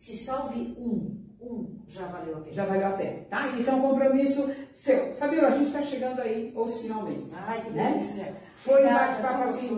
se 0.00 0.16
salve 0.16 0.60
um, 0.78 1.20
um, 1.40 1.75
já 1.88 2.06
valeu 2.06 2.36
a 2.36 2.40
pena. 2.40 2.52
Já 2.54 2.64
valeu 2.64 2.86
a 2.86 2.90
pena, 2.90 3.18
tá? 3.30 3.46
Isso 3.48 3.70
é 3.70 3.72
um 3.72 3.80
compromisso 3.80 4.50
seu. 4.74 5.14
Fabiola, 5.14 5.48
a 5.48 5.50
gente 5.52 5.66
está 5.66 5.82
chegando 5.82 6.20
aí 6.20 6.52
aos 6.56 6.80
finalmente. 6.80 7.34
Ai, 7.46 7.62
que 7.62 7.70
né? 7.70 7.92
delícia. 7.92 8.34
Foi 8.56 8.84
um 8.84 8.92
bate-papo 8.92 9.44
assim, 9.44 9.70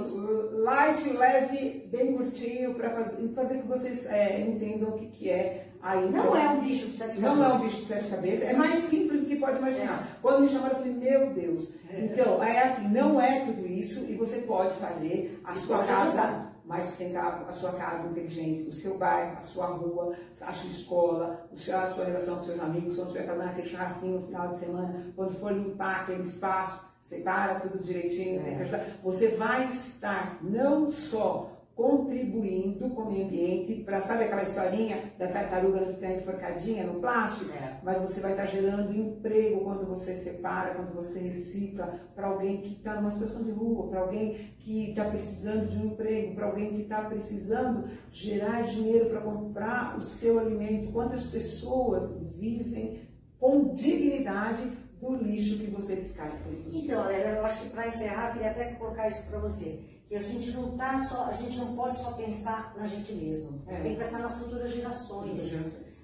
light, 0.62 1.12
leve, 1.12 1.88
bem 1.92 2.16
curtinho, 2.16 2.72
para 2.74 2.90
fazer, 2.90 3.28
fazer 3.34 3.61
que 3.61 3.68
vocês 3.68 4.06
é, 4.06 4.40
entendam 4.40 4.90
o 4.90 4.92
que, 4.92 5.06
que 5.09 5.30
é 5.30 5.66
aí. 5.82 6.11
Não 6.11 6.34
é 6.34 6.48
um 6.48 6.61
bicho 6.61 6.86
de 6.86 6.96
sete 6.96 7.20
cabeças. 7.20 7.36
Não 7.36 7.44
é 7.44 7.48
um 7.52 7.61
bicho 7.61 7.76
de 7.76 7.86
sete 7.86 8.09
cabeças, 8.09 8.48
é 8.48 8.52
mais 8.54 8.84
simples 8.84 9.20
do 9.20 9.26
que 9.26 9.36
pode 9.36 9.59
imaginar. 9.59 10.09
É. 10.11 10.16
Quando 10.22 10.40
me 10.40 10.48
chamaram, 10.48 10.76
eu 10.76 10.78
falei, 10.78 10.94
meu 10.94 11.34
Deus. 11.34 11.72
É. 11.90 12.00
Então, 12.00 12.42
é 12.42 12.62
assim, 12.62 12.88
não 12.88 13.20
é 13.20 13.40
tudo 13.40 13.66
isso 13.66 14.06
e 14.09 14.14
você 14.14 14.38
pode 14.38 14.74
fazer 14.76 15.38
a 15.44 15.52
sua 15.54 15.84
casa 15.84 16.22
ajudar. 16.22 16.47
Mais 16.68 16.84
sustentável, 16.84 17.48
a 17.48 17.52
sua 17.52 17.72
casa 17.72 18.08
inteligente, 18.08 18.68
o 18.68 18.72
seu 18.72 18.98
bairro, 18.98 19.38
a 19.38 19.40
sua 19.40 19.66
rua, 19.68 20.14
a 20.38 20.52
sua 20.52 20.70
escola, 20.70 21.48
a 21.50 21.86
sua 21.86 22.04
relação 22.04 22.36
com 22.36 22.44
seus 22.44 22.60
amigos, 22.60 22.94
quando 22.94 23.14
vai 23.14 23.22
fazer 23.22 23.42
aquele 23.42 23.68
churrasquinho 23.70 24.20
no 24.20 24.26
final 24.26 24.48
de 24.48 24.58
semana, 24.58 25.12
quando 25.16 25.40
for 25.40 25.50
limpar 25.50 26.02
aquele 26.02 26.22
espaço, 26.22 26.86
separa 27.00 27.58
tudo 27.58 27.82
direitinho, 27.82 28.42
é. 28.46 28.98
você 29.02 29.28
vai 29.28 29.66
estar 29.68 30.38
não 30.42 30.90
só 30.90 31.57
contribuindo 31.78 32.90
com 32.90 33.02
o 33.02 33.12
meio 33.12 33.26
ambiente, 33.26 33.84
para 33.84 34.00
sabe 34.00 34.24
aquela 34.24 34.42
historinha 34.42 35.00
da 35.16 35.28
tartaruga 35.28 35.80
não 35.80 35.94
ficar 35.94 36.10
enforcadinha 36.10 36.82
no 36.82 36.98
plástico? 36.98 37.52
É. 37.52 37.78
Mas 37.84 37.98
você 37.98 38.18
vai 38.18 38.32
estar 38.32 38.46
gerando 38.46 38.92
emprego 38.92 39.60
quando 39.60 39.86
você 39.86 40.12
separa, 40.12 40.74
quando 40.74 40.92
você 40.92 41.20
recicla, 41.20 42.00
para 42.16 42.26
alguém 42.26 42.62
que 42.62 42.74
está 42.74 42.96
numa 42.96 43.12
situação 43.12 43.44
de 43.44 43.52
rua, 43.52 43.86
para 43.86 44.00
alguém 44.00 44.56
que 44.58 44.90
está 44.90 45.04
precisando 45.04 45.70
de 45.70 45.78
um 45.78 45.92
emprego, 45.92 46.34
para 46.34 46.46
alguém 46.46 46.74
que 46.74 46.82
está 46.82 47.02
precisando 47.02 47.88
gerar 48.10 48.62
dinheiro 48.62 49.08
para 49.08 49.20
comprar 49.20 49.96
o 49.96 50.00
seu 50.00 50.40
alimento. 50.40 50.90
Quantas 50.90 51.26
pessoas 51.26 52.12
vivem 52.34 53.02
com 53.38 53.72
dignidade 53.72 54.64
do 55.00 55.14
lixo 55.14 55.58
que 55.58 55.70
você 55.70 55.94
descarta 55.94 56.38
por 56.38 56.52
isso. 56.52 56.76
Então, 56.76 57.08
eu 57.08 57.44
acho 57.44 57.62
que 57.62 57.70
para 57.70 57.86
encerrar, 57.86 58.30
eu 58.30 58.32
queria 58.32 58.50
até 58.50 58.64
colocar 58.72 59.06
isso 59.06 59.30
para 59.30 59.38
você. 59.38 59.88
Que 60.09 60.16
a 60.16 60.18
gente 60.18 60.50
não 60.52 60.76
tá 60.76 60.98
só, 60.98 61.26
a 61.26 61.32
gente 61.32 61.59
não 61.59 61.76
pode 61.76 61.98
só 61.98 62.12
pensar 62.12 62.74
na 62.76 62.86
gente 62.86 63.12
mesmo. 63.12 63.62
É. 63.66 63.80
Tem 63.80 63.94
que 63.94 64.02
pensar 64.02 64.20
nas 64.20 64.38
futuras 64.38 64.70
gerações. 64.70 65.52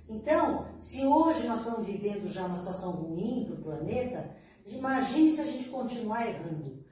Então, 0.09 0.67
se 0.79 1.07
hoje 1.07 1.47
nós 1.47 1.61
estamos 1.61 1.87
vivendo 1.87 2.29
já 2.29 2.45
uma 2.45 2.57
situação 2.57 2.93
ruim 2.93 3.47
para 3.47 3.55
o 3.55 3.63
planeta, 3.63 4.31
imagine 4.67 5.31
se 5.31 5.41
a 5.41 5.45
gente 5.45 5.71
continuar 5.71 6.27
errando. 6.27 6.85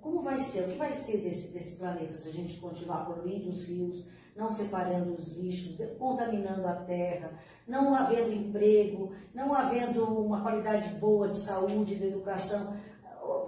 Como 0.00 0.22
vai 0.22 0.40
ser? 0.40 0.64
O 0.64 0.72
que 0.72 0.78
vai 0.78 0.92
ser 0.92 1.18
desse, 1.18 1.52
desse 1.52 1.76
planeta 1.76 2.18
se 2.18 2.28
a 2.28 2.32
gente 2.32 2.58
continuar 2.58 3.06
poluindo 3.06 3.48
os 3.48 3.64
rios, 3.64 4.06
não 4.34 4.50
separando 4.50 5.14
os 5.14 5.32
lixos, 5.32 5.76
contaminando 5.98 6.66
a 6.66 6.74
terra, 6.74 7.32
não 7.66 7.94
havendo 7.94 8.32
emprego, 8.32 9.12
não 9.34 9.54
havendo 9.54 10.04
uma 10.04 10.42
qualidade 10.42 10.88
boa 10.96 11.28
de 11.28 11.38
saúde, 11.38 11.96
de 11.96 12.06
educação? 12.06 12.76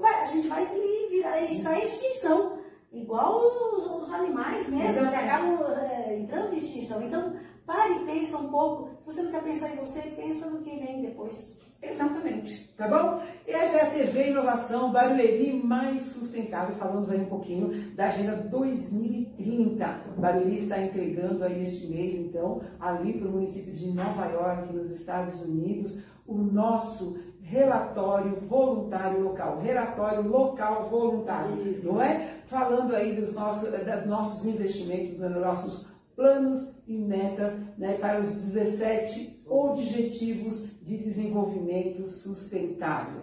A 0.02 0.26
gente 0.26 0.48
vai 0.48 0.66
virar, 1.10 1.40
estar 1.42 1.78
em 1.78 1.82
extinção, 1.82 2.57
igual 2.92 3.40
os, 3.40 3.86
os 3.86 4.12
animais 4.12 4.68
mesmo, 4.68 5.08
que 5.08 5.14
acabam 5.14 5.58
é, 5.76 6.18
entrando 6.18 6.52
em 6.52 6.58
extinção. 6.58 7.02
Então, 7.02 7.34
pare 7.66 7.94
e 7.94 8.04
pensa 8.04 8.38
um 8.38 8.48
pouco. 8.48 8.90
Se 9.00 9.06
você 9.06 9.22
não 9.22 9.30
quer 9.30 9.44
pensar 9.44 9.70
em 9.70 9.76
você, 9.76 10.00
pensa 10.16 10.50
no 10.50 10.62
que 10.62 10.76
vem 10.76 11.02
depois. 11.02 11.58
Exatamente, 11.80 12.74
tá 12.76 12.88
bom? 12.88 13.22
Essa 13.46 13.76
é 13.76 13.82
a 13.82 13.90
TV 13.90 14.30
Inovação 14.30 14.90
Barueri 14.90 15.62
mais 15.62 16.02
sustentável. 16.02 16.74
Falamos 16.74 17.08
aí 17.08 17.20
um 17.20 17.26
pouquinho 17.26 17.92
da 17.94 18.06
Agenda 18.08 18.34
2030. 18.34 19.86
Barueri 20.16 20.56
está 20.56 20.82
entregando 20.82 21.44
aí 21.44 21.62
este 21.62 21.86
mês, 21.86 22.16
então, 22.16 22.60
ali 22.80 23.12
para 23.12 23.28
o 23.28 23.30
município 23.30 23.72
de 23.72 23.92
Nova 23.92 24.26
York, 24.26 24.72
nos 24.72 24.90
Estados 24.90 25.40
Unidos, 25.40 26.02
o 26.26 26.36
nosso 26.36 27.20
relatório 27.48 28.36
voluntário 28.46 29.22
local, 29.22 29.58
relatório 29.58 30.22
local 30.28 30.88
voluntário, 30.88 31.66
Isso. 31.66 31.86
não 31.86 32.02
é? 32.02 32.40
Falando 32.46 32.94
aí 32.94 33.16
dos 33.16 33.34
nossos, 33.34 33.70
dos 33.70 34.06
nossos 34.06 34.46
investimentos, 34.46 35.16
dos 35.18 35.40
nossos 35.40 35.88
planos 36.14 36.72
e 36.86 36.98
metas 36.98 37.54
né, 37.78 37.94
para 37.94 38.20
os 38.20 38.30
17 38.32 39.44
objetivos 39.46 40.66
de 40.82 40.98
desenvolvimento 40.98 42.06
sustentável. 42.06 43.22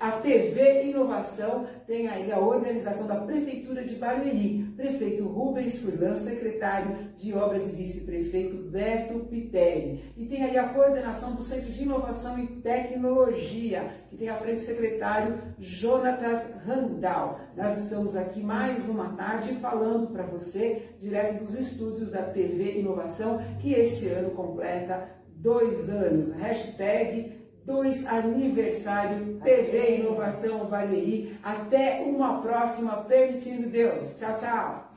A 0.00 0.12
TV 0.12 0.84
Inovação 0.84 1.66
tem 1.86 2.08
aí 2.08 2.32
a 2.32 2.38
organização 2.38 3.06
da 3.06 3.16
Prefeitura 3.16 3.84
de 3.84 3.96
Barueri, 3.96 4.72
prefeito 4.74 5.26
Rubens 5.26 5.76
Furlan, 5.76 6.14
secretário 6.14 7.10
de 7.18 7.34
Obras 7.34 7.68
e 7.68 7.72
vice-prefeito 7.72 8.56
Beto 8.70 9.18
Pitelli. 9.26 10.02
E 10.16 10.24
tem 10.24 10.42
aí 10.42 10.56
a 10.56 10.70
coordenação 10.70 11.34
do 11.34 11.42
Centro 11.42 11.70
de 11.70 11.82
Inovação 11.82 12.38
e 12.38 12.46
Tecnologia, 12.46 13.92
que 14.08 14.16
tem 14.16 14.30
à 14.30 14.36
frente 14.36 14.56
o 14.56 14.64
secretário 14.64 15.38
Jonatas 15.58 16.54
Randall. 16.64 17.38
Nós 17.54 17.76
estamos 17.76 18.16
aqui 18.16 18.42
mais 18.42 18.88
uma 18.88 19.10
tarde 19.16 19.52
falando 19.56 20.06
para 20.06 20.24
você, 20.24 20.94
direto 20.98 21.40
dos 21.40 21.54
estúdios 21.54 22.10
da 22.10 22.22
TV 22.22 22.78
Inovação, 22.78 23.42
que 23.60 23.74
este 23.74 24.08
ano 24.08 24.30
completa 24.30 25.10
dois 25.28 25.90
anos. 25.90 26.32
Hashtag 26.32 27.39
dois 27.64 28.06
aniversário 28.06 29.40
TV 29.42 30.00
Inovação 30.00 30.64
Valeri. 30.66 31.38
Até 31.42 32.02
uma 32.02 32.40
próxima, 32.40 32.96
permitindo 33.04 33.68
Deus. 33.68 34.16
Tchau, 34.18 34.34
tchau. 34.38 34.89